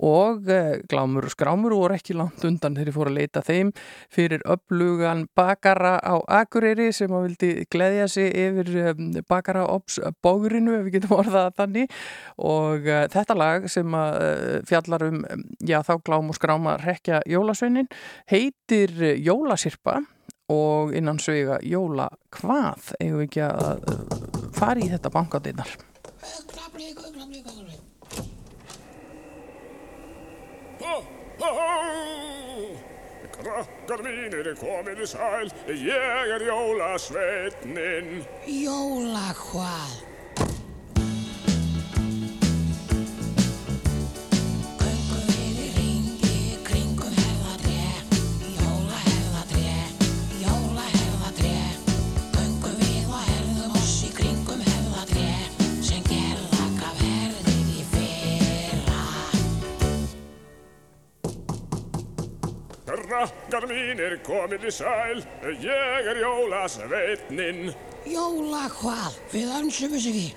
Og 0.02 0.48
eh, 0.50 0.80
glámur 0.90 1.28
og 1.28 1.30
skrámur 1.30 1.70
og 1.76 1.84
voru 1.84 1.94
ekki 1.94 2.16
langt 2.18 2.42
undan 2.48 2.74
þegar 2.74 2.90
ég 2.90 2.96
fór 2.96 3.10
að 3.12 3.18
leita 3.20 3.42
þeim 3.46 3.68
fyrir 4.10 4.42
upplugan 4.50 5.28
bakara 5.38 5.92
á 6.02 6.18
Akureyri 6.40 6.88
sem 6.96 7.14
að 7.14 7.28
vildi 7.28 7.50
gleðja 7.70 8.08
sig 8.10 8.34
yfir 8.34 8.72
um, 8.96 9.12
bakara 9.30 9.62
ops 9.70 10.00
bógrinu 10.26 10.74
ef 10.80 10.88
við 10.88 10.96
getum 10.96 11.14
orðað 11.20 11.54
þannig. 11.60 11.94
Og 12.42 12.88
uh, 12.90 13.04
þetta 13.14 13.36
lag 13.38 13.68
sem 13.70 13.94
fjallar 14.66 15.06
um, 15.06 15.22
já 15.62 15.78
þá 15.86 15.94
glám 16.02 16.34
og 16.34 16.40
skráma 16.40 16.74
rekja 16.82 17.22
jólasveinin 17.30 17.86
heitir 18.32 18.90
Jólasirpa 19.22 20.00
og 20.50 20.96
innan 20.98 21.22
svega 21.22 21.62
Jóla 21.62 22.10
hvað 22.38 22.92
eigum 22.98 23.20
við 23.20 23.26
ekki 23.28 23.44
að 23.46 23.86
uh, 23.92 24.50
fara 24.56 24.82
í 24.82 24.90
þetta 24.92 25.12
bankadinnar 25.14 25.76
Krakkar 33.42 34.02
mínir 34.06 34.52
komið 34.60 35.00
sæl, 35.10 35.48
ég 35.66 36.30
er 36.36 36.44
jólasveitnin. 36.46 38.22
Jóla 38.46 39.32
hvað? 39.34 40.11
Krakkar 63.12 63.66
mínir 63.68 64.14
komið 64.24 64.62
sæl, 64.72 65.18
ég 65.60 66.06
er 66.08 66.20
jólasveitnin. 66.22 67.74
Jóla 68.08 68.62
hvað? 68.72 69.18
Við 69.34 69.50
önsum 69.58 69.92
þess 69.92 70.08
ekki. 70.08 70.30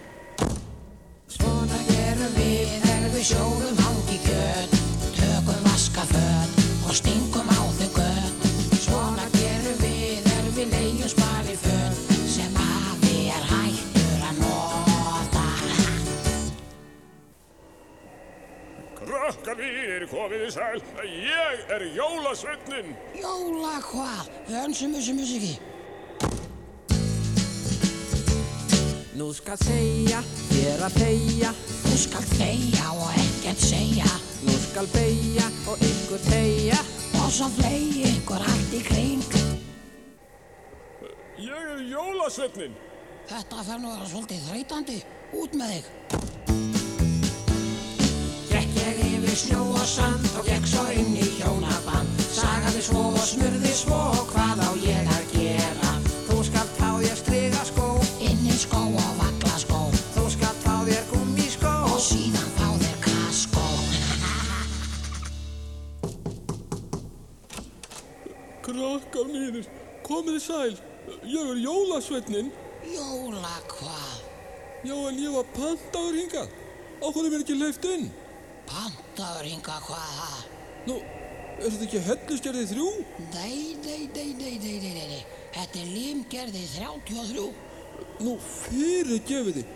Svona 1.37 1.79
gerum 1.87 2.35
við 2.35 2.75
þegar 2.83 3.07
við 3.15 3.25
sjóðum 3.29 3.79
hangi 3.85 4.19
kjöt, 4.27 4.75
tökum 5.21 5.63
vaskaföt 5.69 6.63
og 6.83 6.99
stingum 6.99 7.47
á 7.47 7.63
þau 7.79 7.94
Krakkar 19.25 19.55
mínir 19.57 20.03
komið 20.05 20.43
sæl, 20.53 20.81
ég 21.01 21.61
er 21.73 21.83
jólasveitnin. 21.95 22.91
Jóla 23.17 23.79
hvað? 23.81 24.27
Við 24.45 24.57
önsum 24.59 24.91
þess 24.93 25.31
ekki. 25.33 25.55
Nú 29.17 29.31
skal 29.33 29.57
segja, 29.63 30.19
þér 30.51 30.83
að 30.85 30.99
þegja 30.99 31.53
Þú 31.71 31.95
skal 32.03 32.21
þegja 32.35 32.91
og 32.91 33.17
ekkert 33.23 33.65
segja 33.65 34.11
Nú 34.45 34.59
skal 34.67 34.85
beigja 34.93 35.49
og 35.73 35.81
ykkur 35.89 36.21
tegja 36.27 36.77
og 37.23 37.33
svo 37.33 37.49
flegi 37.55 38.05
ykkur 38.11 38.45
allt 38.45 38.77
í 38.77 38.83
kring. 38.91 39.25
Ég 41.41 41.73
er 41.73 41.81
jólasveitnin. 41.89 42.77
Þetta 43.25 43.65
fer 43.71 43.81
nú 43.81 43.89
að 43.89 43.97
vera 43.97 44.13
svolítið 44.13 44.47
þreytandi. 44.51 45.01
Út 45.41 45.57
með 45.57 45.79
þig. 45.79 46.24
Yfir 49.35 49.49
snjó 49.49 49.61
og 49.75 49.87
sand 49.87 50.25
og 50.39 50.45
gekk 50.47 50.67
svo 50.69 50.83
inn 50.95 51.15
í 51.19 51.25
hjónaband. 51.35 52.19
Sagaði 52.31 52.81
svo 52.85 53.01
og 53.11 53.19
smurði 53.19 53.73
svo 53.75 53.97
og 54.15 54.29
hvað 54.31 54.61
á 54.63 54.69
ég 54.79 55.09
að 55.11 55.25
gera? 55.33 55.91
Þú 56.27 56.37
skal 56.47 56.67
fá 56.77 56.89
þér 57.01 57.17
striga 57.19 57.63
skó 57.67 57.87
Inni 58.23 58.55
skó 58.55 58.79
og 58.79 59.11
vakla 59.19 59.57
skó 59.59 59.81
Þú 60.15 60.25
skal 60.37 60.55
fá 60.63 60.75
þér 60.87 61.03
gummi 61.11 61.49
skó 61.51 61.73
og 61.91 61.99
síðan 61.99 62.49
fá 62.55 62.67
þér 62.79 62.97
kaskó. 63.03 63.67
Krakkar 68.63 69.31
mínir 69.35 69.71
komið 70.07 70.43
sæl, 70.47 70.75
ég 71.27 71.55
er 71.55 71.63
jólasveitnin. 71.65 72.53
Jóla 72.87 73.57
hvað? 73.67 74.19
Já, 74.85 74.95
en 75.09 75.17
ég 75.19 75.33
var 75.33 75.49
pantaður 75.57 76.21
hingað. 76.21 76.61
Á 77.03 77.07
hverju 77.09 77.31
verð 77.33 77.43
ekki 77.43 77.59
leift 77.59 77.89
inn? 77.89 78.13
Pantaður 79.15 79.47
hinga 79.47 79.77
hvað 79.79 80.11
það? 80.11 80.43
Nú, 80.89 80.95
er 81.55 81.71
þetta 81.71 81.85
ekki 81.85 81.99
hellusgerði 82.03 82.65
þrjú? 82.67 82.87
Nei, 83.31 83.79
nei, 83.85 84.11
nei, 84.11 84.35
nei, 84.35 84.59
nei, 84.59 84.75
nei, 84.81 84.91
nei, 84.91 85.07
nei. 85.07 85.23
Þetta 85.55 85.79
er 85.79 85.87
limgerði 85.93 86.63
33. 86.73 87.45
Nú, 88.25 88.33
fyrir 88.43 89.23
gefið 89.29 89.55
þið. 89.61 89.69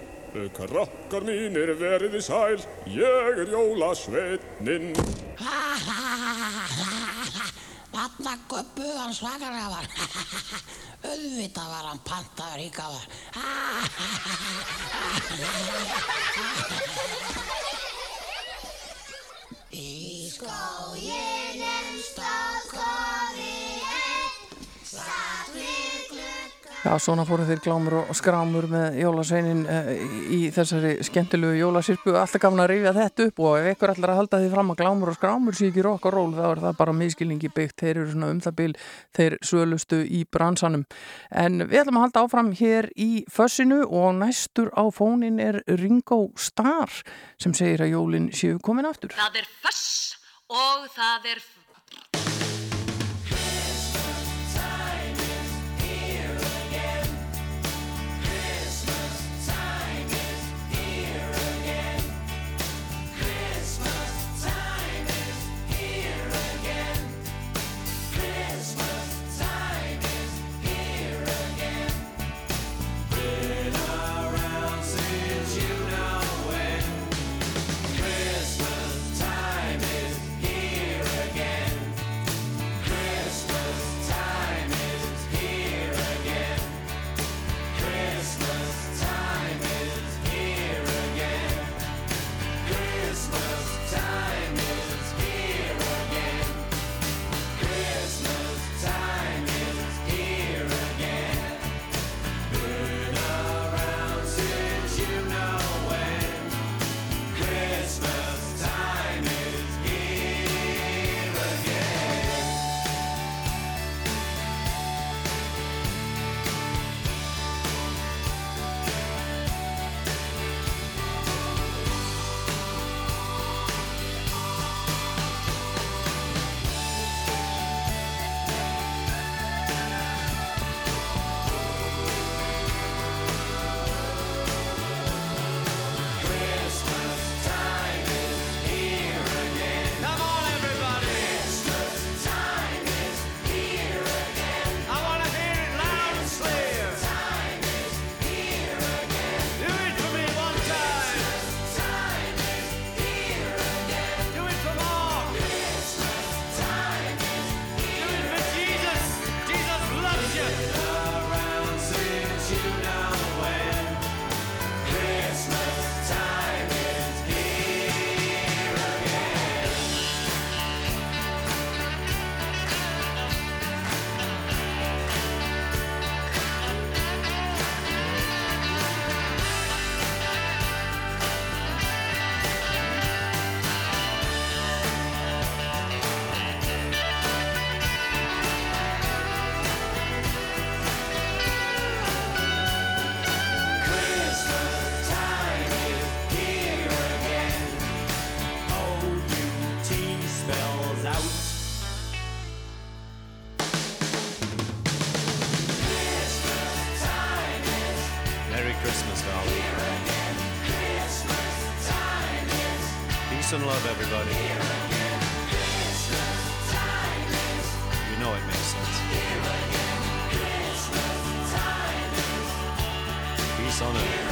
Krakkar 0.57 1.23
mínir 1.29 1.71
veriði 1.79 2.19
sæl, 2.19 2.59
ég 2.91 3.39
er 3.39 3.47
jólasveitnin. 3.53 4.91
Þarna 7.95 8.33
göppuð 8.51 8.99
hann 8.99 9.15
svakalega 9.15 9.71
var. 9.71 9.87
Auðvitað 11.13 11.67
var 11.77 11.87
hann 11.93 12.03
pantaður 12.11 12.59
hingað 12.65 12.91
var. 12.91 13.07
Í 19.69 20.25
skóginum 20.33 21.99
stóð 22.01 22.63
kofi 22.71 23.51
einn, 23.85 24.33
satt 24.81 24.97
við 24.97 24.97
glugga. 24.97 25.48
Já, 26.79 26.93
svona 26.95 27.25
fóru 27.27 27.43
þeir 27.43 27.59
glámur 27.59 27.93
og 27.99 28.11
skrámur 28.15 28.63
með 28.71 29.01
jólasveinin 29.01 29.65
uh, 29.67 29.89
í 30.31 30.37
þessari 30.55 30.93
skemmtilegu 31.03 31.57
jólasirpu. 31.59 32.13
Alltaf 32.15 32.39
gafna 32.39 32.63
að 32.63 32.71
rifja 32.71 32.93
þetta 32.95 33.25
upp 33.27 33.41
og 33.43 33.57
ef 33.59 33.67
ykkur 33.73 33.91
ætlar 33.91 34.13
að 34.13 34.19
halda 34.21 34.39
því 34.39 34.51
fram 34.53 34.71
að 34.71 34.79
glámur 34.79 35.11
og 35.11 35.17
skrámur 35.17 35.59
rock 35.89 36.07
og 36.07 36.15
roll 36.15 36.31
þá 36.37 36.45
er 36.45 36.63
það 36.63 36.79
bara 36.79 36.95
miskilningi 37.01 37.51
byggt. 37.57 37.75
Þeir 37.83 37.91
eru 37.97 38.07
svona 38.13 38.31
um 38.31 38.39
það 38.47 38.57
bil 38.61 38.69
þeir 39.19 39.37
sölustu 39.51 40.01
í 40.07 40.23
bransanum. 40.31 40.87
En 41.35 41.65
við 41.65 41.83
ætlum 41.83 41.99
að 41.99 42.07
halda 42.07 42.23
áfram 42.23 42.55
hér 42.55 42.89
í 42.95 43.11
fössinu 43.27 43.83
og 43.83 44.15
næstur 44.23 44.71
á 44.71 44.87
fónin 44.87 45.43
er 45.43 45.59
Ringo 45.67 46.29
Starr 46.39 47.03
sem 47.35 47.51
segir 47.51 47.83
að 47.83 47.97
jólinn 47.97 48.31
séu 48.31 48.55
komin 48.63 48.87
aftur. 48.87 49.11
Það 49.19 49.43
er 49.43 49.55
föss 49.59 49.87
og 50.47 50.87
það 50.95 51.33
er 51.35 51.43
spells 51.43 51.58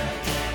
Yeah. 0.08 0.47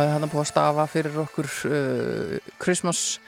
Er 0.00 0.14
hann 0.14 0.30
búið 0.30 0.46
að 0.46 0.48
stafa 0.48 0.84
fyrir 0.88 1.16
okkur 1.20 1.46
uh, 1.68 2.36
Christmas 2.62 3.18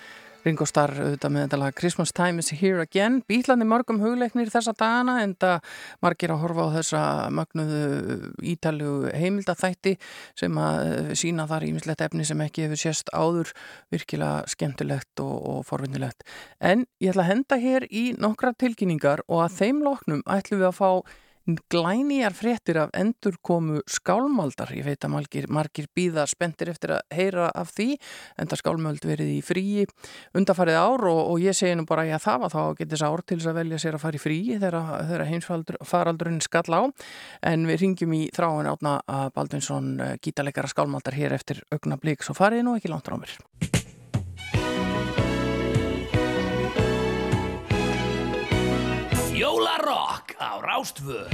Ringo 0.42 0.64
Starr 0.66 0.94
auðvitað 0.96 1.32
með 1.34 1.44
þetta 1.44 1.58
lag 1.60 1.74
Christmas 1.78 2.12
time 2.16 2.42
is 2.42 2.48
here 2.56 2.80
again 2.82 3.20
Bílandi 3.28 3.66
mörgum 3.68 4.00
hugleiknir 4.02 4.50
þessa 4.50 4.72
dagana 4.74 5.18
en 5.22 5.34
það 5.38 5.74
margir 6.02 6.32
að 6.34 6.40
horfa 6.42 6.64
á 6.66 6.74
þessa 6.78 7.02
magnuðu 7.36 8.30
ítalju 8.54 8.94
heimildaþætti 9.20 9.94
sem 10.40 10.62
að 10.64 11.12
sína 11.20 11.46
þar 11.50 11.68
ímislegt 11.68 12.06
efni 12.08 12.26
sem 12.26 12.42
ekki 12.46 12.66
hefur 12.66 12.82
sést 12.82 13.12
áður 13.12 13.52
virkilega 13.92 14.48
skemmtilegt 14.50 15.22
og, 15.22 15.36
og 15.52 15.66
forvinnilegt. 15.68 16.24
En 16.58 16.86
ég 17.02 17.12
ætla 17.12 17.26
að 17.26 17.34
henda 17.34 17.60
hér 17.62 17.86
í 17.90 18.06
nokkra 18.16 18.56
tilkynningar 18.58 19.26
og 19.28 19.44
að 19.44 19.60
þeim 19.60 19.84
loknum 19.84 20.24
ætlum 20.24 20.64
við 20.64 20.72
að 20.72 20.80
fá 20.80 20.90
glænýjar 21.46 22.34
fréttir 22.36 22.78
af 22.78 22.92
endurkomu 22.94 23.80
skálmaldar. 23.90 24.70
Ég 24.76 24.86
veit 24.86 25.02
að 25.02 25.12
margir, 25.14 25.48
margir 25.50 25.88
býða 25.96 26.26
spendir 26.30 26.70
eftir 26.70 26.94
að 26.96 27.02
heyra 27.16 27.48
af 27.50 27.72
því 27.74 27.88
en 28.38 28.50
það 28.50 28.62
skálmöld 28.62 29.06
verið 29.08 29.32
í 29.34 29.40
fríi 29.42 29.86
undarfarið 30.38 30.78
ár 30.78 31.06
og, 31.10 31.20
og 31.34 31.42
ég 31.42 31.56
segi 31.56 31.74
nú 31.78 31.86
bara 31.88 32.06
að 32.06 32.24
það 32.26 32.40
var 32.44 32.54
þá 32.54 32.60
að 32.62 32.78
geta 32.78 32.94
þess 32.94 33.06
ár 33.08 33.26
til 33.26 33.38
þess 33.40 33.50
að 33.52 33.60
velja 33.60 33.82
sér 33.82 33.98
að 33.98 34.04
fara 34.06 34.18
í 34.18 34.22
fríi 34.22 34.58
þegar, 34.62 35.26
heimsfaraldurinn 35.32 36.42
skall 36.44 36.78
á. 36.78 36.82
En 37.52 37.66
við 37.66 37.86
ringjum 37.86 38.16
í 38.16 38.24
þráin 38.34 38.70
átna 38.70 38.98
að 39.10 39.30
Baldvinsson 39.36 39.94
gítalegara 40.22 40.70
skálmaldar 40.70 41.18
hér 41.18 41.34
eftir 41.38 41.64
augna 41.74 41.98
blík 41.98 42.22
svo 42.22 42.38
farið 42.38 42.68
nú 42.68 42.78
ekki 42.78 42.92
langt 42.92 43.10
á 43.10 43.81
Jólarokk 49.42 50.36
á 50.38 50.62
Rástfö 50.62 51.26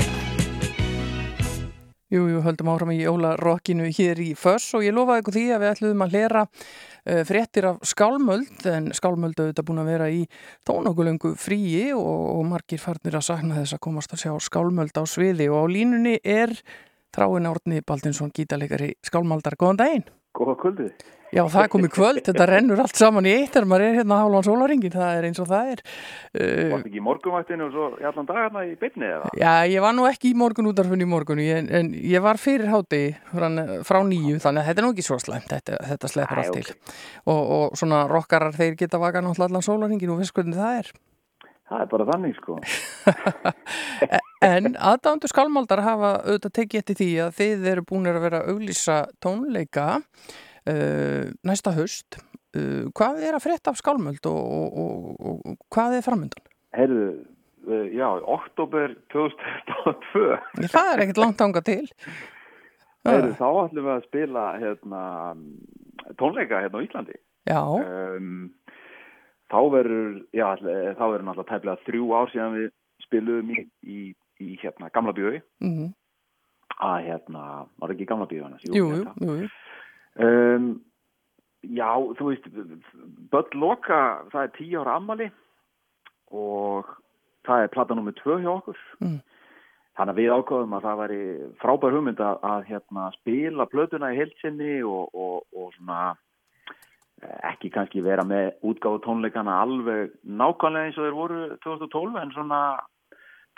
Jú, 2.09 2.23
jú, 2.25 2.39
höldum 2.41 2.71
áfram 2.73 2.95
í 2.95 3.03
jólarokkinu 3.03 3.91
hér 3.93 4.23
í 4.25 4.31
Föss 4.33 4.71
og 4.79 4.87
ég 4.87 4.95
lofaði 4.97 5.21
ykkur 5.21 5.37
því 5.37 5.43
að 5.53 5.61
við 5.61 5.73
ætluðum 5.75 6.05
að 6.07 6.15
hlera 6.15 6.45
uh, 6.47 7.21
fréttir 7.29 7.69
af 7.69 7.83
skálmöld 7.91 8.65
en 8.73 8.89
skálmöld 8.97 9.37
auðvitað 9.37 9.69
búin 9.69 9.83
að 9.83 9.91
vera 9.93 10.09
í 10.09 10.23
tónokkulöngu 10.65 11.35
fríi 11.37 11.91
og, 11.93 12.25
og 12.39 12.49
margir 12.49 12.81
farnir 12.81 13.21
að 13.21 13.29
sakna 13.29 13.61
þess 13.61 13.77
að 13.77 13.85
komast 13.91 14.17
að 14.17 14.25
sjá 14.25 14.33
skálmöld 14.49 14.97
á 14.97 15.05
sviði 15.05 15.51
og 15.53 15.69
á 15.69 15.73
línunni 15.77 16.17
er 16.25 16.57
Þráin 17.13 17.53
Árni 17.53 17.85
Baldinsson, 17.85 18.33
gítalegari 18.33 18.95
skálmaldar. 19.05 19.61
Góðan 19.61 19.85
daginn! 19.85 20.09
Góða 20.33 20.57
kvöldið. 20.65 21.18
Já, 21.29 21.43
það 21.53 21.61
er 21.61 21.71
komið 21.73 21.91
kvöld, 21.93 22.21
þetta 22.25 22.47
rennur 22.49 22.81
allt 22.81 22.97
saman 22.97 23.27
í 23.29 23.33
eitt 23.37 23.53
þegar 23.53 23.67
maður 23.69 23.85
er 23.85 23.97
hérna 23.99 24.17
á 24.17 24.21
hálfan 24.23 24.47
sólaringin, 24.47 24.95
það 24.95 25.11
er 25.19 25.27
eins 25.29 25.41
og 25.43 25.49
það 25.51 25.73
er. 25.75 25.83
Uh, 26.33 26.63
Varst 26.73 26.89
ekki 26.89 27.01
í 27.01 27.05
morgunvættinu 27.05 27.67
og 27.67 27.75
svo 27.75 27.89
í 28.01 28.07
allan 28.09 28.29
dagana 28.31 28.63
í 28.65 28.73
beinni 28.81 29.11
eða? 29.11 29.33
Já, 29.37 29.53
ég 29.69 29.85
var 29.85 29.97
nú 29.99 30.07
ekki 30.09 30.33
í 30.33 30.39
morgun 30.41 30.71
útarfunni 30.71 31.05
í 31.05 31.11
morgun, 31.11 31.43
en, 31.45 31.69
en 31.81 31.93
ég 31.93 32.25
var 32.25 32.41
fyrir 32.41 32.73
háti 32.73 33.03
frá, 33.35 33.49
frá 33.85 34.01
nýju, 34.09 34.39
þannig 34.45 34.65
að 34.65 34.71
þetta 34.71 34.83
er 34.83 34.89
nú 34.89 34.95
ekki 34.95 35.07
svo 35.11 35.21
slæmt, 35.21 35.53
þetta, 35.53 35.83
þetta 35.93 36.13
sleppur 36.15 36.41
Æ, 36.41 36.47
allt 36.47 36.57
til. 36.57 36.97
Og, 37.29 37.43
og 37.59 37.79
svona 37.83 38.07
rockarar, 38.09 38.57
þeir 38.57 38.81
geta 38.81 39.03
vaka 39.03 39.21
náttúrulega 39.21 39.53
allan 39.53 39.69
sólaringin 39.69 40.17
og 40.17 40.23
veist 40.23 40.37
hvernig 40.37 40.57
það 40.57 40.81
er. 40.81 40.93
Það 41.69 41.85
er 41.85 41.93
bara 41.93 42.09
þannig 42.09 42.41
sko. 42.41 42.59
En 44.39 44.77
aðdándu 44.79 45.27
skálmaldar 45.27 45.81
hafa 45.83 46.11
auðvitað 46.23 46.53
tekið 46.61 46.79
eftir 46.79 46.97
því 47.01 47.09
að 47.25 47.33
þið 47.41 47.65
eru 47.73 47.83
búin 47.89 48.07
að 48.07 48.19
vera 48.23 48.43
auglýsa 48.47 48.99
tónleika 49.19 49.87
uh, 49.99 50.39
næsta 51.47 51.73
haust. 51.77 52.19
Uh, 52.57 52.89
hvað 52.97 53.21
er 53.29 53.37
að 53.37 53.45
frétta 53.45 53.73
af 53.75 53.77
skálmöld 53.77 54.25
og, 54.31 54.39
og, 54.81 55.09
og, 55.21 55.41
og 55.53 55.57
hvað 55.75 55.99
er 55.99 56.05
framöndan? 56.07 56.47
Heyrðu, 56.77 57.09
uh, 57.69 57.87
já, 57.93 58.07
oktober 58.25 58.95
2022. 59.13 60.23
Ég, 60.63 60.73
það 60.73 60.93
er 60.95 61.03
ekkert 61.05 61.21
langt 61.21 61.45
ánga 61.45 61.63
til. 61.67 61.83
Heyrðu, 63.05 63.35
þá 63.37 63.47
ætlum 63.51 63.85
við 63.85 63.93
að 63.95 64.07
spila 64.09 64.47
hérna, 64.63 65.03
tónleika 66.21 66.63
hérna 66.65 66.81
á 66.81 66.85
Íslandi. 66.87 67.21
Já. 67.49 67.61
Um, 67.61 68.49
þá 69.53 69.61
verður, 69.77 70.19
já, 70.37 70.47
þá 70.59 71.05
verður 71.05 71.29
náttúrulega 71.29 71.53
tæplega 71.53 71.85
þrjú 71.85 72.11
ár 72.17 72.33
síðan 72.33 72.59
við 72.59 72.69
spiluðum 73.05 73.53
í, 73.55 73.65
í, 73.85 74.01
í 74.45 74.59
hérna 74.65 74.93
gamla 74.95 75.17
bíói. 75.17 75.41
Mm 75.65 75.95
Að 76.79 77.09
hérna, 77.09 77.45
var 77.83 77.91
ekki 77.91 78.07
gamla 78.07 78.29
bíói 78.31 78.45
annars? 78.47 78.63
Jú, 78.69 78.77
jú, 78.79 78.89
hérna. 78.93 79.15
jú, 79.19 79.33
jú. 79.41 79.47
Um, 80.19 80.69
já, 81.63 81.91
þú 82.19 82.31
veist, 82.31 82.47
Böll 83.33 83.59
Loka, 83.61 84.01
það 84.33 84.43
er 84.47 84.55
tíu 84.57 84.81
ára 84.83 84.97
ammali 84.99 85.29
og 86.35 86.89
það 87.47 87.65
er 87.65 87.73
plata 87.73 87.97
nummið 87.97 88.19
tvö 88.21 88.39
hjá 88.43 88.51
okkur. 88.59 88.81
Mm. 89.01 89.19
Þannig 89.99 90.15
að 90.15 90.19
við 90.21 90.33
ákváðum 90.37 90.75
að 90.79 90.85
það 90.87 90.99
væri 91.03 91.21
frábær 91.63 91.95
hugmynd 91.97 92.21
að, 92.23 92.37
að 92.47 92.67
hérna, 92.69 93.07
spila 93.19 93.67
plötuna 93.67 94.13
í 94.15 94.19
heilsinni 94.21 94.75
og, 94.87 95.09
og, 95.15 95.47
og 95.59 95.73
svona 95.75 96.03
eh, 97.23 97.39
ekki 97.51 97.73
kannski 97.75 98.05
vera 98.07 98.23
með 98.27 98.53
útgáðu 98.63 99.01
tónleikana 99.07 99.57
alveg 99.65 100.13
nákvæmlega 100.23 100.91
eins 100.91 101.01
og 101.01 101.09
þeir 101.09 101.19
voru 101.19 101.41
2012 101.65 102.21
en 102.23 102.35
svona 102.37 102.61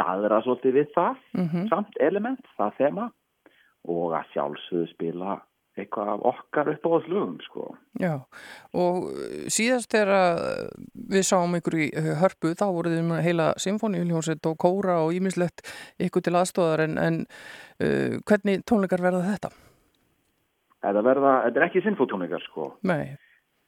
daðra 0.00 0.40
svolítið 0.46 0.78
við 0.78 0.92
það 0.96 1.16
Mhm. 1.36 1.68
samt 1.68 2.00
element, 2.00 2.46
það 2.56 2.76
þema 2.78 3.10
og 3.88 4.12
að 4.16 4.30
sjálfsögðu 4.32 4.88
spila 4.94 5.40
eitthvað 5.81 6.12
af 6.15 6.27
okkar 6.32 6.70
upp 6.74 6.86
á 6.86 6.90
slugum 7.07 7.39
sko. 7.44 7.69
Já, 8.01 8.12
og 8.73 9.09
uh, 9.11 9.47
síðast 9.52 9.90
þegar 9.94 10.12
uh, 10.16 10.69
við 11.15 11.27
sáum 11.31 11.57
ykkur 11.59 11.78
í 11.81 11.89
uh, 11.90 12.12
hörpu 12.20 12.52
þá 12.59 12.66
voruð 12.69 12.98
þið 12.98 13.09
með 13.11 13.24
heila 13.27 13.48
symfóniuljónsett 13.65 14.51
og 14.51 14.61
kóra 14.61 15.01
og 15.07 15.16
ímislegt 15.16 15.65
ykkur 16.02 16.27
til 16.27 16.36
aðstóðar 16.40 16.85
en, 16.86 17.01
en 17.01 17.24
uh, 17.27 18.20
hvernig 18.28 18.65
tónleikar 18.69 19.02
verða 19.05 19.24
þetta? 19.32 19.52
Þetta, 20.81 21.02
verða, 21.05 21.35
þetta 21.47 21.61
er 21.61 21.66
ekki 21.66 21.85
sinfótónikar 21.85 22.44
sko 22.47 22.70
Nei, 22.89 23.16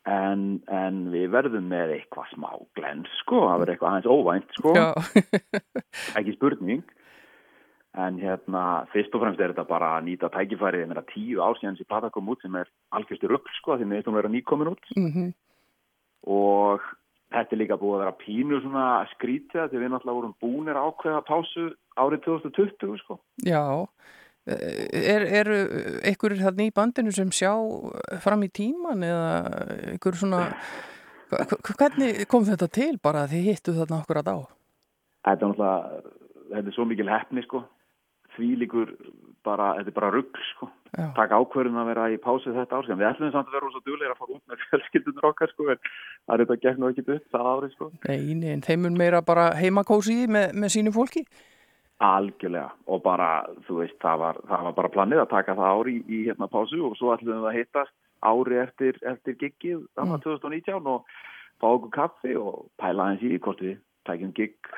en, 0.09 0.63
en 0.73 1.05
við 1.13 1.29
verðum 1.35 1.69
með 1.71 1.97
eitthvað 1.99 2.33
smá 2.33 2.51
glens 2.79 3.11
sko, 3.21 3.45
það 3.47 3.63
verður 3.63 3.75
eitthvað 3.75 3.93
aðeins 3.93 4.11
óvænt 4.11 4.57
sko 4.59 4.73
Já. 4.77 4.89
ekki 6.19 6.37
spurning 6.39 6.83
en 7.93 8.16
hérna, 8.16 8.86
fyrst 8.93 9.12
og 9.12 9.20
fremst 9.20 9.40
er 9.43 9.52
þetta 9.52 9.69
bara 9.69 9.90
að 9.98 10.06
nýta 10.06 10.31
tækifærið, 10.32 10.86
mér 10.89 11.02
að 11.02 11.10
tíu 11.12 11.43
ár 11.44 11.59
síðan 11.60 11.77
sem 11.77 11.89
plata 11.89 12.09
kom 12.12 12.31
út 12.32 12.40
sem 12.40 12.55
er 12.56 12.70
algjörstu 12.97 13.28
rugg 13.28 13.51
sko, 13.59 13.77
því 13.77 13.89
mér 13.89 14.01
veist 14.01 14.09
hún 14.09 14.16
vera 14.16 14.32
nýkomin 14.32 14.73
út 14.73 14.93
mm 14.97 15.32
og 16.23 16.85
þetta 17.35 17.56
er 17.56 17.59
líka 17.59 17.78
búið 17.81 17.97
að 17.97 18.02
vera 18.05 18.19
pínu 18.20 18.59
svona 18.62 18.86
skrítið 19.16 19.73
því 19.73 19.81
við 19.81 19.89
náttúrulega 19.90 20.19
vorum 20.20 20.35
búnir 20.39 20.78
að 20.78 20.89
ákveða 20.90 21.23
pásu 21.27 21.64
árið 21.98 22.20
2020 22.28 23.01
sko. 23.01 23.16
já, 23.43 23.64
er, 24.47 25.27
eru 25.40 25.59
ykkur 26.12 26.36
þarna 26.39 26.69
í 26.69 26.74
bandinu 26.77 27.10
sem 27.10 27.32
sjá 27.35 27.51
fram 28.23 28.47
í 28.47 28.52
tíman 28.55 29.02
eða 29.02 29.32
ykkur 29.97 30.20
svona, 30.23 30.44
hvernig 31.32 32.23
kom 32.31 32.47
þetta 32.47 32.70
til 32.70 32.94
bara 33.02 33.24
að 33.24 33.35
þið 33.35 33.48
hittu 33.51 33.77
þarna 33.81 34.02
okkur 34.05 34.23
að 34.23 34.31
á? 34.31 34.39
Þetta 35.27 35.32
er 35.32 35.51
náttúrulega 35.51 36.02
þetta 36.52 36.69
er 36.69 36.77
svo 36.77 36.86
mikil 36.86 37.10
hefni 37.10 37.47
sko 37.47 37.66
því 38.37 38.49
líkur 38.63 38.95
bara, 39.45 39.73
þetta 39.79 39.91
er 39.91 39.97
bara 40.01 40.11
rugg 40.15 40.39
sko 40.53 40.69
taka 41.17 41.39
ákvörðun 41.41 41.79
að 41.81 41.87
vera 41.89 42.03
í 42.13 42.19
pásu 42.21 42.53
þetta 42.53 42.77
ár 42.79 42.87
við 42.91 43.07
ætlum 43.09 43.31
samt 43.33 43.49
að 43.49 43.55
vera 43.57 43.71
svo 43.73 43.81
duglegir 43.87 44.13
að 44.13 44.19
fara 44.21 44.35
út 44.37 44.43
með 44.53 44.61
fjölskyldunur 44.67 45.29
okkar 45.31 45.51
sko 45.55 45.69
en 45.73 45.81
það 45.87 46.35
er 46.35 46.43
þetta 46.43 46.59
gekk 46.67 46.79
nú 46.83 46.91
ekki 46.93 47.05
upp 47.17 47.31
það 47.33 47.49
ári 47.53 47.71
sko 47.73 47.89
Nei, 48.09 48.35
nei, 48.43 48.51
en 48.53 48.63
þeim 48.67 48.85
mun 48.87 48.99
meira 49.01 49.23
bara 49.25 49.47
heimakósi 49.57 50.19
með, 50.29 50.53
með 50.55 50.75
sínu 50.77 50.93
fólki. 50.95 51.25
algjörlega 52.03 52.71
og 52.91 53.03
bara, 53.05 53.31
þú 53.67 53.81
veist, 53.81 53.97
það 54.03 54.19
var, 54.25 54.39
það 54.51 54.65
var 54.69 54.77
bara 54.79 54.93
planið 54.97 55.21
að 55.23 55.31
taka 55.33 55.55
það 55.59 55.75
ári 55.81 55.93
í, 55.97 56.01
í 56.13 56.23
hérna 56.29 56.49
pásu 56.51 56.81
og 56.89 56.97
svo 56.99 57.13
ætlum 57.15 57.41
við 57.41 57.51
að 57.53 57.59
hittast 57.61 57.95
ári 58.23 58.59
eftir, 58.63 58.99
eftir 59.07 59.37
giggið 59.41 59.85
Mm. 59.99 60.17
2019 60.25 60.87
og 60.87 61.05
fá 61.63 61.67
okkur 61.73 61.93
kaffi 61.95 62.37
og 62.37 62.67
pæla 62.81 63.11
hans 63.13 63.23
í 63.23 63.39
hvort 63.39 63.61
við 63.63 63.79
tækjum 64.09 64.33
gigg 64.35 64.73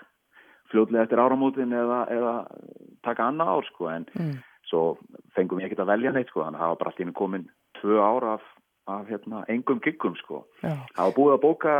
fljótlega 0.74 1.06
eftir 1.06 1.22
áramótin 1.22 1.72
eða, 1.72 2.00
eða 2.10 2.34
taka 3.06 3.30
annað 3.30 3.54
ár 3.54 3.70
sko 3.70 3.88
en 3.94 4.06
Mm. 4.18 4.34
svo 4.68 4.96
fengum 5.36 5.58
við 5.60 5.68
ekkert 5.70 5.84
að 5.86 5.92
velja 5.94 6.12
neitt 6.12 6.28
sko 6.32 6.42
þannig 6.44 6.58
að 6.58 6.64
það 6.64 6.72
var 6.74 6.78
bara 6.82 6.92
allir 6.94 7.12
komin 7.14 7.48
tvö 7.80 7.98
ár 8.02 8.24
af, 8.34 8.42
af 8.88 9.06
hérna, 9.08 9.44
engum 9.48 9.80
giggum 9.84 10.16
sko 10.16 10.44
Já. 10.62 10.74
það 10.96 11.04
var 11.04 11.14
búið 11.18 11.34
að 11.36 11.42
bóka 11.44 11.74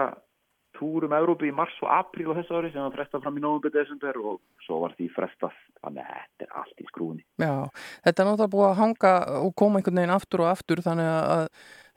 túrum 0.79 1.15
Európi 1.17 1.51
í 1.51 1.55
mars 1.55 1.77
og 1.85 1.93
apríl 1.95 2.31
á 2.33 2.39
þessu 2.41 2.59
ári 2.59 2.73
sem 2.73 2.83
var 2.83 2.97
frestað 2.97 3.25
fram 3.25 3.39
í 3.39 3.45
november, 3.45 3.73
desember 3.75 4.19
og 4.21 4.41
svo 4.67 4.81
var 4.83 4.97
því 4.99 5.09
frestað. 5.15 5.63
Að 5.85 5.99
þetta 6.01 6.47
er 6.47 6.53
allt 6.57 6.79
í 6.81 6.87
skrúni 6.89 7.21
Já, 7.37 7.69
þetta 8.07 8.23
er 8.23 8.29
náttúrulega 8.31 8.53
búið 8.55 8.69
að 8.71 8.79
hanga 8.79 9.11
og 9.45 9.51
koma 9.61 9.81
einhvern 9.81 9.99
veginn 10.01 10.15
aftur 10.15 10.41
og 10.41 10.49
aftur 10.49 10.81
þannig 10.81 11.11
að 11.11 11.43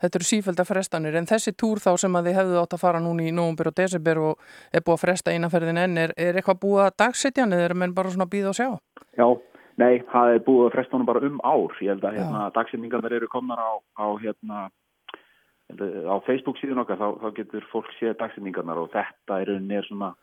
þetta 0.02 0.18
eru 0.18 0.28
sífælda 0.28 0.66
frestanir. 0.68 1.18
En 1.18 1.28
þessi 1.28 1.54
túr 1.58 1.82
þá 1.82 1.90
sem 2.02 2.18
að 2.18 2.28
þið 2.28 2.38
hefðu 2.38 2.58
átt 2.62 2.76
að 2.76 2.82
fara 2.84 3.02
núna 3.02 3.26
í 3.26 3.34
nóvumber 3.34 3.70
og 3.70 3.78
desember 3.78 4.20
og 4.30 4.42
er 4.72 4.84
búið 4.84 4.98
að 4.98 5.04
fresta 5.04 5.34
einaferðin 5.34 5.82
enn 5.84 6.02
er, 6.04 6.14
er 6.16 6.38
eitthvað 6.38 6.60
búið 6.64 6.82
að 6.86 6.98
dagsetja 7.04 7.46
er 7.58 7.74
menn 7.74 7.94
bara 7.96 8.12
svona 8.12 8.28
að 8.28 8.34
býða 8.36 8.52
og 8.52 8.58
sjá? 8.58 8.68
Já, 9.18 9.26
nei, 9.82 9.94
það 10.12 10.34
er 10.34 10.44
búið 10.46 10.66
að 10.66 10.74
fresta 10.76 10.96
honum 10.96 11.10
bara 11.10 11.24
um 11.30 11.40
ár. 11.42 11.78
Ég 11.82 11.94
held 11.94 12.06
að 12.06 12.20
hérna, 12.20 12.44
dagsetningarnir 12.54 13.18
eru 13.18 13.30
komnar 13.32 13.62
á, 13.62 13.72
á 13.98 14.06
hérna 14.22 14.68
á 15.68 16.16
Facebook 16.24 16.58
síðan 16.60 16.82
okkar 16.84 17.00
þá, 17.00 17.08
þá 17.20 17.28
getur 17.36 17.68
fólk 17.72 17.90
séð 17.98 18.16
dagsetningarnar 18.22 18.80
og 18.80 18.90
þetta 18.94 19.40
er 19.42 19.52
rauninni 19.52 19.78
er 19.78 19.88
svona 19.88 20.14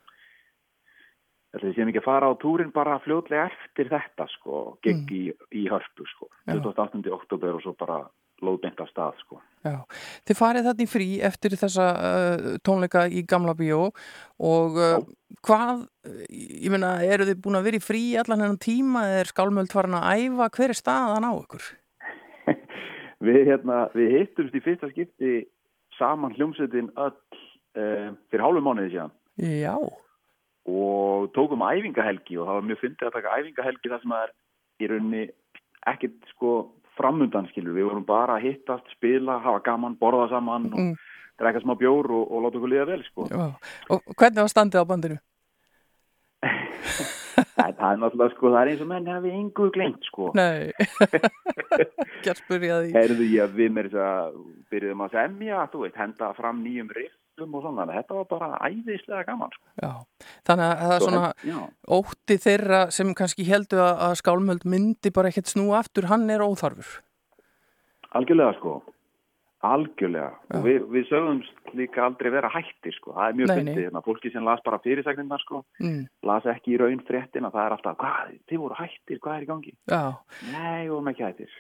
Þetta 1.56 1.70
við 1.70 1.78
séum 1.78 1.90
ekki 1.94 2.00
að 2.02 2.10
fara 2.10 2.28
á 2.28 2.34
túrin 2.36 2.72
bara 2.76 2.98
fljótlega 3.00 3.46
eftir 3.48 3.88
þetta 3.88 4.26
sko, 4.28 4.58
gegg 4.84 5.12
í, 5.16 5.22
í 5.56 5.62
hörpu 5.72 6.04
sko, 6.10 6.28
Já. 6.44 6.58
28. 6.58 7.00
oktober 7.16 7.56
og 7.56 7.64
svo 7.64 7.72
bara 7.80 8.02
lóðbeint 8.44 8.82
af 8.84 8.90
stað 8.92 9.22
sko. 9.22 9.40
Já, 9.64 9.78
þið 10.28 10.40
farið 10.42 10.68
þarna 10.68 10.84
í 10.84 10.90
frí 10.92 11.08
eftir 11.30 11.56
þessa 11.56 11.86
uh, 11.96 12.50
tónleika 12.60 13.06
í 13.08 13.24
Gamla 13.24 13.56
Bíó 13.56 13.86
og 14.44 14.76
uh, 14.76 14.98
hvað, 15.48 15.86
ég 16.28 16.68
meina, 16.74 16.98
eru 17.08 17.30
þið 17.30 17.40
búin 17.46 17.62
að 17.62 17.70
vera 17.70 17.80
í 17.80 17.86
frí 17.88 18.04
allan 18.20 18.44
hennan 18.44 18.60
tíma 18.60 19.08
eða 19.08 19.24
er 19.24 19.32
skálmöld 19.32 19.72
farin 19.72 19.96
að 20.02 20.26
æfa, 20.26 20.52
hver 20.60 20.76
er 20.76 20.82
staðan 20.82 21.30
á 21.30 21.32
ykkur? 21.40 21.72
Við, 23.24 23.46
hérna, 23.48 23.90
við 23.96 24.12
hittumst 24.20 24.56
í 24.56 24.62
fyrsta 24.66 24.90
skipti 24.92 25.46
saman 25.98 26.34
hljómsveitin 26.36 26.90
öll 27.00 27.14
uh, 27.16 28.10
fyrir 28.32 28.44
hálfu 28.44 28.62
mánuði 28.66 28.92
síðan 28.96 29.14
Já, 29.40 29.76
og 30.66 31.30
tókum 31.36 31.64
æfingahelgi 31.64 32.38
og 32.40 32.48
það 32.48 32.58
var 32.60 32.68
mjög 32.70 32.80
fyndið 32.82 33.08
að 33.10 33.16
taka 33.18 33.36
æfingahelgi 33.40 33.92
þar 33.92 34.02
sem 34.04 34.14
það 34.16 34.24
er 34.26 34.34
í 34.86 34.90
rauninni 34.92 35.24
ekkert 35.88 36.30
sko 36.34 36.54
framundan 36.96 37.48
skilur, 37.52 37.76
við 37.76 37.90
vorum 37.90 38.06
bara 38.08 38.38
að 38.38 38.46
hittast, 38.48 38.88
spila, 38.96 39.40
hafa 39.44 39.60
gaman, 39.66 39.98
borða 40.00 40.30
saman 40.32 40.70
og 40.72 40.80
Mm. 40.80 40.94
drekka 41.40 41.60
smá 41.66 41.76
bjór 41.76 42.08
og, 42.16 42.32
og 42.32 42.44
láta 42.46 42.58
okkur 42.58 42.72
liða 42.72 42.86
vel 42.88 43.04
sko. 43.04 43.28
já. 43.28 43.52
Og 43.92 44.00
hvernig 44.16 44.40
var 44.46 44.48
standið 44.54 44.80
á 44.80 44.86
bandinu? 44.88 45.18
það, 47.36 47.90
er 47.90 48.00
náttúrulega 48.02 48.34
sko, 48.36 48.50
það 48.54 48.62
er 48.62 48.72
eins 48.72 48.82
og 48.86 48.90
menn 48.92 49.10
hafi 49.12 49.34
yngu 49.36 49.68
glengt 49.76 50.08
sko. 50.10 50.30
Nei, 50.38 50.72
ekki 52.16 52.32
að 52.32 52.42
spyrja 52.42 52.80
því. 52.84 52.96
Herðu 52.96 53.28
ég 53.32 53.44
að 53.46 53.60
við 53.60 53.76
með 53.76 53.92
þess 53.92 54.02
að 54.08 54.40
byrjuðum 54.74 55.06
að 55.06 55.16
semja, 55.20 55.62
þú 55.74 55.84
veist, 55.86 56.00
henda 56.02 56.32
fram 56.38 56.64
nýjum 56.66 56.92
riffum 56.96 57.58
og 57.60 57.66
svona, 57.66 57.86
að 57.86 57.94
þetta 58.00 58.18
var 58.20 58.28
bara 58.32 58.50
æðislega 58.70 59.24
gaman 59.30 59.56
sko. 59.56 59.66
Já, 59.84 59.92
þannig 60.50 60.66
að 60.70 60.84
það 60.86 60.96
er 60.96 61.04
Svo 61.04 61.10
svona 61.12 61.32
já. 61.52 61.60
ótti 62.00 62.40
þeirra 62.48 62.82
sem 62.96 63.14
kannski 63.22 63.48
heldu 63.50 63.82
að, 63.84 63.94
að 64.08 64.18
skálmöld 64.24 64.68
myndi 64.76 65.14
bara 65.16 65.32
ekkert 65.34 65.52
snúa 65.52 65.82
aftur, 65.84 66.10
hann 66.12 66.28
er 66.32 66.46
óþarfur. 66.46 67.00
Algjörlega 68.16 68.56
sko, 68.62 68.78
algjörlega 69.66 70.32
og 70.56 70.66
við, 70.66 70.84
við 70.94 71.08
sögumst 71.10 71.76
líka 71.78 72.04
aldrei 72.06 72.32
vera 72.34 72.50
hættir 72.54 72.96
sko, 72.96 73.14
það 73.18 73.30
er 73.30 73.38
mjög 73.40 73.54
nei. 73.66 73.76
hérna, 73.76 74.02
fólki 74.06 74.32
sem 74.34 74.46
las 74.48 74.64
bara 74.66 74.82
fyrirsagnirnar 74.84 75.44
sko, 75.44 75.64
Mm. 75.82 76.04
las 76.24 76.46
ekki 76.50 76.76
í 76.76 76.80
raun 76.82 77.02
fréttina, 77.08 77.52
það 77.54 77.66
er 77.66 77.78
alltaf, 77.78 77.98
hvað, 78.02 78.36
þið 78.50 78.62
voru 78.64 78.78
hættir, 78.80 79.20
hvað 79.20 79.38
er 79.38 79.46
í 79.46 79.50
gangi? 79.50 79.74
Já, 79.92 80.04
Nei, 80.52 80.90
vorum 80.90 81.12
ekki 81.12 81.26
hættir. 81.28 81.56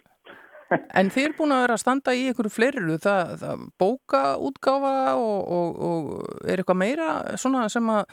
en 0.99 1.11
þið 1.13 1.27
er 1.27 1.35
búin 1.37 1.53
að 1.53 1.61
vera 1.65 1.75
að 1.77 1.81
standa 1.83 2.13
í 2.15 2.23
einhverju 2.29 2.53
fleiriru, 2.53 2.97
það, 3.01 3.35
það 3.43 3.65
bóka 3.81 4.23
útgáfa 4.41 4.93
og, 5.19 5.37
og, 5.57 5.77
og 5.89 6.49
er 6.49 6.61
eitthvað 6.63 6.81
meira 6.81 7.09
svona 7.37 7.67
sem 7.69 7.91
að 7.93 8.03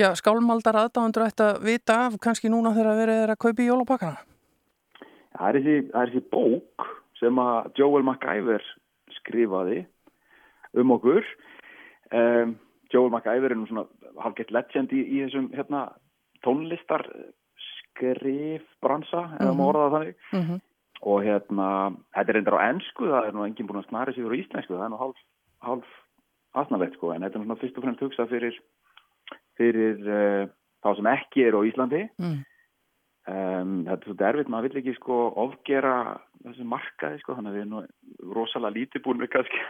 já, 0.00 0.10
skálmaldar 0.20 0.80
aðdáðandur 0.82 1.26
ætti 1.28 1.46
að 1.46 1.64
vita 1.64 1.98
af 2.08 2.18
kannski 2.20 2.52
núna 2.52 2.74
þegar 2.76 3.00
verið 3.00 3.22
er 3.24 3.34
að 3.34 3.42
kaupa 3.46 3.64
í 3.64 3.68
jólapakkana. 3.70 4.24
Það 5.34 5.58
er 5.58 5.88
þessi 5.94 6.24
bók 6.30 6.88
sem 7.18 7.38
að 7.42 7.70
Joel 7.78 8.04
MacGyver 8.06 8.62
skrifaði 9.24 9.86
um 10.74 10.90
okkur. 10.94 11.24
Um, 12.12 12.56
Joel 12.92 13.10
MacGyver 13.10 13.50
er 13.50 13.58
nú 13.58 13.66
svona 13.66 13.86
halgett 14.22 14.52
legend 14.54 14.92
í, 14.94 15.00
í 15.02 15.24
þessum 15.24 15.48
hérna, 15.56 15.88
tónlistar 16.44 17.02
skrifbransa, 17.94 19.22
eða 19.40 19.50
Mhm. 19.52 19.58
má 19.58 19.64
orða 19.66 19.88
það 19.88 19.92
þannig. 19.94 20.14
Mm 20.32 20.42
-hmm. 20.42 20.60
Og 21.02 21.22
hérna, 21.24 21.96
þetta 22.14 22.28
er 22.28 22.34
reyndar 22.34 22.54
á 22.54 22.66
ennsku, 22.70 23.04
það 23.04 23.26
er 23.28 23.32
nú 23.32 23.44
enginn 23.44 23.66
búin 23.66 23.82
að 23.82 23.88
snara 23.88 24.12
sig 24.12 24.24
úr 24.24 24.36
íslensku, 24.38 24.74
það 24.74 24.84
er 24.84 24.90
nú 24.90 24.98
hálf, 24.98 25.16
hálf 25.60 25.86
aðsnalegt 26.54 26.94
sko, 26.94 27.12
en 27.12 27.22
þetta 27.22 27.34
er 27.34 27.40
nú 27.40 27.44
svona 27.44 27.60
fyrst 27.60 27.76
og 27.78 27.82
fremst 27.84 28.00
hugsað 28.00 28.28
fyrir, 28.28 28.58
fyrir 29.58 29.96
uh, 30.08 30.48
þá 30.84 30.96
sem 30.96 31.04
ekki 31.06 31.46
er 31.48 31.52
á 31.52 31.60
Íslandi. 31.64 32.08
Mm. 32.18 32.44
Um, 33.24 33.86
þetta 33.86 34.02
er 34.02 34.08
svo 34.10 34.14
derfitt, 34.20 34.50
maður 34.52 34.66
vill 34.68 34.80
ekki 34.82 34.92
sko 34.98 35.14
ofgera 35.40 35.94
þessu 36.44 36.66
markaði 36.68 37.22
sko, 37.22 37.36
þannig 37.38 37.50
að 37.50 37.54
við 37.56 37.62
erum 37.62 37.72
nú 37.72 38.34
rosalega 38.36 38.76
lítið 38.76 39.02
búin 39.06 39.22
við 39.22 39.30
kannski 39.32 39.60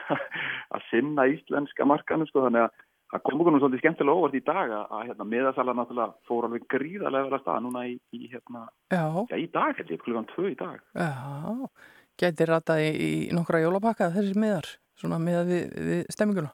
að 0.74 0.88
sinna 0.88 1.26
íslenska 1.30 1.86
markanum 1.86 2.26
sko, 2.26 2.42
þannig 2.48 2.64
að 2.64 2.80
það 3.14 3.22
kom 3.28 3.44
okkur 3.44 3.54
nú 3.54 3.60
svolítið 3.62 3.82
skemmtilega 3.84 4.18
óvart 4.18 4.34
í 4.34 4.42
dag 4.48 4.74
að, 4.74 4.94
hérna, 5.06 5.26
miðasala 5.30 5.74
náttúrulega 5.78 6.26
fór 6.26 6.48
alveg 6.48 6.64
gríðarlega 6.74 7.28
vel 7.28 7.36
að 7.38 7.44
stað 7.44 7.60
núna 7.68 7.84
í, 7.86 7.94
í 8.10 8.30
hérna, 8.32 8.64
Já, 8.90 9.04
já 9.30 9.36
í 9.38 9.46
dag 9.54 9.82
ég, 9.84 10.02
klukkan 10.02 10.26
tvö 10.32 10.50
í 10.50 10.56
dag. 10.58 10.80
já, 10.98 11.12
gæti 12.24 12.48
ratað 12.50 12.82
í, 12.82 12.90
í 13.06 13.12
nokkra 13.38 13.62
jólapakka 13.62 14.10
þessir 14.16 14.40
miðar, 14.42 14.66
svona 14.98 15.20
miðað 15.22 15.52
við, 15.54 15.78
við 15.92 16.02
stemminguna. 16.16 16.50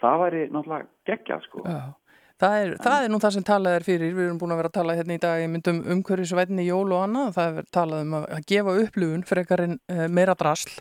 Það 0.00 0.18
væri 0.24 0.42
náttúrulega 0.48 0.88
geggjað 1.10 1.44
sko. 1.50 1.66
Já, 1.68 1.82
það 2.44 2.56
er, 2.60 2.72
það 2.84 3.04
er 3.04 3.12
nú 3.12 3.20
það 3.22 3.36
sem 3.36 3.46
talað 3.48 3.76
er 3.78 3.86
fyrir, 3.86 4.16
við 4.16 4.28
erum 4.28 4.40
búin 4.40 4.54
að 4.54 4.60
vera 4.62 4.72
að 4.72 4.78
tala 4.78 4.96
hérna 4.98 5.16
í 5.16 5.22
dag 5.22 5.44
í 5.44 5.50
myndum 5.50 5.82
umhverfisvætni 5.96 6.66
jól 6.68 6.86
og 6.92 7.04
annað, 7.06 7.30
það 7.38 7.60
er 7.60 7.70
talað 7.74 8.04
um 8.04 8.18
að 8.20 8.48
gefa 8.50 8.76
upplifun 8.84 9.24
frekar 9.28 9.64
en 9.64 9.78
uh, 9.92 10.06
meira 10.12 10.36
drasl. 10.38 10.76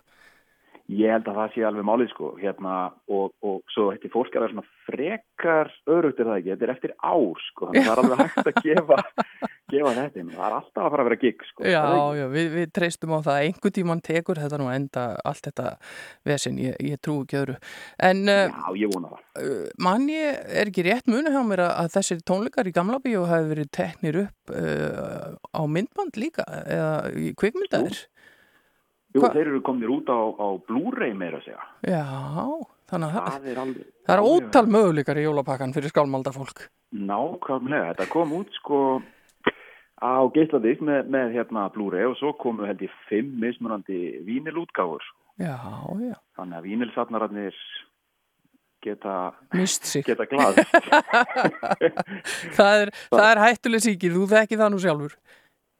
Ég 0.92 1.08
held 1.14 1.28
að 1.32 1.38
það 1.40 1.54
sé 1.54 1.62
alveg 1.64 1.86
málið 1.88 2.10
sko, 2.12 2.30
hérna, 2.42 2.72
og, 3.08 3.30
og 3.40 3.62
svo 3.72 3.86
þetta 3.94 4.10
fólk 4.12 4.34
að 4.36 4.42
vera 4.44 4.52
svona 4.52 4.66
frekar 4.84 5.70
örugt 5.88 6.20
er 6.20 6.28
það 6.28 6.40
ekki, 6.42 6.50
þetta 6.52 6.66
er 6.68 6.74
eftir 6.74 6.94
ár 7.00 7.40
sko, 7.48 7.70
þannig 7.70 7.80
að 7.80 7.88
það 7.88 7.94
er 7.94 8.02
alveg 8.04 8.20
hægt 8.24 8.50
að 8.52 8.60
gefa, 8.66 8.98
gefa 9.74 9.94
þetta 9.96 10.26
það 10.34 10.44
er 10.50 10.56
alltaf 10.58 10.84
að 10.84 10.92
fara 10.92 11.06
að 11.06 11.08
vera 11.08 11.20
gig 11.24 11.46
sko. 11.48 11.64
Já, 11.72 11.80
Er 11.88 12.20
já, 12.20 12.26
við, 12.36 12.50
við 12.58 12.68
treystum 12.76 13.16
á 13.16 13.20
það 13.24 13.34
að 13.38 13.48
einhver 13.48 13.76
tíman 13.80 14.04
tekur 14.10 14.42
þetta 14.44 14.60
nú 14.60 14.70
enda 14.76 15.06
allt 15.32 15.48
þetta 15.48 15.70
vesin, 16.28 16.60
ég, 16.68 16.76
ég 16.92 17.00
trú 17.00 17.18
ekki 17.24 17.40
öðru. 17.46 17.58
En 18.12 18.24
uh, 18.28 18.44
Já, 18.52 18.68
ég 18.84 18.94
vona 18.98 19.14
það. 19.16 19.26
uh, 19.40 19.66
mann 19.88 20.08
ég 20.12 20.44
er 20.52 20.68
ekki 20.74 20.86
rétt 20.90 21.08
muni 21.08 21.32
hjá 21.32 21.42
mér 21.48 21.64
að, 21.70 21.94
þessir 21.96 22.26
tónleikar 22.28 22.68
í 22.68 22.76
gamla 22.76 23.00
bíó 23.00 23.24
hafi 23.32 23.54
verið 23.56 23.72
teknir 23.80 24.20
upp 24.28 24.52
uh, 24.52 25.32
á 25.56 25.62
myndband 25.64 26.20
líka 26.20 26.44
eða 26.68 26.92
kvikmyndaðir. 27.40 28.04
Jú, 29.14 29.22
Hva- 29.22 29.31
þeir 29.35 29.48
eru 29.52 29.61
komnir 29.61 29.91
út 29.94 30.07
á, 30.10 30.18
á 30.41 30.48
Blu-ray 30.68 31.14
meira 31.14 31.38
að 31.38 31.45
segja. 31.48 31.65
Já, 31.85 32.06
þannig 32.90 33.10
að 33.10 33.14
það, 33.18 33.27
Það 33.34 33.49
er 33.52 33.60
alveg... 33.64 33.90
það 34.07 34.15
er 34.15 34.23
ótal 34.34 34.65
möguleikar 34.73 35.19
í 35.22 35.26
jólapakkan 35.27 35.73
fyrir 35.76 35.94
skálmalda 35.94 36.34
fólk. 36.34 36.64
Nákvæmlega, 36.94 37.91
þetta 37.94 38.07
kom 38.14 38.34
út 38.40 38.49
sko 38.57 38.80
á 40.03 40.14
geisladisk 40.35 40.81
með, 40.84 41.07
með 41.14 41.31
hérna 41.38 41.68
Blu-ray 41.76 42.10
og 42.10 42.18
svo 42.19 42.34
komu 42.41 42.65
held 42.68 42.81
ég 42.84 42.91
fimm 43.10 43.38
mismunandi 43.44 43.99
vínilútgáfur. 44.26 45.06
Já, 45.41 45.56
já. 46.10 46.18
Þannig 46.38 46.57
að 46.60 46.68
vínilsatnararnir 46.68 47.56
geta, 48.84 49.14
Mist 49.56 49.85
sig. 49.88 50.03
geta 50.06 50.26
glað. 50.27 50.60
það, 52.57 52.81
er, 52.84 52.91
er 53.22 53.41
hættuleg 53.45 53.84
síkir, 53.85 54.14
þú 54.18 54.27
þekki 54.34 54.60
það 54.60 54.73
nú 54.73 54.81
sjálfur. 54.84 55.15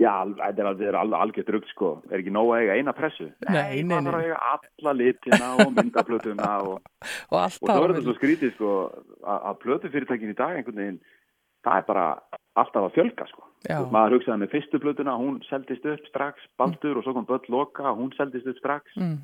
Já, 0.02 0.14
þetta 0.26 0.64
er, 0.64 0.80
er 0.90 0.96
alveg 0.98 1.20
algjört 1.22 1.50
rugg 1.54 1.68
sko. 1.70 1.90
Er 2.10 2.18
ekki 2.20 2.32
nóg 2.34 2.50
að 2.56 2.64
eiga 2.64 2.78
eina 2.80 2.94
pressu? 2.98 3.28
Nei, 3.46 3.84
nei, 3.86 4.00
Það 4.00 4.08
þarf 4.08 4.16
að 4.16 4.24
nei. 4.24 4.26
eiga 4.26 4.40
alla 4.54 4.94
litina 5.00 5.50
og 5.62 5.74
myndaplötuna 5.78 6.48
og, 6.68 6.80
Og 7.30 7.38
allt 7.40 7.60
og 7.62 7.70
svo 7.70 7.84
er 7.84 7.94
þetta 7.94 8.06
svo 8.08 8.16
skrítið 8.18 8.54
sko 8.56 8.72
að, 9.22 9.60
plötufyrirtækin 9.64 10.34
í 10.34 10.38
dag 10.40 10.56
einhvern 10.58 10.82
veginn, 10.82 10.98
það 11.64 11.78
er 11.78 11.86
bara 11.92 12.08
alltaf 12.60 12.88
að 12.90 12.96
fjölga 12.98 13.28
sko. 13.30 13.46
Já. 13.70 13.78
Maður 13.94 14.18
hugsaði 14.18 14.42
með 14.42 14.52
fyrstu 14.56 14.80
plötuna, 14.84 15.14
hún 15.22 15.38
seldist 15.48 15.86
upp 15.88 16.10
strax, 16.10 16.42
Baldur 16.60 16.98
og 17.00 17.06
svo 17.06 17.14
kom 17.16 17.30
Böll 17.30 17.46
Loka, 17.54 17.94
hún 17.96 18.12
seldist 18.18 18.50
upp 18.50 18.60
strax 18.60 18.98
Mm. 19.00 19.20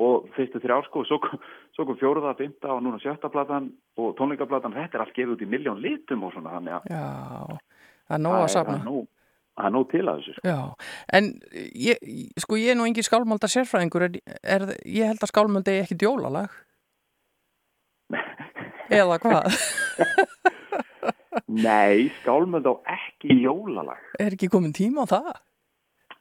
og 0.00 0.30
fyrstu 0.38 0.62
þrjár 0.62 0.86
sko, 0.86 1.02
svo 1.04 1.18
kom, 1.20 1.42
svo 1.76 1.84
kom 1.84 1.98
fjóruða, 2.00 2.32
fymta 2.38 2.70
og 2.72 2.80
núna 2.86 3.02
sjötta 3.02 3.28
platan 3.28 3.66
og 4.00 4.14
tónleikaplatan, 4.16 4.72
þetta 4.72 4.96
er 4.96 5.04
allt 5.04 5.12
gefið 5.18 5.34
út 5.34 5.42
í 5.44 5.50
miljón 5.52 5.82
litum 5.84 6.24
og 6.24 6.32
svona 6.32 6.54
þannig 6.54 6.78
að 6.78 6.88
Já, 6.94 7.02
það 8.08 8.16
er 8.16 8.22
nóg 8.24 8.38
að 8.38 8.48
safna. 8.54 8.78
Það 9.58 9.66
er 9.68 9.74
nóg- 9.76 9.90
til 9.92 10.02
að 10.08 10.20
þessu. 10.22 10.34
sko. 10.36 10.48
Já, 10.48 10.58
en 11.18 11.30
ég, 11.76 11.96
sko 12.40 12.58
ég 12.60 12.72
er 12.72 12.78
nú 12.80 12.86
engin 12.88 13.06
skálmölda 13.06 13.50
sérfræðingur, 13.52 14.06
er, 14.08 14.20
er, 14.42 14.66
ég 14.88 15.10
held 15.12 15.22
að 15.22 15.32
skálmölda 15.32 15.74
er 15.76 15.84
ekki 15.86 15.98
djólalag. 16.02 16.50
Eða 18.92 19.18
hvað? 19.22 19.46
Nei, 21.52 22.10
skálmöld 22.20 22.66
á 22.68 22.74
ekki 22.96 23.38
jólalag. 23.42 24.00
Er 24.20 24.34
ekki 24.36 24.48
komin 24.52 24.74
tíma 24.76 25.04
á 25.08 25.12
það? 25.12 25.32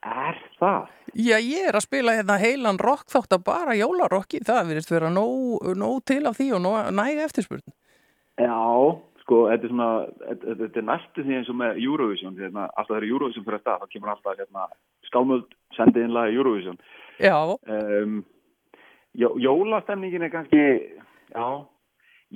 Er 0.02 0.38
það? 0.58 0.88
Já, 1.14 1.36
ég 1.44 1.68
er 1.70 1.76
að 1.78 1.84
spila 1.86 2.16
hérna 2.18 2.38
heilan 2.42 2.80
rock 2.82 3.12
þátt 3.12 3.36
að 3.36 3.44
bara 3.46 3.76
jólarokki, 3.78 4.40
það 4.48 4.70
virðist 4.72 4.94
vera 4.94 5.12
nóg, 5.14 5.62
nóg 5.78 6.00
til 6.10 6.24
af 6.30 6.40
því 6.40 6.48
og 6.58 6.64
næga 6.96 7.28
eftirspurn. 7.28 7.66
Já, 8.40 8.56
sko, 9.32 9.46
þetta 9.48 9.68
er 9.68 9.72
svona, 9.72 9.90
þetta, 10.52 10.70
er 10.76 10.88
næstu 10.90 11.24
því 11.24 11.36
eins 11.38 11.50
og 11.52 11.58
með 11.62 11.78
Eurovision, 11.80 12.36
því 12.36 12.48
hérna, 12.50 12.68
alltaf 12.76 12.92
þegar 12.92 13.08
Eurovision 13.08 13.46
fyrir 13.48 13.58
að 13.58 13.64
stað, 13.64 13.84
þá 13.84 13.94
kemur 13.96 14.12
alltaf 14.12 14.40
hérna, 14.42 14.66
skálmöld 15.08 15.54
sendið 15.78 16.08
inn 16.08 16.16
lagi 16.18 16.40
Eurovision. 16.40 16.80
Já. 17.22 17.38
Um, 17.72 18.18
jó, 19.16 19.30
jólastemningin 19.40 20.28
er 20.28 20.34
kannski, 20.34 20.66
já, 21.32 21.46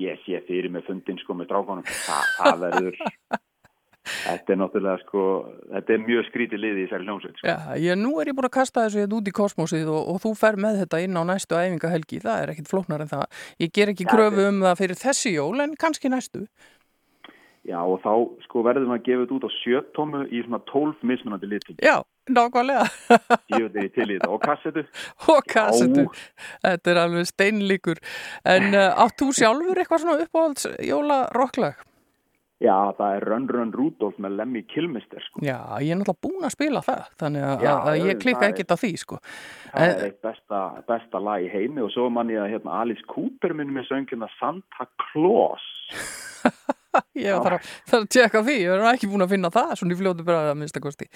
ég 0.06 0.22
sé 0.24 0.40
fyrir 0.48 0.72
með 0.72 0.88
fundin 0.88 1.20
sko 1.20 1.36
með 1.36 1.52
drákonum, 1.52 1.90
Þa, 2.06 2.22
það 2.38 2.64
verður, 2.64 3.02
þetta 4.06 4.54
er 4.56 4.60
náttúrulega 4.62 5.02
sko, 5.04 5.26
þetta 5.74 5.96
er 5.98 6.06
mjög 6.06 6.30
skrítið 6.30 6.64
liði 6.64 6.86
í 6.86 6.88
þessari 6.88 7.10
hljómsveit. 7.10 7.42
Sko. 7.42 7.50
Já, 7.50 7.76
ég, 7.82 8.00
nú 8.00 8.14
er 8.22 8.32
ég 8.32 8.38
búin 8.38 8.48
að 8.48 8.56
kasta 8.56 8.86
þessu 8.86 9.02
hérna 9.04 9.20
út 9.20 9.28
í 9.28 9.36
kosmosið 9.36 9.92
og, 9.92 10.14
og 10.14 10.24
þú 10.24 10.32
fer 10.40 10.62
með 10.64 10.80
þetta 10.86 11.04
inn 11.04 11.20
á 11.20 11.24
næstu 11.28 11.60
æfingahelgi, 11.60 12.22
það 12.24 12.46
er 12.46 12.56
ekkit 12.56 12.72
flóknar 12.72 13.04
en 13.04 13.12
það. 13.12 13.44
Ég 13.66 13.76
ger 13.76 13.92
ekki 13.92 14.08
Já, 14.08 14.12
kröfu 14.14 14.48
um 14.48 14.64
það 14.64 14.82
fyrir 14.84 15.02
þessi 15.02 15.36
jól 15.36 15.66
en 15.66 15.76
kannski 15.82 16.14
næstu. 16.14 16.46
Já, 17.66 17.80
og 17.82 17.98
þá 18.04 18.12
sko 18.46 18.62
verðum 18.66 18.92
við 18.92 19.00
að 19.00 19.06
gefa 19.08 19.24
þetta 19.24 19.36
út 19.36 19.46
á 19.50 19.52
sjöttómu 19.56 20.20
í 20.30 20.42
svona 20.46 20.60
tólf 20.70 21.00
mismunandi 21.02 21.50
litum. 21.50 21.80
Já, 21.82 21.96
nákvæmlega. 22.30 22.86
Ég 23.56 23.66
veit 23.66 23.80
ekki 23.82 23.94
til 23.96 24.06
í 24.06 24.18
þetta. 24.20 24.30
Og 24.36 24.44
kassetu? 24.44 24.84
og 25.34 25.50
kassetu. 25.50 26.06
Þetta 26.62 26.94
er 26.94 27.02
alveg 27.02 27.28
steinlíkur. 27.32 28.04
En 28.54 28.70
uh, 28.70 28.92
átt 29.06 29.18
þú 29.18 29.32
sjálfur 29.40 29.82
eitthvað 29.82 30.06
svona 30.06 30.28
uppáhalds 30.28 30.70
jólarokklag? 30.86 31.82
Já, 32.64 32.76
það 32.96 33.18
er 33.18 33.26
Run 33.28 33.50
Run 33.52 33.74
Rudolph 33.76 34.22
með 34.22 34.38
Lemmy 34.40 34.62
Kilmister 34.70 35.26
sko. 35.26 35.42
Já, 35.44 35.58
ég 35.84 35.92
er 35.92 36.00
náttúrulega 36.00 36.24
búin 36.24 36.48
að 36.48 36.54
spila 36.54 36.82
það, 36.86 37.10
þannig 37.20 37.50
að, 37.50 37.66
Já, 37.66 37.74
að 37.74 37.98
ég 38.00 38.22
klikka 38.22 38.48
ekkert 38.48 38.72
á 38.72 38.78
því, 38.80 38.92
sko. 39.02 39.20
Það 39.74 39.90
er 39.90 40.06
eitt 40.06 40.22
besta, 40.24 40.62
besta 40.88 41.22
lag 41.26 41.44
í 41.44 41.52
heimi 41.52 41.84
og 41.84 41.92
svo 41.92 42.08
man 42.14 42.32
ég 42.32 42.46
að 42.46 42.54
hérna, 42.54 42.80
Alice 42.86 43.04
Cooper 43.12 43.58
minn 43.58 43.76
með 43.76 43.90
söngina 43.90 44.32
Santa 44.38 44.88
Claus. 45.10 45.68
Ég 47.26 47.42
þarf 47.48 47.74
að, 47.96 48.08
tjekka 48.16 48.44
því, 48.46 48.58
ég 48.62 48.76
er 48.76 48.84
nú 48.84 48.92
ekki 48.92 49.10
búin 49.12 49.26
að 49.26 49.36
finna 49.36 49.52
það, 49.54 49.76
svona 49.80 49.96
í 49.96 50.00
fljótu 50.00 50.28
bara 50.28 50.54
að 50.54 50.62
minnsta 50.62 50.84
kosti. 50.84 51.10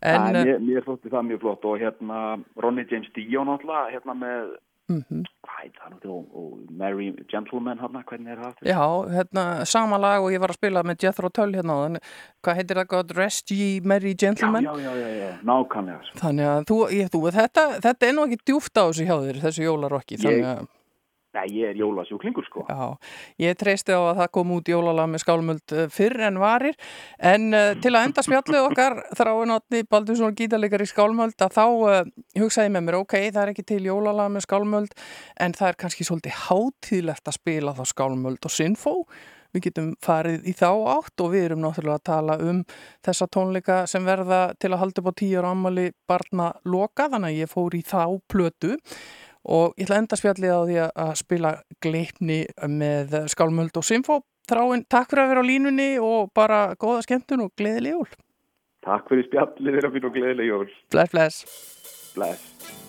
En, 0.00 0.30
En, 0.30 0.38
uh, 0.42 0.60
mér, 0.62 0.84
þótti 0.86 1.12
það 1.12 1.28
mjög 1.30 1.42
flott 1.44 1.66
og 1.70 1.82
hérna 1.82 2.22
Ronny 2.62 2.86
James 2.90 3.10
Dio 3.16 3.44
náttúrulega 3.46 3.92
hérna 3.94 4.16
með, 4.20 4.54
heit 4.86 5.74
það 5.80 5.94
nú 5.96 6.12
og, 6.14 6.26
og 6.38 6.74
Mary 6.78 7.08
Gentleman 7.30 7.80
hérna, 7.82 8.02
hvernig 8.06 8.34
er 8.36 8.42
það? 8.44 8.60
Já, 8.68 8.82
hérna, 9.16 9.44
sama 9.66 9.98
lag 9.98 10.22
og 10.22 10.30
ég 10.34 10.42
var 10.42 10.52
að 10.52 10.60
spila 10.60 10.84
með 10.86 11.06
Jethro 11.06 11.30
Tull 11.34 11.56
hérna 11.56 11.78
áðan. 11.80 11.98
Hvað 12.44 12.60
heitir 12.60 12.80
það 12.80 12.88
gott? 12.92 13.14
Rest 13.18 13.50
Ye 13.50 13.80
Merry 13.82 14.14
Gentlemen? 14.14 14.62
Já, 14.66 14.74
já, 14.84 14.92
já, 15.00 15.08
já, 15.16 15.28
nákvæmlega. 15.48 16.14
Þannig 16.22 16.50
að 16.52 16.68
þú, 16.70 16.80
ég, 16.94 17.10
þú 17.14 17.22
þetta, 17.34 17.66
þetta 17.88 18.08
er 18.08 18.16
nú 18.16 18.26
ekki 18.28 18.40
djúft 18.44 18.78
á 18.78 18.84
þessu 18.86 19.08
hjá 19.08 19.16
þér, 19.26 19.42
þessu 19.46 19.66
jólarokki. 19.66 20.20
Þannig 20.22 20.48
að, 20.52 20.66
Nei, 21.36 21.50
ég 21.52 21.72
er 21.74 21.76
jólasjúklingur 21.76 22.46
sko. 22.46 22.64
já, 22.68 22.96
ég 23.42 23.56
treysti 23.60 23.92
á 23.92 24.00
að 24.00 24.22
það 24.22 24.30
kom 24.38 24.52
út 24.56 24.70
jólalag 24.70 25.10
með 25.12 25.22
skálmöld 25.24 25.74
eh, 25.76 25.88
fyrr 25.92 26.24
en 26.30 26.40
varir. 26.40 26.78
En 27.20 27.50
uh, 27.52 27.74
til 27.82 27.92
að 27.92 28.08
enda 28.08 28.24
spjallið 28.24 28.68
okkar, 28.70 28.98
þráin 29.18 29.54
átni 29.56 29.82
Baldursson 29.90 30.36
gítarleikar 30.38 30.84
í 30.84 30.88
skálmöld, 30.88 31.36
að 31.36 31.56
þá 31.58 31.64
uh, 31.66 32.00
hugsaði 32.40 32.70
ég 32.70 32.76
með 32.78 32.86
mér, 32.88 32.98
ok, 33.02 33.16
það 33.28 33.42
er 33.42 33.52
ekki 33.52 33.66
til 33.68 33.82
jólalag 33.84 34.32
með 34.32 34.46
skálmöld, 34.46 34.98
en 35.44 35.56
það 35.56 35.72
er 35.72 35.80
kannski 35.84 36.08
svolítið 36.08 36.40
hátíðlegt 36.46 37.28
að 37.28 37.40
spila 37.40 37.76
þá 37.76 37.84
skálmöld 37.92 38.48
og 38.48 38.56
sinfó. 38.56 38.94
Við 39.54 39.68
getum 39.70 39.92
farið 40.04 40.48
í 40.50 40.52
þá 40.56 40.68
átt 40.92 41.22
og 41.24 41.30
við 41.32 41.46
erum 41.46 41.62
náttúrulega 41.62 42.00
að 42.00 42.08
tala 42.10 42.34
um 42.44 42.58
þessa 43.06 43.28
tónleika 43.32 43.76
sem 43.88 44.04
verða 44.04 44.40
til 44.60 44.72
að 44.72 44.82
halda 44.82 45.00
upp 45.00 45.12
á 45.16 45.18
tíu 45.20 45.38
ára 45.40 45.52
ammali 45.54 45.86
barna 46.08 46.50
loka, 46.68 47.06
þannig 47.12 47.30
að 47.30 47.40
ég 47.40 47.52
fór 47.52 47.76
í 47.78 47.80
þá 47.86 48.02
plötu 48.28 48.74
og 49.46 49.74
ég 49.78 49.86
ætla 49.86 49.96
að 49.96 50.02
enda 50.04 50.18
spjallið 50.20 50.54
á 50.54 50.60
því 50.66 50.78
að- 50.86 51.16
spila 51.22 51.52
gleipni 51.82 52.38
með 52.66 53.18
skálmöld 53.32 53.76
og 53.76 53.86
sinfó. 53.86 54.20
Þráinn, 54.46 54.86
takk 54.88 55.10
fyrir 55.10 55.24
að 55.24 55.30
vera 55.32 55.42
á 55.42 55.50
línunni 55.50 55.90
og 55.98 56.30
bara 56.34 56.76
góða 56.78 57.02
skemmtun 57.02 57.46
og 57.46 57.52
gleðileg 57.58 57.96
jól. 57.96 58.08
Takk 58.86 59.08
fyrir 59.10 59.26
spjallið 59.26 59.78
þeirra 59.78 59.92
fyrir 59.94 60.06
og 60.06 60.14
gleðileg 60.14 60.46
jól. 60.46 60.68
Bless, 60.90 61.10
bless. 61.10 62.14
Bless. 62.14 62.85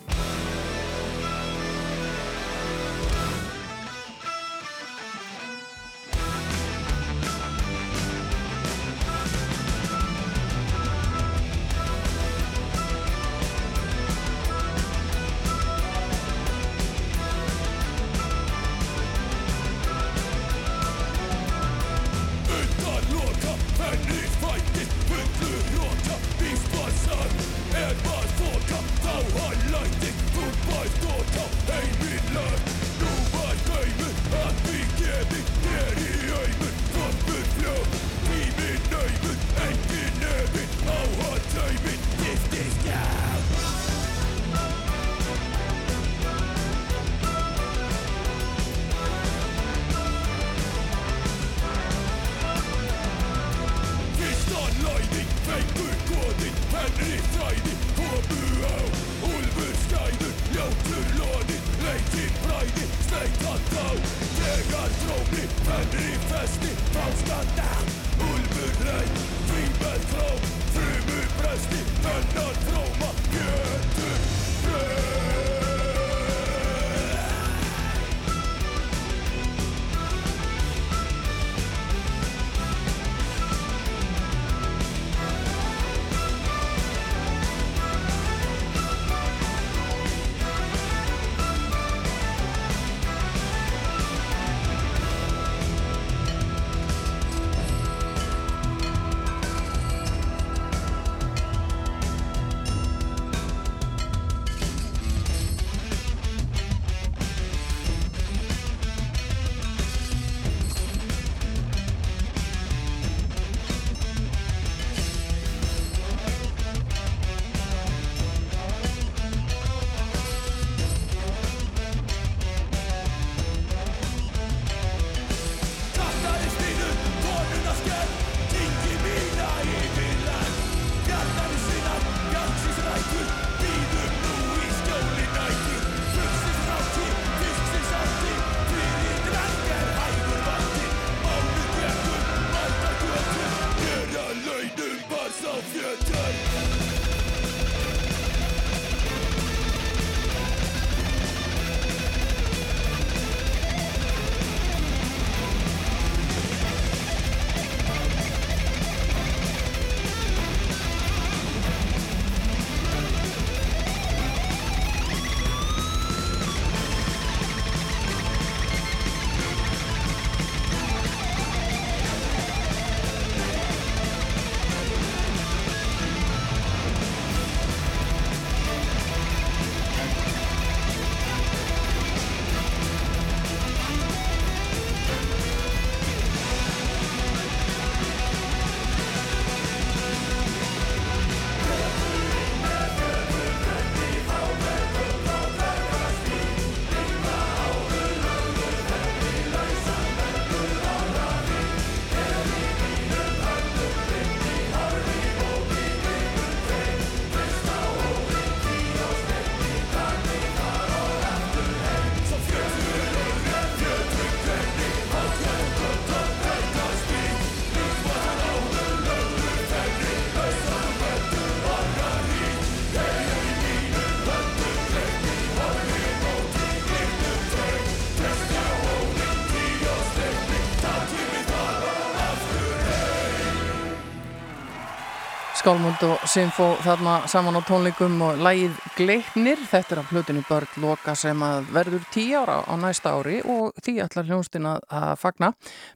Skálmund 235.67 236.03
og 236.07 236.21
Sinfó 236.31 236.65
þarna 236.79 237.13
saman 237.27 237.57
á 237.59 237.61
tónleikum 237.67 238.13
og 238.23 238.37
lægið 238.39 238.77
Gleipnir, 238.95 239.59
þetta 239.67 239.97
er 239.97 239.99
að 239.99 240.11
plötunni 240.13 240.43
börn 240.47 240.77
loka 240.79 241.11
sem 241.19 241.41
að 241.43 241.65
verður 241.75 242.05
tí 242.13 242.23
ára 242.39 242.61
á 242.63 242.73
næsta 242.79 243.11
ári 243.17 243.41
og 243.43 243.75
því 243.83 243.97
ætlar 244.05 244.29
hljónstin 244.29 244.69
að, 244.69 244.85
fagna 245.19 245.49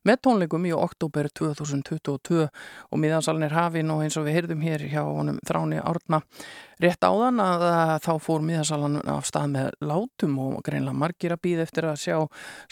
með 0.03 0.19
tónleikum 0.27 0.67
í 0.67 0.73
oktober 0.75 1.29
2022 1.39 2.41
og 2.49 2.99
miðansalinn 2.99 3.47
er 3.47 3.55
hafin 3.55 3.95
og 3.95 4.03
eins 4.03 4.19
og 4.19 4.27
við 4.27 4.41
heyrðum 4.41 4.67
hér 4.67 4.83
hjá 4.91 5.05
honum 5.07 5.39
Þráni 5.47 5.79
Árna 5.79 6.19
rétt 6.81 7.05
áðan 7.05 7.39
að, 7.43 7.63
þá 8.03 8.11
fór 8.23 8.43
miðansalann 8.45 8.99
af 9.13 9.27
stað 9.29 9.53
með 9.55 9.69
látum 9.85 10.37
og 10.41 10.59
greinlega 10.65 10.97
margir 10.97 11.35
að 11.35 11.43
býða 11.45 11.65
eftir 11.67 11.87
að 11.91 12.01
sjá 12.01 12.17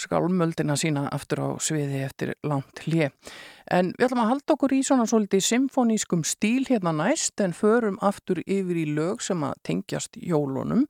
skálmöldina 0.03 0.77
sína 0.79 1.07
aftur 1.13 1.43
á 1.45 1.49
sviði 1.63 2.03
eftir 2.07 2.33
langt 2.43 2.83
hlið. 2.87 3.13
En 3.69 3.91
við 3.99 4.07
ætlum 4.07 4.23
að 4.23 4.29
halda 4.31 4.53
okkur 4.55 4.73
í 4.73 4.79
svona 4.85 5.05
svolítið 5.09 5.43
symfonískum 5.45 6.23
stíl 6.25 6.63
hérna 6.65 6.93
næst 6.95 7.41
en 7.43 7.53
förum 7.53 7.99
aftur 8.05 8.41
yfir 8.45 8.79
í 8.81 8.85
lög 8.97 9.21
sem 9.21 9.43
að 9.45 9.59
tengjast 9.67 10.17
jólunum, 10.17 10.87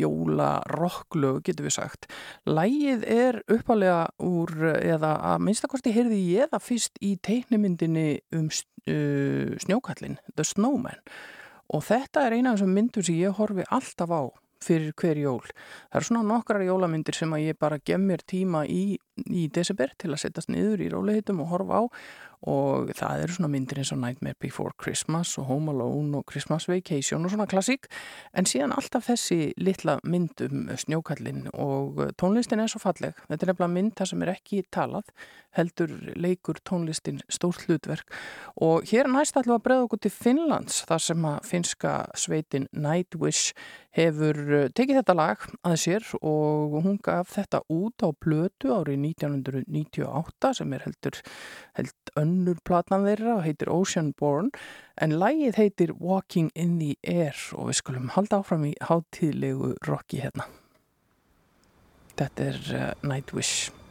jólarokklög 0.00 1.42
getur 1.44 1.68
við 1.68 1.76
sagt. 1.76 2.08
Lægið 2.48 3.04
er 3.04 3.42
uppalega 3.52 4.06
úr, 4.24 4.54
eða 4.80 5.12
að 5.34 5.44
minnstakosti 5.48 5.92
heyrði 5.92 6.22
ég 6.38 6.52
það 6.54 6.66
fyrst 6.70 7.04
í 7.04 7.12
teiknumyndinni 7.20 8.08
um 8.38 8.48
uh, 8.48 9.52
snjókallin, 9.60 10.16
The 10.32 10.48
Snowman 10.48 11.04
og 11.72 11.84
þetta 11.86 12.26
er 12.26 12.36
eina 12.36 12.52
af 12.52 12.60
þessum 12.60 12.74
myndum 12.76 13.04
sem 13.06 13.20
ég 13.20 13.38
horfi 13.38 13.64
alltaf 13.72 14.12
á 14.12 14.22
fyrir 14.64 14.92
hver 14.98 15.20
jól. 15.20 15.44
Það 15.90 16.00
eru 16.00 16.08
svona 16.08 16.26
nokkrar 16.28 16.66
jólamyndir 16.66 17.18
sem 17.18 17.32
að 17.34 17.46
ég 17.48 17.60
bara 17.60 17.80
gef 17.82 18.02
mér 18.02 18.24
tíma 18.26 18.64
í, 18.66 18.98
í 19.28 19.46
desember 19.54 19.94
til 19.98 20.12
að 20.12 20.22
setjast 20.24 20.52
niður 20.52 20.84
í 20.84 20.92
rólehitum 20.92 21.42
og 21.44 21.52
horfa 21.54 21.82
á 21.82 21.84
og 22.42 22.90
það 22.98 23.20
eru 23.22 23.34
svona 23.36 23.50
myndir 23.52 23.78
eins 23.78 23.92
og 23.94 24.00
Nightmare 24.02 24.38
Before 24.42 24.74
Christmas 24.82 25.36
og 25.38 25.46
Home 25.46 25.70
Alone 25.70 26.18
og 26.18 26.26
Christmas 26.30 26.66
Vacation 26.68 27.22
og 27.24 27.30
svona 27.30 27.46
klassík 27.46 27.86
en 28.34 28.48
síðan 28.50 28.74
alltaf 28.74 29.06
þessi 29.06 29.52
litla 29.62 30.00
mynd 30.02 30.42
um 30.48 30.64
snjókallin 30.74 31.46
og 31.52 32.02
tónlistin 32.18 32.62
er 32.62 32.72
svo 32.72 32.82
falleg. 32.82 33.14
Þetta 33.28 33.46
er 33.46 33.52
nefnilega 33.52 33.74
mynd 33.76 33.94
það 33.98 34.10
sem 34.10 34.26
er 34.26 34.34
ekki 34.34 34.64
talað 34.74 35.14
heldur 35.54 35.94
leikur 36.16 36.58
tónlistin 36.66 37.22
stórt 37.30 37.62
hlutverk 37.68 38.10
og 38.56 38.90
hér 38.90 39.10
næst 39.12 39.36
ætlum 39.36 39.54
við 39.54 39.60
að 39.60 39.66
bregða 39.68 39.86
okkur 39.86 40.02
til 40.02 40.14
Finnlands 40.16 40.82
þar 40.88 41.06
sem 41.06 41.30
að 41.30 41.38
finska 41.46 41.94
sveitin 42.18 42.66
Nightwish 42.72 43.52
hefur 43.96 44.38
tekið 44.72 44.98
þetta 45.00 45.16
lag 45.16 45.42
að 45.68 45.76
sér 45.82 46.06
og 46.20 46.78
hún 46.84 46.98
gaf 47.04 47.34
þetta 47.34 47.62
út 47.72 48.04
á 48.04 48.08
blötu 48.12 48.72
árið 48.72 49.04
1998 49.12 50.52
sem 50.58 50.72
er 50.72 50.86
heldur 50.86 51.20
held 51.78 52.14
önnur 52.22 52.62
platan 52.64 53.06
þeirra 53.08 53.36
og 53.36 53.44
heitir 53.46 53.72
Ocean 53.72 54.12
Born 54.18 54.50
en 54.96 55.18
lagið 55.20 55.60
heitir 55.60 55.94
Walking 55.98 56.50
in 56.54 56.78
the 56.80 56.96
Air 57.04 57.36
og 57.56 57.70
við 57.70 57.80
skulum 57.82 58.10
halda 58.16 58.40
áfram 58.40 58.66
í 58.68 58.74
hátíðlegu 58.80 59.74
rocki 59.88 60.22
hérna. 60.24 60.48
Þetta 62.16 62.50
er 62.50 62.60
uh, 62.76 62.90
Nightwish. 63.08 63.81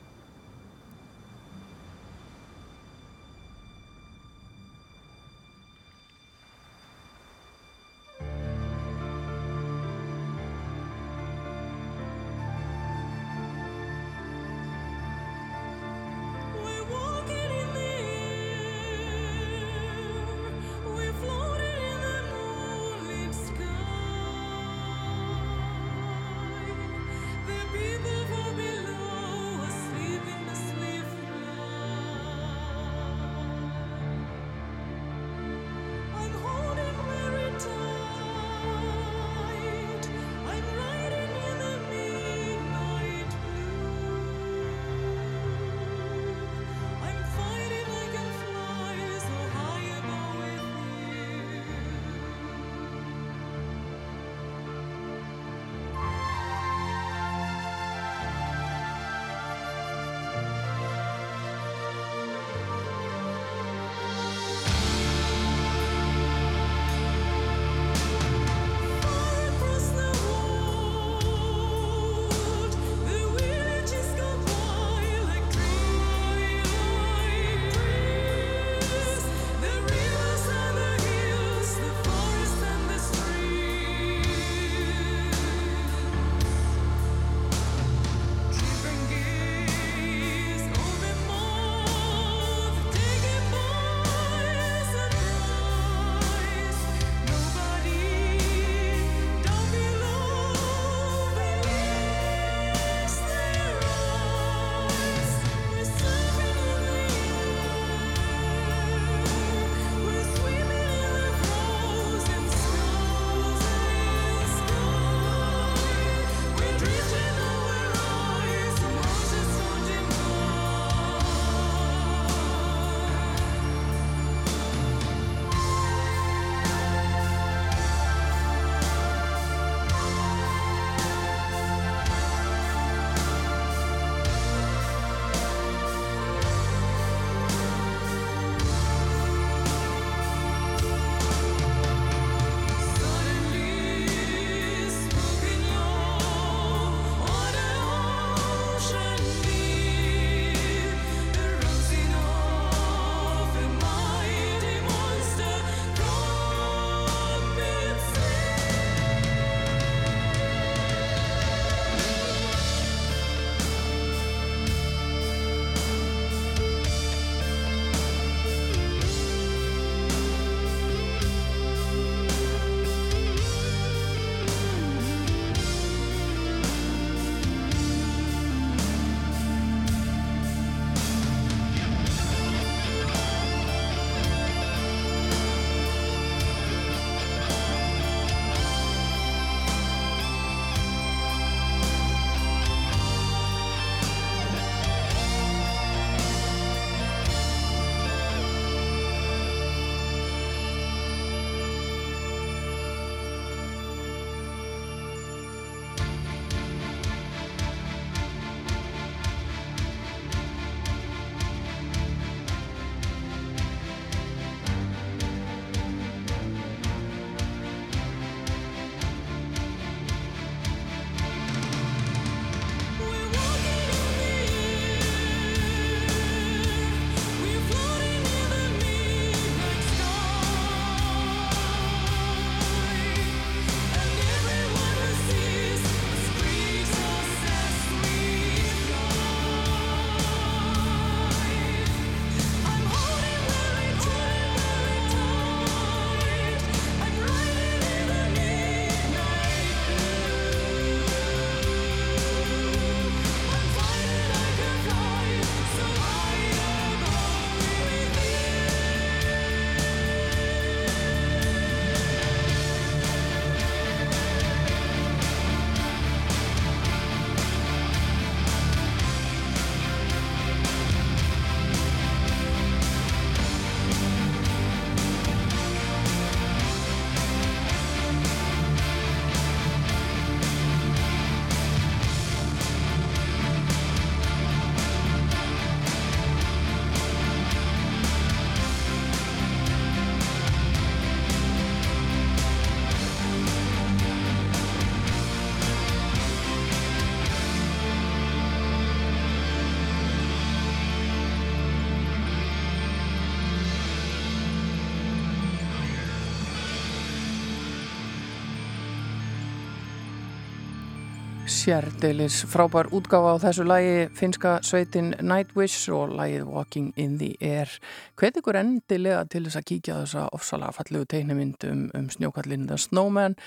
Sérdeilis 311.61 312.41
frábær 312.49 312.87
útgáfa 312.89 313.37
á 313.37 313.37
þessu 313.37 313.61
lægi 313.69 314.09
finska 314.17 314.65
sveitin 314.65 315.13
Nightwish 315.21 315.93
og 315.93 316.09
lægið 316.17 316.47
Walking 316.49 316.89
in 316.97 317.19
the 317.19 317.35
Air. 317.37 317.69
Hvet 318.17 318.39
ykkur 318.39 318.57
endilega 318.57 319.27
til 319.29 319.45
þess 319.45 319.59
að 319.59 319.67
kíkja 319.69 319.93
á 319.93 320.01
þessa 320.01 320.23
ofsalega 320.33 320.73
fallegu 320.73 321.05
teiknumynd 321.13 321.61
um, 321.69 321.83
um 321.93 322.09
snjókallin 322.09 322.65
The 322.65 322.81
Snowman 322.81 323.37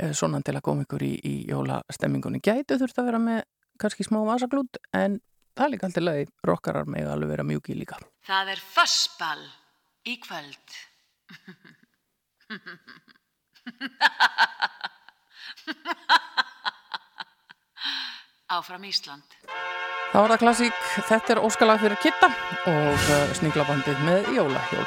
eh, 0.00 0.10
svona 0.10 0.42
til 0.42 0.58
að 0.58 0.66
koma 0.66 0.82
ykkur 0.82 1.04
í, 1.06 1.14
í 1.22 1.46
jólastemmingunni. 1.46 2.42
Gætu 2.42 2.74
þurft 2.80 2.98
að 2.98 3.08
vera 3.12 3.22
með 3.22 3.46
kannski 3.78 4.02
smá 4.08 4.18
vasaglút 4.26 4.82
en 4.90 5.22
það 5.54 5.66
er 5.68 5.72
líka 5.76 5.86
alltaf 5.86 6.06
lagi. 6.08 6.26
Rockarar 6.50 6.90
með 6.90 7.14
alveg 7.14 7.30
vera 7.36 7.46
mjúki 7.46 7.78
líka. 7.78 8.02
Það 8.26 8.50
er 8.56 8.66
fössball 8.74 9.46
í 10.10 10.18
kvöld. 10.26 10.66
Áfram 18.50 18.84
Ísland. 18.88 19.38
Það 20.10 20.20
var 20.24 20.32
það 20.34 20.42
klassík, 20.42 20.82
þetta 21.06 21.34
er 21.36 21.42
óskalag 21.46 21.80
fyrir 21.84 22.02
Kitta 22.02 22.32
og 22.66 23.08
uh, 23.14 23.32
sninglabandið 23.38 24.04
með 24.08 24.30
Jólahjól. 24.34 24.86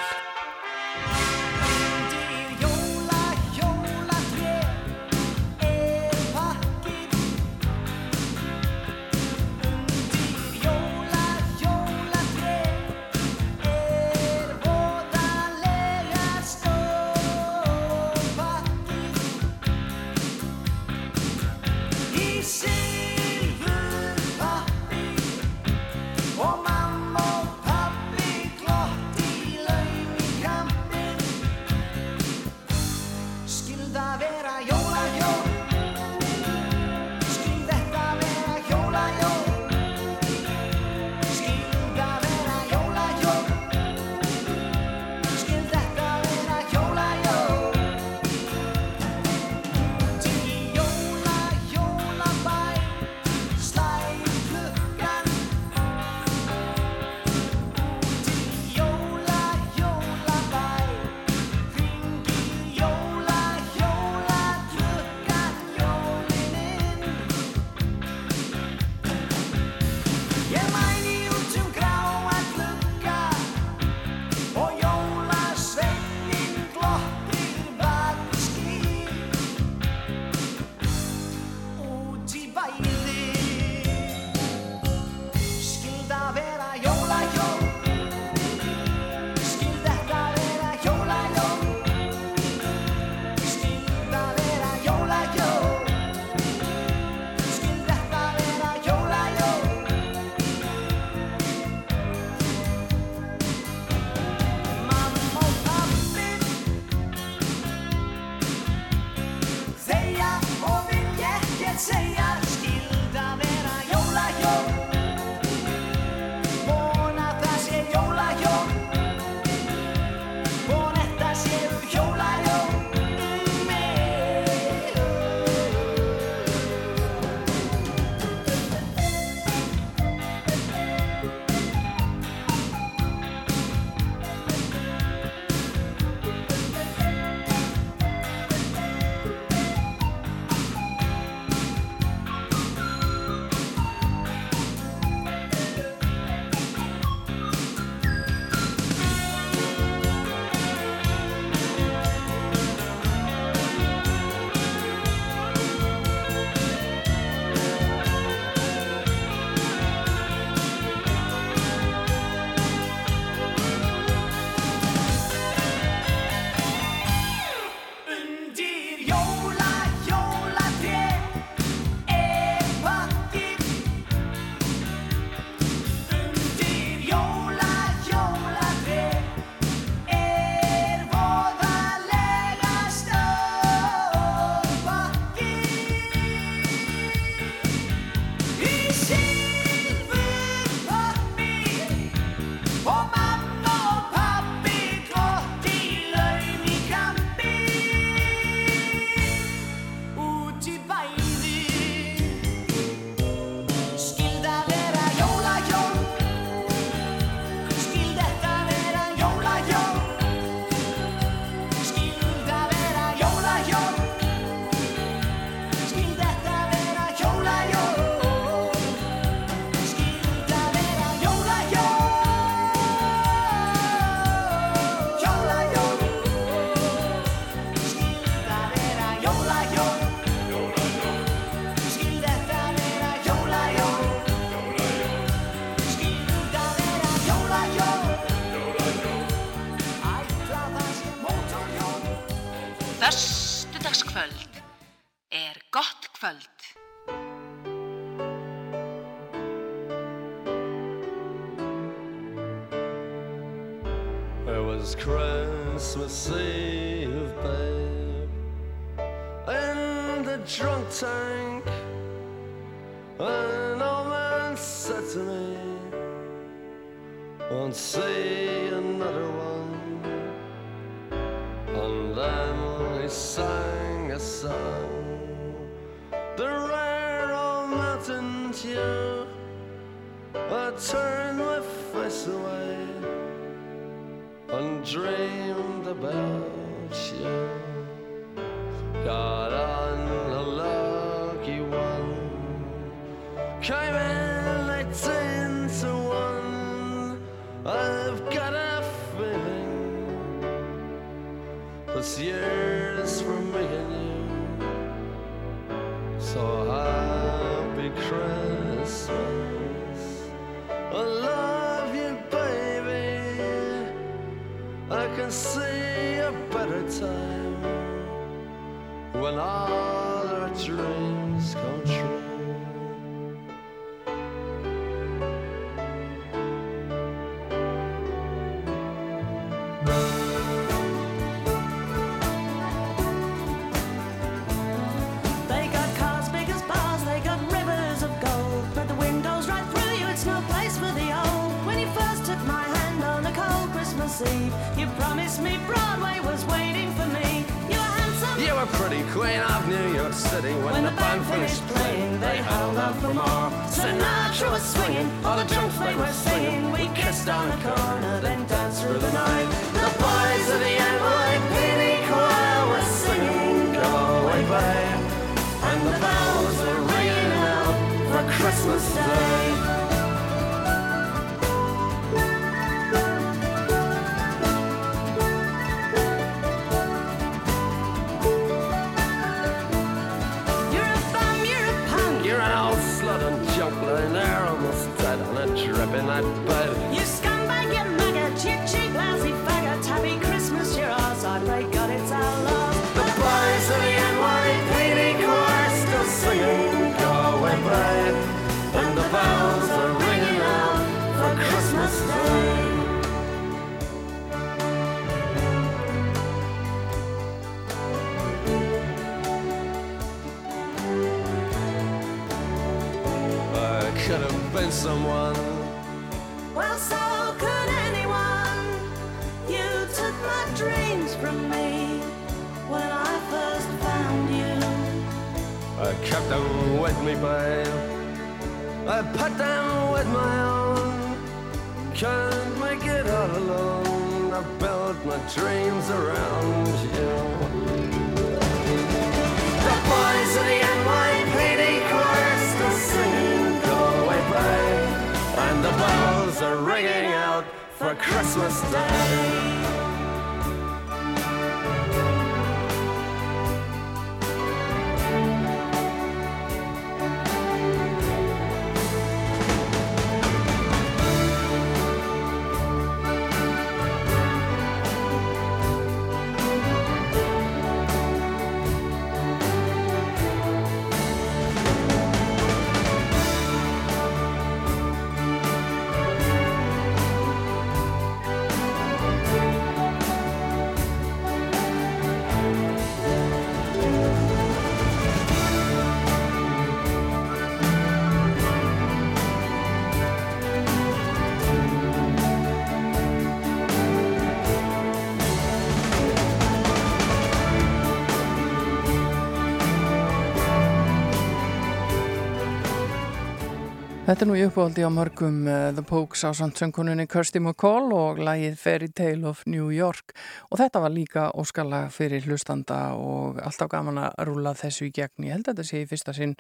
Þetta 504.14 504.28
er 504.28 504.30
nú 504.30 504.36
í 504.38 504.42
uppvaldi 504.46 504.84
á 504.86 504.94
mörgum 504.94 505.38
uh, 505.50 505.72
The 505.74 505.82
Pokes 505.90 506.22
á 506.22 506.30
sandsönguninni 506.38 507.08
Kirsty 507.10 507.40
McCall 507.40 507.90
og 507.98 508.20
lægið 508.22 508.60
Fairy 508.62 508.90
Tale 508.94 509.26
of 509.26 509.40
New 509.50 509.72
York 509.74 510.12
og 510.52 510.60
þetta 510.60 510.82
var 510.84 510.92
líka 510.94 511.24
óskala 511.34 511.80
fyrir 511.90 512.22
hlustanda 512.28 512.92
og 512.94 513.40
alltaf 513.42 513.72
gaman 513.72 513.98
að 514.04 514.20
rúla 514.30 514.52
þessu 514.54 514.92
í 514.92 514.92
gegn. 514.94 515.26
Ég 515.26 515.34
held 515.34 515.50
að 515.50 515.56
þetta 515.56 515.66
sé 515.66 515.82
í 515.82 515.88
fyrsta 515.90 516.14
sinn 516.14 516.36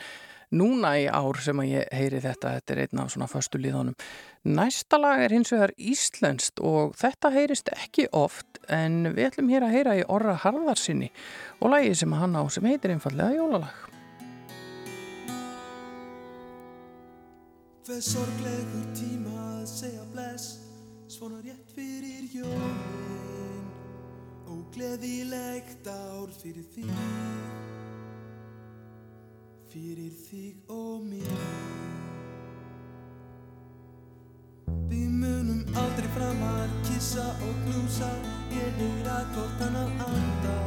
núna 0.54 0.92
í 1.02 1.08
ár 1.10 1.40
sem 1.42 1.64
að 1.64 1.72
ég 1.72 1.98
heyri 1.98 2.20
þetta. 2.22 2.52
Þetta 2.60 2.76
er 2.76 2.82
einn 2.84 3.02
af 3.02 3.10
svona 3.16 3.30
förstu 3.32 3.62
líðunum. 3.64 3.98
Næsta 4.54 5.00
lag 5.02 5.24
er 5.26 5.34
hins 5.34 5.54
vegar 5.56 5.74
Íslenskt 5.74 6.62
og 6.62 6.94
þetta 7.00 7.32
heyrist 7.34 7.74
ekki 7.74 8.06
oft 8.14 8.62
en 8.70 9.16
við 9.16 9.32
ætlum 9.32 9.50
hér 9.50 9.66
að 9.66 9.74
heyra 9.80 9.98
í 9.98 10.06
Orra 10.14 10.38
Harðarsinni 10.46 11.10
og 11.58 11.74
lægið 11.74 11.98
sem 12.04 12.16
hann 12.22 12.38
á 12.38 12.46
sem 12.54 12.70
heitir 12.70 12.94
einfallega 12.94 13.34
Jólalag. 13.40 13.83
Hver 17.84 18.00
sorglegur 18.00 18.84
tíma 18.96 19.32
að 19.58 19.64
segja 19.68 20.04
bless 20.14 20.54
Svona 21.12 21.42
rétt 21.44 21.74
fyrir 21.76 22.30
jólinn 22.32 23.66
Og 24.48 24.62
gleðilegt 24.72 25.90
ár 25.92 26.32
fyrir 26.38 26.64
þig 26.72 26.94
Fyrir 29.74 30.16
þig 30.30 30.72
og 30.72 31.04
mér 31.10 31.44
Við 34.88 35.12
munum 35.20 35.68
aldrei 35.84 36.08
framar 36.16 36.72
Kissa 36.88 37.28
og 37.36 37.62
knúsa 37.66 38.14
Ég 38.56 38.80
heyra 38.80 39.20
kortan 39.36 39.76
að 39.84 40.08
anda. 40.08 40.58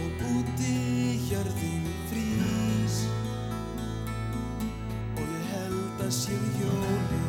Og 0.00 0.28
úti 0.32 0.72
í 0.72 1.16
hjörðinu 1.28 1.97
nació 6.08 6.38
yo 6.58 7.27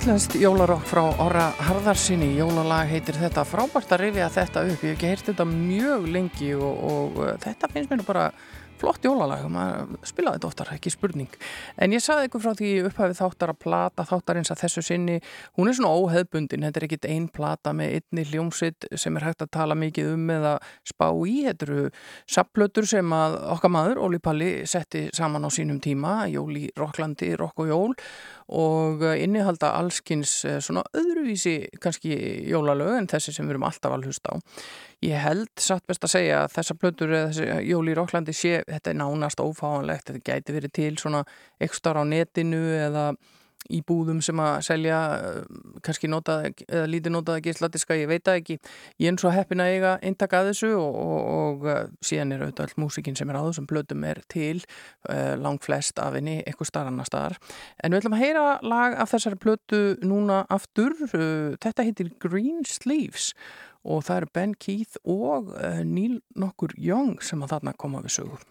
Íslenskt 0.00 0.32
jólarokk 0.40 0.86
frá 0.88 1.02
Orra 1.20 1.50
Harðarsinni, 1.60 2.30
jólalag 2.38 2.88
heitir 2.88 3.18
þetta, 3.20 3.42
frábært 3.44 3.90
að 3.92 4.00
rifja 4.00 4.28
þetta 4.32 4.62
upp, 4.64 4.70
ég 4.80 4.94
hef 4.94 4.94
ekki 4.94 5.08
heyrt 5.10 5.26
þetta 5.28 5.44
mjög 5.50 6.06
lengi 6.14 6.48
og, 6.56 6.78
og 6.88 7.18
uh, 7.20 7.32
þetta 7.42 7.68
finnst 7.68 7.92
mér 7.92 8.04
bara 8.06 8.22
flott 8.80 9.04
jólalag, 9.04 9.44
maður 9.52 9.98
spilaði 10.08 10.38
þetta 10.38 10.48
oftar, 10.48 10.72
ekki 10.76 10.92
spurning. 10.94 11.36
En 11.80 11.94
ég 11.94 12.02
saði 12.04 12.28
ykkur 12.28 12.44
frá 12.44 12.54
því 12.58 12.70
upphæfið 12.88 13.20
þáttar 13.20 13.52
að 13.52 13.60
plata, 13.64 14.06
þáttar 14.08 14.40
eins 14.40 14.52
að 14.52 14.62
þessu 14.64 14.84
sinni, 14.86 15.18
hún 15.58 15.70
er 15.70 15.76
svona 15.76 15.92
óheðbundin, 16.00 16.64
þetta 16.66 16.80
er 16.80 16.86
ekkit 16.88 17.08
ein 17.10 17.28
plata 17.32 17.74
með 17.76 17.98
einni 17.98 18.26
hljómsitt 18.30 18.88
sem 18.98 19.16
er 19.20 19.28
hægt 19.28 19.44
að 19.44 19.52
tala 19.58 19.76
mikið 19.78 20.12
um 20.14 20.34
eða 20.36 20.56
spá 20.88 21.08
í, 21.12 21.36
þetta 21.48 21.68
eru 21.68 21.86
sapplötur 22.30 22.88
sem 22.88 23.16
að 23.16 23.38
okkar 23.56 23.74
maður, 23.76 24.02
Óli 24.06 24.20
Palli, 24.22 24.50
setti 24.70 25.06
saman 25.16 25.44
á 25.44 25.50
sínum 25.52 25.80
tíma, 25.82 26.24
Jól 26.32 26.56
í 26.56 26.66
Rokklandi, 26.78 27.34
Rokk 27.40 27.64
og 27.64 27.72
Jól 27.72 27.96
og 28.50 29.04
innihalda 29.14 29.74
allskins 29.78 30.40
eh, 30.48 30.58
svona 30.64 30.82
öðruvísi 30.96 31.68
kannski 31.82 32.16
jólalög 32.50 32.96
en 32.98 33.10
þessi 33.10 33.34
sem 33.36 33.46
við 33.46 33.54
erum 33.54 33.68
alltaf 33.68 33.94
að 33.94 34.08
hlusta 34.08 34.34
á. 34.34 34.36
Ég 35.00 35.16
held 35.16 35.48
satt 35.56 35.86
best 35.88 36.04
að 36.04 36.12
segja 36.12 36.44
að 36.44 36.54
þessa 36.58 36.74
plötur 36.76 37.12
eða 37.14 37.28
þessi 37.32 37.68
jól 37.70 37.84
í 37.88 37.96
Rokklandi 37.96 38.34
sé, 38.36 38.58
þetta 38.68 38.92
er 38.92 38.98
nánast 39.00 39.40
ófáanlegt, 39.40 40.10
þetta 40.10 40.24
gæti 40.28 40.56
verið 40.56 40.74
til 40.76 40.94
svona 41.00 41.22
ekstra 41.62 42.02
á 42.02 42.04
netinu 42.04 42.60
eða 42.76 43.06
í 43.68 43.80
búðum 43.86 44.20
sem 44.24 44.38
að 44.40 44.54
selja 44.64 44.98
eh, 45.20 45.58
kannski 45.84 46.08
notað, 46.10 46.48
eða 46.64 46.86
lítið 46.88 47.14
notaða 47.14 47.42
gísladiska, 47.44 47.98
ég 47.98 48.08
veit 48.10 48.24
það 48.26 48.40
ekki. 48.40 48.56
Ég 49.02 49.12
er 49.12 49.20
svo 49.20 49.32
heppin 49.34 49.62
að 49.62 49.72
eiga 49.74 49.92
eintak 50.06 50.36
að 50.36 50.50
þessu 50.50 50.70
og, 50.78 50.98
og, 51.04 51.30
og 51.36 51.68
eh, 51.70 51.82
síðan 52.10 52.34
er 52.34 52.44
auðvitað 52.46 52.66
all 52.66 52.84
músikinn 52.84 53.18
sem 53.20 53.30
er 53.30 53.40
á 53.40 53.44
þessum 53.44 53.68
plötum 53.70 54.06
er 54.08 54.22
til 54.32 54.56
uh, 54.62 55.36
lang 55.40 55.60
flest 55.62 56.00
af 56.02 56.16
henni, 56.16 56.38
eitthvað 56.44 56.70
starf 56.72 56.90
annar 56.90 57.08
staðar. 57.08 57.36
En 57.84 57.92
við 57.92 58.02
ætlum 58.02 58.16
að 58.16 58.24
heyra 58.24 58.46
lag 58.64 58.96
af 59.00 59.12
þessari 59.12 59.40
plötu 59.44 59.82
núna 60.04 60.42
aftur. 60.50 60.96
Uh, 61.12 61.58
þetta 61.60 61.86
heitir 61.86 62.14
Green 62.22 62.64
Sleeves 62.68 63.34
og 63.84 64.04
það 64.06 64.20
eru 64.20 64.32
Ben 64.36 64.54
Keith 64.54 65.00
og 65.04 65.52
uh, 65.54 65.82
Neil 65.86 66.20
nokkur 66.36 66.74
Young 66.76 67.20
sem 67.24 67.42
að 67.42 67.56
þarna 67.56 67.76
koma 67.80 68.02
við 68.04 68.16
sögur. 68.20 68.49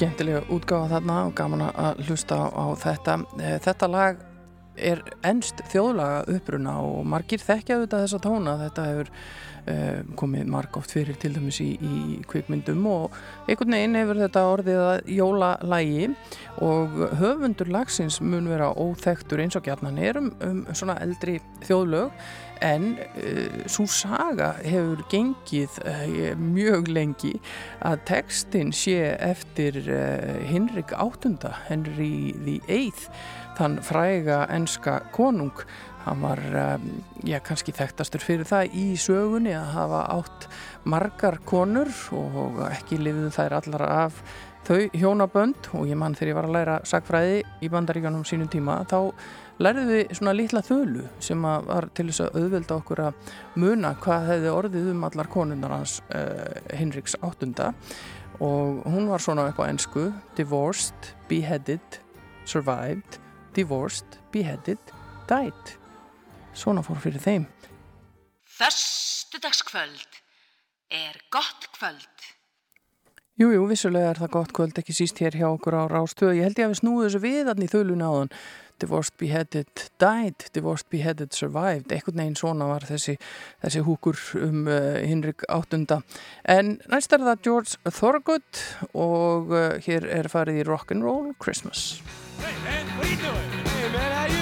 Skemmtilega 0.00 0.46
útgáfa 0.48 0.94
þarna 0.94 1.14
og 1.28 1.34
gaman 1.36 1.62
að 1.68 1.98
hlusta 2.06 2.38
á, 2.48 2.72
þetta. 2.80 3.18
Eh, 3.36 3.58
Þetta 3.60 3.88
lag 3.92 4.22
er 4.80 5.02
ennst 5.28 5.60
þjóðlaga 5.68 6.22
uppruna 6.38 6.78
og 6.80 7.04
margir 7.04 7.42
þekkja 7.44 7.76
auðvitað 7.76 8.04
þessa 8.06 8.20
tóna. 8.24 8.54
Þetta 8.62 8.86
hefur 8.86 9.10
uh, 9.10 9.98
komið 10.16 10.48
marg 10.54 10.78
oft 10.80 10.94
fyrir 10.96 11.18
til 11.20 11.34
dæmis 11.36 11.60
í, 11.60 11.68
í 11.76 12.16
kvikmyndum 12.30 12.86
og 12.88 13.18
einhvern 13.44 13.76
veginn 13.76 13.98
hefur 14.00 14.22
þetta 14.22 14.46
orðið 14.54 14.80
að 14.86 15.12
jólalægi 15.18 16.08
og 16.64 16.96
höfundur 17.20 17.74
lagsins 17.76 18.22
mun 18.24 18.48
vera 18.48 18.72
óþektur 18.72 19.44
eins 19.44 19.58
og 19.60 19.68
gjarnan 19.68 20.00
er 20.00 20.22
um, 20.22 20.32
um 20.46 20.62
svona 20.72 20.96
eldri 21.04 21.42
þjóðlög 21.68 22.14
en 22.64 22.94
uh, 23.00 23.60
svo 23.70 23.86
saga 23.90 24.52
hefur 24.64 25.02
gengið 25.12 25.78
uh, 25.84 26.32
mjög 26.38 26.90
lengi 26.92 27.34
að 27.86 28.02
textin 28.10 28.72
sé 28.76 29.14
eftir 29.16 29.80
uh, 29.86 30.40
Hinrik 30.48 30.94
VIII, 30.94 31.54
Henry 31.68 32.58
Eighth 32.68 33.08
þann 33.58 33.80
fræga 33.84 34.44
enska 34.52 35.00
konung. 35.14 35.54
Hann 36.06 36.22
var, 36.24 36.40
já, 37.28 37.36
kannski 37.44 37.74
þekktastur 37.76 38.22
fyrir 38.24 38.48
það 38.48 38.70
í 38.72 38.84
sögunni 38.96 39.52
að 39.52 39.74
hafa 39.74 39.98
átt 40.14 40.46
margar 40.88 41.36
konur 41.44 41.90
og 42.16 42.62
ekki 42.70 42.96
lifiðu 43.02 43.34
þær 43.34 43.56
allar 43.58 43.84
af 43.84 44.22
þau 44.64 44.88
hjónabönd. 44.96 45.68
Og 45.76 45.90
ég 45.90 46.00
mann 46.00 46.16
þegar 46.16 46.32
ég 46.32 46.38
var 46.40 46.48
að 46.48 46.56
læra 46.56 46.78
sagfræði 46.88 47.42
í 47.60 47.68
bandaríkanum 47.72 48.24
sínum 48.24 48.48
tíma 48.48 48.80
þá 48.88 49.12
lærðum 49.60 49.90
við 49.90 50.14
svona 50.18 50.34
litla 50.36 50.62
þölu 50.64 51.04
sem 51.22 51.44
var 51.44 51.88
til 51.96 52.08
þess 52.10 52.24
að 52.24 52.38
auðvelda 52.40 52.78
okkur 52.80 53.02
að 53.08 53.34
muna 53.60 53.92
hvað 54.02 54.28
hefði 54.32 54.54
orðið 54.54 54.90
um 54.94 55.04
allar 55.08 55.30
konunnar 55.32 55.76
hans 55.76 55.98
uh, 56.14 56.76
Hinriks 56.76 57.18
áttunda 57.20 57.72
og 58.40 58.80
hún 58.88 59.10
var 59.10 59.20
svona 59.20 59.48
upp 59.50 59.60
á 59.60 59.68
ennsku 59.68 60.08
divorced, 60.38 61.12
beheaded, 61.28 62.00
survived 62.48 63.20
divorced, 63.56 64.20
beheaded, 64.32 64.94
died 65.28 65.76
svona 66.56 66.84
fór 66.86 67.02
fyrir 67.02 67.22
þeim 67.22 67.48
Föstudagskvöld 68.60 70.20
er 70.90 71.16
gott 71.30 71.70
kvöld. 71.78 72.24
Jújú, 73.40 73.54
jú, 73.54 73.66
vissulega 73.70 74.10
er 74.10 74.18
það 74.20 74.32
gott 74.34 74.50
kvöld 74.52 74.78
ekki 74.82 74.92
síst 74.92 75.20
hér 75.22 75.38
hjá 75.38 75.46
okkur 75.48 75.78
á 75.78 75.88
Rástöðu. 75.88 76.34
Ég 76.36 76.48
held 76.48 76.58
ég 76.58 76.66
að 76.66 76.72
við 76.74 76.80
snúðu 76.82 77.04
þessu 77.06 77.20
við 77.22 77.50
allir 77.52 77.64
í 77.64 77.70
þaulun 77.72 78.04
áðan. 78.04 78.32
Divorced, 78.80 79.16
beheaded, 79.20 79.68
died, 80.00 80.46
divorced, 80.54 80.88
beheaded, 80.90 81.34
survived. 81.36 81.92
Ekkert 81.92 82.16
neginn 82.16 82.38
svona 82.38 82.68
var 82.70 82.86
þessi, 82.88 83.18
þessi 83.60 83.84
húkur 83.84 84.18
um 84.40 84.64
uh, 84.66 84.96
Hinrik 85.04 85.44
áttunda. 85.52 86.00
En 86.48 86.78
næst 86.88 87.12
er 87.12 87.24
það 87.26 87.44
George 87.44 87.92
Thorogood 87.92 88.64
og 88.94 89.52
uh, 89.52 89.76
hér 89.84 90.08
er 90.08 90.32
farið 90.32 90.62
í 90.62 90.68
Rock'n'Roll 90.70 91.34
Christmas. 91.38 92.00
Hey 92.40 92.56
man, 92.64 92.86
what 92.96 93.06
are 93.06 93.12
you 93.12 93.20
doing? 93.20 93.50
Hey 93.68 93.92
man, 93.92 94.12
how 94.12 94.24
you 94.24 94.30
doing, 94.32 94.39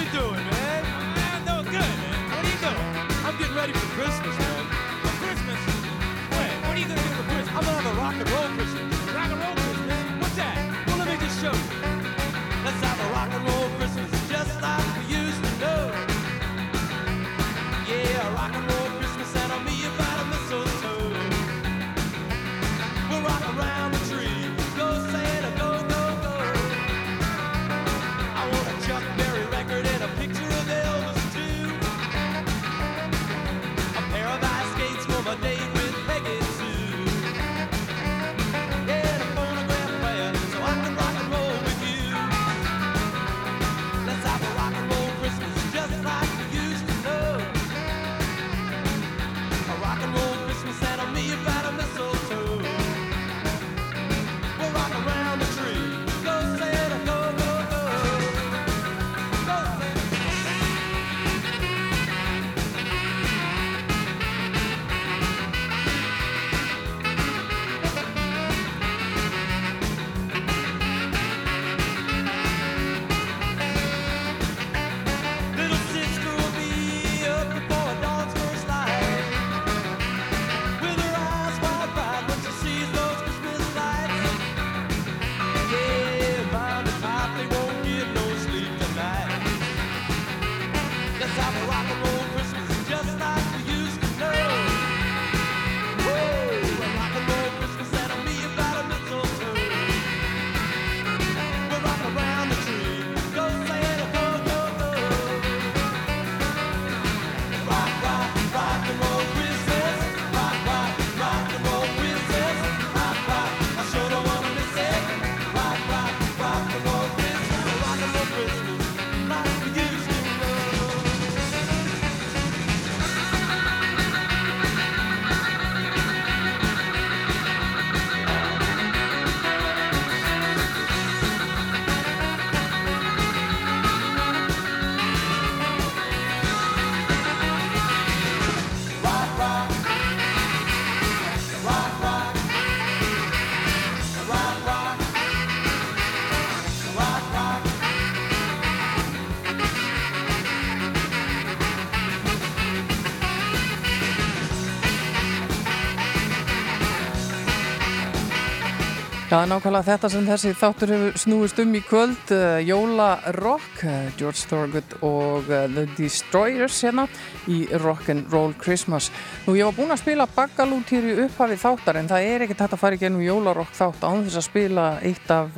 nákvæmlega 159.49 159.87
þetta 159.87 160.09
sem 160.13 160.25
þessi 160.27 160.49
þáttur 160.57 160.91
hefur 160.93 161.15
snúist 161.17 161.59
um 161.63 161.71
í 161.73 161.79
kvöld, 161.81 162.33
uh, 162.35 162.59
Jóla 162.61 163.07
Rock, 163.39 163.81
uh, 163.81 164.09
George 164.19 164.45
Thorogood 164.49 164.93
og 165.05 165.49
uh, 165.49 165.63
The 165.73 165.85
Destroyers 165.97 166.77
hérna 166.85 167.07
í 167.49 167.63
Rock'n'Roll 167.81 168.53
Christmas. 168.61 169.09
Nú, 169.47 169.55
ég 169.57 169.65
var 169.65 169.77
búinn 169.77 169.95
að 169.95 170.03
spila 170.03 170.29
baggalút 170.35 170.93
hér 170.93 171.09
í 171.09 171.17
upphafi 171.25 171.57
þáttar 171.61 172.01
en 172.01 172.11
það 172.11 172.29
er 172.29 172.45
ekkert 172.45 172.63
hægt 172.65 172.77
að 172.77 172.83
fara 172.83 172.99
í 172.99 173.01
gennum 173.01 173.25
Jóla 173.25 173.55
Rock 173.57 173.73
þátt 173.77 174.05
án 174.05 174.23
þess 174.27 174.41
að 174.43 174.47
spila 174.51 174.87
eitt 175.01 175.33
af 175.33 175.57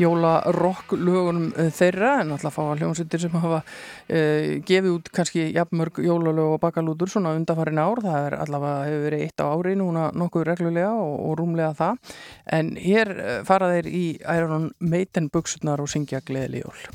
uh, 0.00 0.04
Jóla 0.04 0.32
Rock 0.56 0.94
lögunum 0.96 1.50
uh, 1.52 1.68
þeirra 1.74 2.20
en 2.22 2.32
alltaf 2.34 2.56
fá 2.56 2.62
að 2.64 2.82
hljómsveitir 2.82 3.24
sem 3.24 3.36
hafa 3.36 3.60
uh, 3.60 4.60
gefið 4.66 4.90
út 4.94 5.10
kannski 5.12 5.50
jafnmörg 5.54 6.00
jólalög 6.04 6.56
og 6.56 6.62
bakalútur 6.62 7.10
svona 7.10 7.34
undanfarin 7.36 7.82
ár. 7.82 8.00
Það 8.04 8.30
er 8.30 8.38
allavega 8.40 8.88
hefur 8.88 9.04
verið 9.08 9.26
eitt 9.26 9.44
á 9.44 9.46
ári 9.50 9.76
núna 9.78 10.08
nokkuð 10.16 10.48
reglulega 10.48 10.94
og, 10.96 11.14
og 11.28 11.36
rúmlega 11.40 11.74
það. 11.78 12.16
En 12.58 12.74
hér 12.80 13.14
uh, 13.18 13.36
fara 13.48 13.74
þeir 13.76 13.92
í 13.92 14.06
Iron 14.24 14.72
Maiden 14.80 15.30
buksurnar 15.32 15.82
og 15.84 15.92
syngja 15.92 16.24
gleðli 16.24 16.64
jól. 16.64 16.90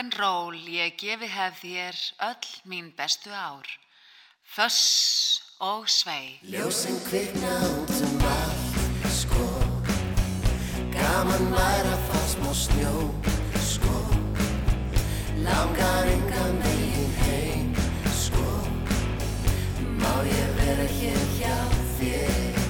Rock'n'roll 0.00 0.56
ég 0.64 0.94
gefi 0.96 1.28
hef 1.28 1.60
þér 1.60 1.96
öll 2.24 2.46
mín 2.64 2.92
bestu 2.96 3.30
ár. 3.30 3.66
Föss 4.42 5.42
og 5.58 5.88
svei. 5.88 6.40
Ljósin 6.42 6.96
kvikna 7.04 7.52
út 7.68 8.00
um 8.00 8.24
allt, 8.24 9.04
sko. 9.12 9.44
Gaman 10.94 11.52
að 11.52 12.00
fá 12.08 12.20
smá 12.32 12.52
snjó, 12.54 13.12
sko. 13.60 13.96
Langar 15.44 16.08
engan 16.08 16.56
veginn 16.64 17.14
heim, 17.20 17.74
sko. 18.16 18.48
Má 20.00 20.14
ég 20.24 20.50
vera 20.56 20.88
hér 20.96 21.24
hjá 21.36 21.58
þér? 22.00 22.60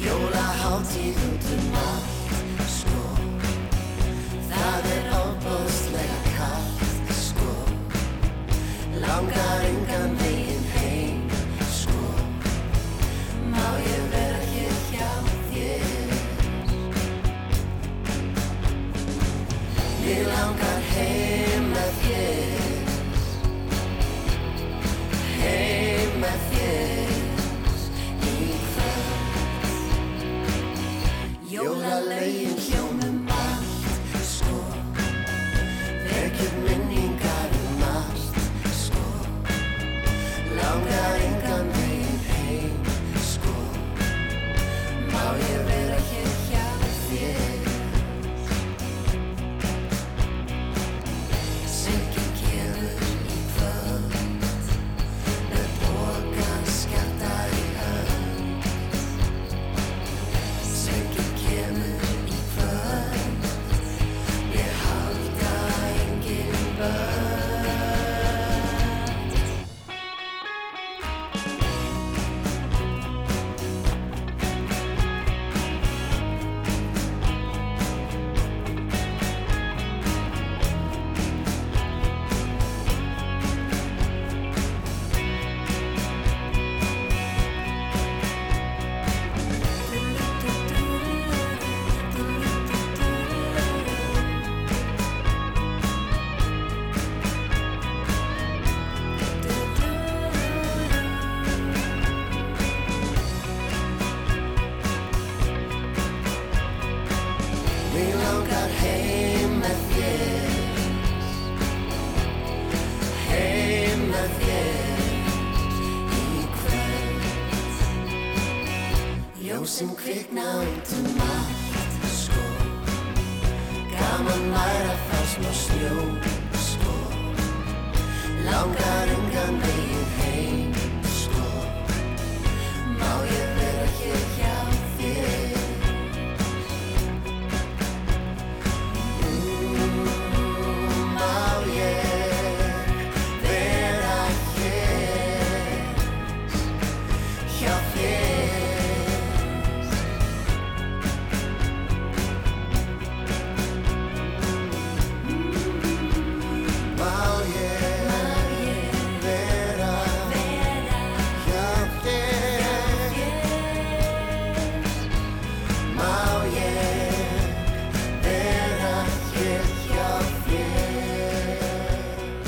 Jólaháttíð 0.00 1.24
út 1.28 1.50
um 1.52 1.74
allt, 1.74 1.91
I'm 9.22 9.30
cutting 9.30 9.81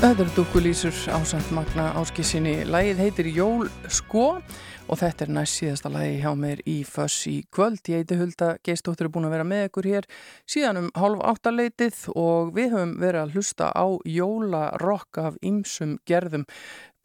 Eru 0.05 0.29
dúkulísur 0.35 0.93
ásand 1.09 1.47
Magna 1.49 1.87
Áskissinni. 1.97 2.59
Lægið 2.69 2.99
heitir 3.01 3.29
Jól 3.33 3.71
sko 3.89 4.35
og 4.85 4.99
þetta 5.01 5.25
er 5.25 5.31
næst 5.33 5.57
síðasta 5.57 5.89
lægi 5.89 6.19
hjá 6.21 6.29
mér 6.37 6.61
í 6.69 6.75
Föss 6.85 7.23
í 7.31 7.33
kvöld. 7.49 7.81
Ég 7.89 8.03
heiti 8.03 8.19
Hulda 8.19 8.51
Geistóttur 8.61 9.09
er 9.09 9.13
búin 9.15 9.25
að 9.25 9.33
vera 9.33 9.47
með 9.49 9.63
ykkur 9.71 9.89
hér 9.89 10.07
síðan 10.45 10.83
um 10.83 10.91
hálf 10.93 11.23
áttaleitið 11.31 12.03
og 12.13 12.53
við 12.53 12.75
höfum 12.75 12.93
verið 13.01 13.23
að 13.23 13.33
hlusta 13.33 13.71
á 13.73 13.85
jólarokk 14.05 15.21
af 15.23 15.41
ýmsum 15.41 15.97
gerðum 16.05 16.45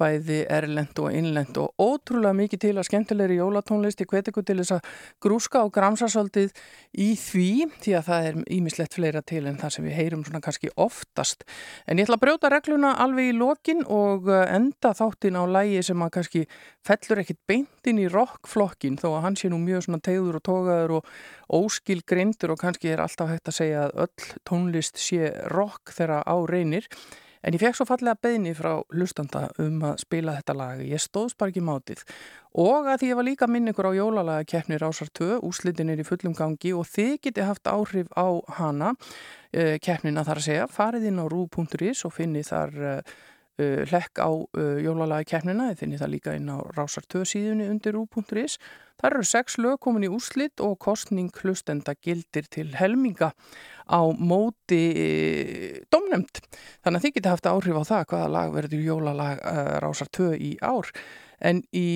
bæði 0.01 0.41
erlend 0.51 0.99
og 1.03 1.15
innlend 1.15 1.59
og 1.61 1.75
ótrúlega 1.81 2.35
mikið 2.39 2.63
til 2.65 2.73
að 2.79 2.89
skemmtilegri 2.89 3.39
jólatónlist. 3.39 4.01
Hveti 4.11 4.33
ykkur 4.33 4.47
til 4.49 4.59
þess 4.63 4.75
að 4.79 4.89
grúska 5.23 5.63
og 5.67 5.73
gramsa 5.75 6.09
svolítið 6.11 6.55
í 6.99 7.11
því 7.21 7.51
því 7.85 7.97
að 7.99 8.07
það 8.09 8.29
er 8.31 8.41
ímislegt 8.57 8.97
fleira 8.97 9.23
til 9.23 9.45
en 9.47 9.59
það 9.61 9.75
sem 9.77 9.89
við 9.89 9.97
heyrum 9.99 10.25
svona 10.27 10.43
kannski 10.45 10.73
oftast. 10.81 11.45
En 11.87 12.01
ég 12.01 12.09
ætla 12.09 12.19
að 12.19 12.25
brjóta 12.25 12.53
regluna 12.53 12.95
alveg 13.05 13.31
í 13.31 13.37
lokin 13.37 13.85
og 13.87 14.31
uh, 14.31 14.43
enda 14.49 14.95
þáttin 14.97 15.39
á 15.39 15.45
lægi 15.47 15.85
sem 15.91 16.05
að 16.07 16.15
kannski 16.19 16.45
fellur 16.87 17.23
ekkit 17.23 17.41
beint 17.51 17.91
inn 17.91 18.01
í 18.01 18.09
rockflokkin 18.11 18.99
þó 19.01 19.11
að 19.13 19.25
hann 19.29 19.41
sé 19.41 19.53
nú 19.53 19.61
mjög 19.63 19.87
svona 19.87 20.03
tegður 20.05 20.41
og 20.41 20.47
togaður 20.49 20.97
og 20.99 21.15
óskil 21.61 22.01
grindur 22.07 22.55
og 22.55 22.63
kannski 22.63 22.93
er 22.93 23.03
alltaf 23.05 23.33
hægt 23.33 23.51
að 23.51 23.59
segja 23.59 23.89
að 23.89 24.07
öll 24.07 24.39
tónlist 24.49 25.01
sé 25.01 25.33
rock 25.53 25.93
þegar 25.97 26.25
á 26.25 26.37
reynir 26.49 26.89
En 27.41 27.57
ég 27.57 27.63
fekk 27.63 27.79
svo 27.79 27.87
fallega 27.89 28.19
beðni 28.21 28.53
frá 28.57 28.83
hlustanda 28.93 29.47
um 29.63 29.81
að 29.89 30.03
spila 30.03 30.37
þetta 30.37 30.57
lag. 30.59 30.83
Ég 30.85 31.01
stóðs 31.01 31.37
bara 31.41 31.53
ekki 31.53 31.63
mátið. 31.65 32.03
Og 32.61 32.89
að 32.91 33.01
því 33.01 33.11
ég 33.11 33.19
var 33.21 33.29
líka 33.29 33.49
minn 33.49 33.71
ykkur 33.71 33.89
á 33.89 33.93
jólalaga 33.97 34.47
keppni 34.53 34.77
Rásar 34.81 35.09
2, 35.17 35.39
úslitin 35.47 35.93
er 35.93 36.03
í 36.03 36.07
fullum 36.07 36.35
gangi 36.37 36.75
og 36.77 36.89
þið 36.91 37.15
geti 37.25 37.47
haft 37.47 37.71
áhrif 37.71 38.11
á 38.13 38.29
hana, 38.59 38.93
uh, 38.93 39.77
keppnina 39.81 40.27
þar 40.27 40.43
að 40.43 40.49
segja. 40.49 40.69
Farið 40.69 41.09
inn 41.13 41.23
á 41.23 41.27
rú.is 41.31 42.05
og 42.05 42.17
finni 42.17 42.43
þar 42.45 42.77
uh, 42.83 43.15
hlekk 43.91 44.21
á 44.23 44.31
uh, 44.31 44.79
jólalaga 44.83 45.27
keppnina. 45.29 45.71
Þið 45.71 45.83
finni 45.83 46.01
það 46.01 46.13
líka 46.15 46.37
inn 46.39 46.51
á 46.53 46.59
Rásar 46.77 47.07
2 47.11 47.25
síðunni 47.29 47.69
undir 47.71 47.97
rú.is. 47.97 48.59
Það 49.01 49.09
eru 49.11 49.25
sex 49.25 49.57
lög 49.57 49.79
komin 49.81 50.05
í 50.05 50.13
úslit 50.13 50.61
og 50.61 50.77
kostning 50.83 51.33
hlustenda 51.41 51.95
gildir 52.05 52.49
til 52.53 52.69
helminga 52.77 53.31
á 53.89 54.01
móti 54.13 54.83
e, 54.93 55.09
domnemnd. 55.89 56.43
Þannig 56.85 56.99
að 56.99 57.07
þið 57.07 57.15
geti 57.17 57.33
haft 57.33 57.49
áhrif 57.49 57.81
á 57.81 57.85
það 57.89 58.05
hvaða 58.13 58.29
lag 58.35 58.53
verður 58.59 58.85
jólalag 58.85 59.41
Rásar 59.81 60.13
2 60.13 60.35
í 60.37 60.53
ár. 60.61 60.93
En 61.41 61.63
í, 61.73 61.89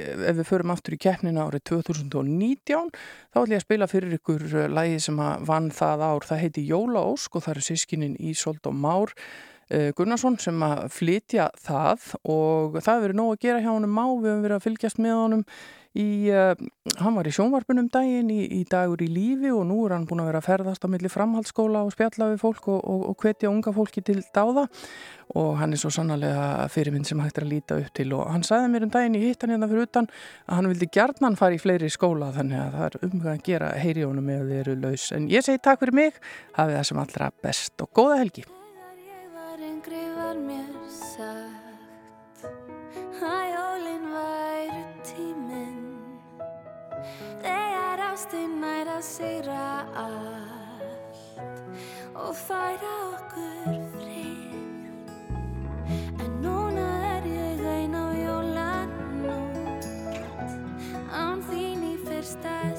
ef 0.00 0.38
við 0.38 0.48
förum 0.48 0.72
aftur 0.72 0.96
í 0.96 1.00
keppnina 1.04 1.44
árið 1.44 1.66
2019 1.68 2.88
þá 2.96 3.36
ætlum 3.42 3.52
ég 3.52 3.60
að 3.60 3.66
spila 3.66 3.88
fyrir 3.90 4.16
ykkur 4.16 4.46
lagi 4.72 4.96
sem 5.04 5.20
að 5.20 5.44
vann 5.50 5.68
það 5.76 6.06
ár. 6.08 6.28
Það 6.30 6.42
heiti 6.46 6.64
Jólaósk 6.70 7.36
og 7.36 7.44
það 7.44 7.54
eru 7.54 7.66
sískinin 7.68 8.16
Ísold 8.16 8.64
og 8.64 8.80
Már 8.80 9.12
Gunnarsson 9.68 10.36
sem 10.38 10.60
að 10.62 10.84
flytja 10.94 11.48
það 11.58 12.12
og 12.22 12.76
það 12.78 12.92
hefur 12.92 13.06
verið 13.06 13.18
nóg 13.18 13.32
að 13.34 13.42
gera 13.46 13.64
hjá 13.64 13.72
honum. 13.72 13.96
Má. 13.96 14.04
Við 14.06 14.30
hefum 14.30 14.44
verið 14.44 14.58
að 14.58 14.66
fylgjast 14.68 15.02
með 15.02 15.18
honum 15.18 15.44
Í, 15.96 16.28
uh, 16.28 16.52
hann 17.00 17.14
var 17.16 17.28
í 17.28 17.32
sjónvarpunum 17.32 17.86
daginn 17.92 18.28
í, 18.28 18.42
í 18.58 18.64
dagur 18.68 19.00
í 19.00 19.06
lífi 19.08 19.48
og 19.54 19.62
nú 19.68 19.78
er 19.86 19.94
hann 19.94 20.04
búin 20.08 20.20
að 20.20 20.28
vera 20.28 20.40
að 20.42 20.48
ferðast 20.50 20.84
á 20.84 20.92
milli 20.92 21.08
framhaldsskóla 21.08 21.84
og 21.86 21.94
spjalla 21.94 22.28
við 22.34 22.42
fólk 22.42 22.66
og, 22.68 22.82
og, 22.82 23.04
og 23.12 23.22
hvetja 23.22 23.48
unga 23.48 23.72
fólki 23.72 24.02
til 24.04 24.18
dáða. 24.34 24.66
Og 25.40 25.54
hann 25.60 25.72
er 25.72 25.80
svo 25.80 25.90
sannarlega 25.94 26.66
fyrirmynd 26.72 27.08
sem 27.08 27.22
hægt 27.24 27.40
er 27.40 27.46
að 27.46 27.54
líta 27.54 27.78
upp 27.80 27.94
til. 27.96 28.10
Og 28.18 28.28
hann 28.28 28.44
sagði 28.46 28.74
mér 28.74 28.86
um 28.86 28.92
daginn 28.92 29.16
í 29.16 29.22
hittan 29.24 29.54
hérna 29.54 29.70
fyrir 29.70 29.88
utan 29.88 30.10
að 30.44 30.58
hann 30.58 30.70
vildi 30.74 30.90
gjarnan 30.98 31.38
fara 31.40 31.56
í 31.56 31.62
fleiri 31.62 31.90
skóla 31.92 32.28
þannig 32.36 32.60
að 32.60 32.76
það 32.76 32.90
er 32.90 32.98
umhverfið 33.08 33.32
að 33.32 33.46
gera 33.48 33.72
heyri 33.80 34.04
honum 34.04 34.28
ef 34.36 34.44
þið 34.50 34.60
eru 34.60 34.76
laus. 34.84 35.08
En 35.16 35.30
ég 35.32 35.48
segi 35.48 35.64
takk 35.64 35.80
fyrir 35.80 35.96
mig, 36.02 36.20
hafið 36.60 36.78
það 36.80 36.86
sem 36.90 37.02
allra 37.06 37.32
best 37.46 37.86
og 37.86 37.92
góða 37.96 38.20
helgi 38.20 38.46
var 40.36 40.42
mér 40.44 40.68
sagt 40.88 42.44
að 43.22 43.46
jólin 43.52 44.04
væri 44.12 44.82
tíminn. 45.04 45.86
Þegar 47.40 48.02
ástinn 48.10 48.60
nær 48.60 48.90
að 48.96 49.02
sigra 49.06 49.86
allt 49.96 51.40
og 52.14 52.34
færa 52.36 52.92
okkur 53.14 53.80
frið. 53.96 54.84
En 56.20 56.32
núna 56.44 56.88
er 57.16 57.24
ég 57.32 57.64
ein 57.72 57.94
á 57.96 58.06
jólanótt. 58.20 59.88
Án 61.12 61.40
þín 61.48 61.80
í 61.92 61.96
fyrsta 62.04 62.75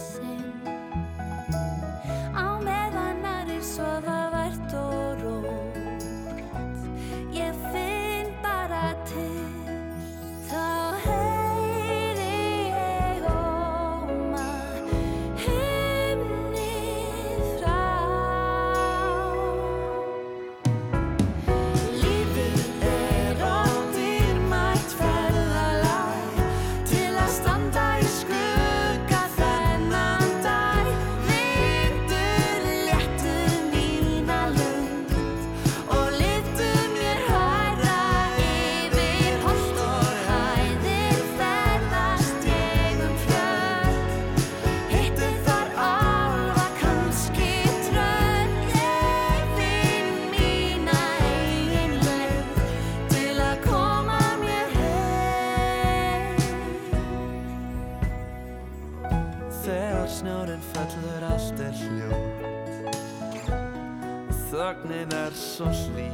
Þögnin 64.67 65.13
er 65.15 65.31
svo 65.31 65.69
hlý 65.71 66.09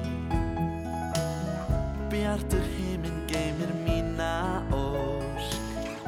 Bjartur 2.12 2.68
himinn 2.76 3.24
geymir 3.26 3.72
mína 3.82 4.62
ósk. 4.78 6.04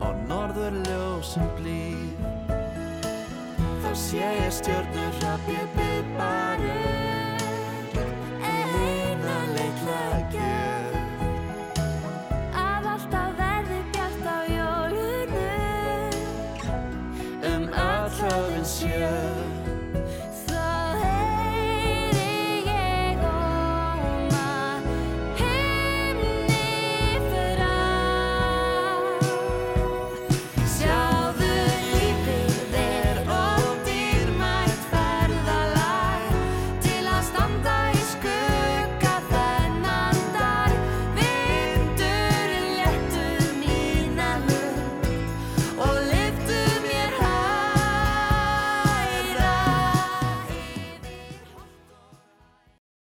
Og 0.00 0.22
norður 0.30 0.78
ljósum 0.86 1.44
blíð. 1.58 2.24
Þá 3.84 3.92
sé 3.92 4.22
ég 4.22 4.56
stjörnur 4.62 5.20
hrapp 5.20 5.52
ég 5.52 5.76
byrð 5.76 6.16
bara 6.16 7.07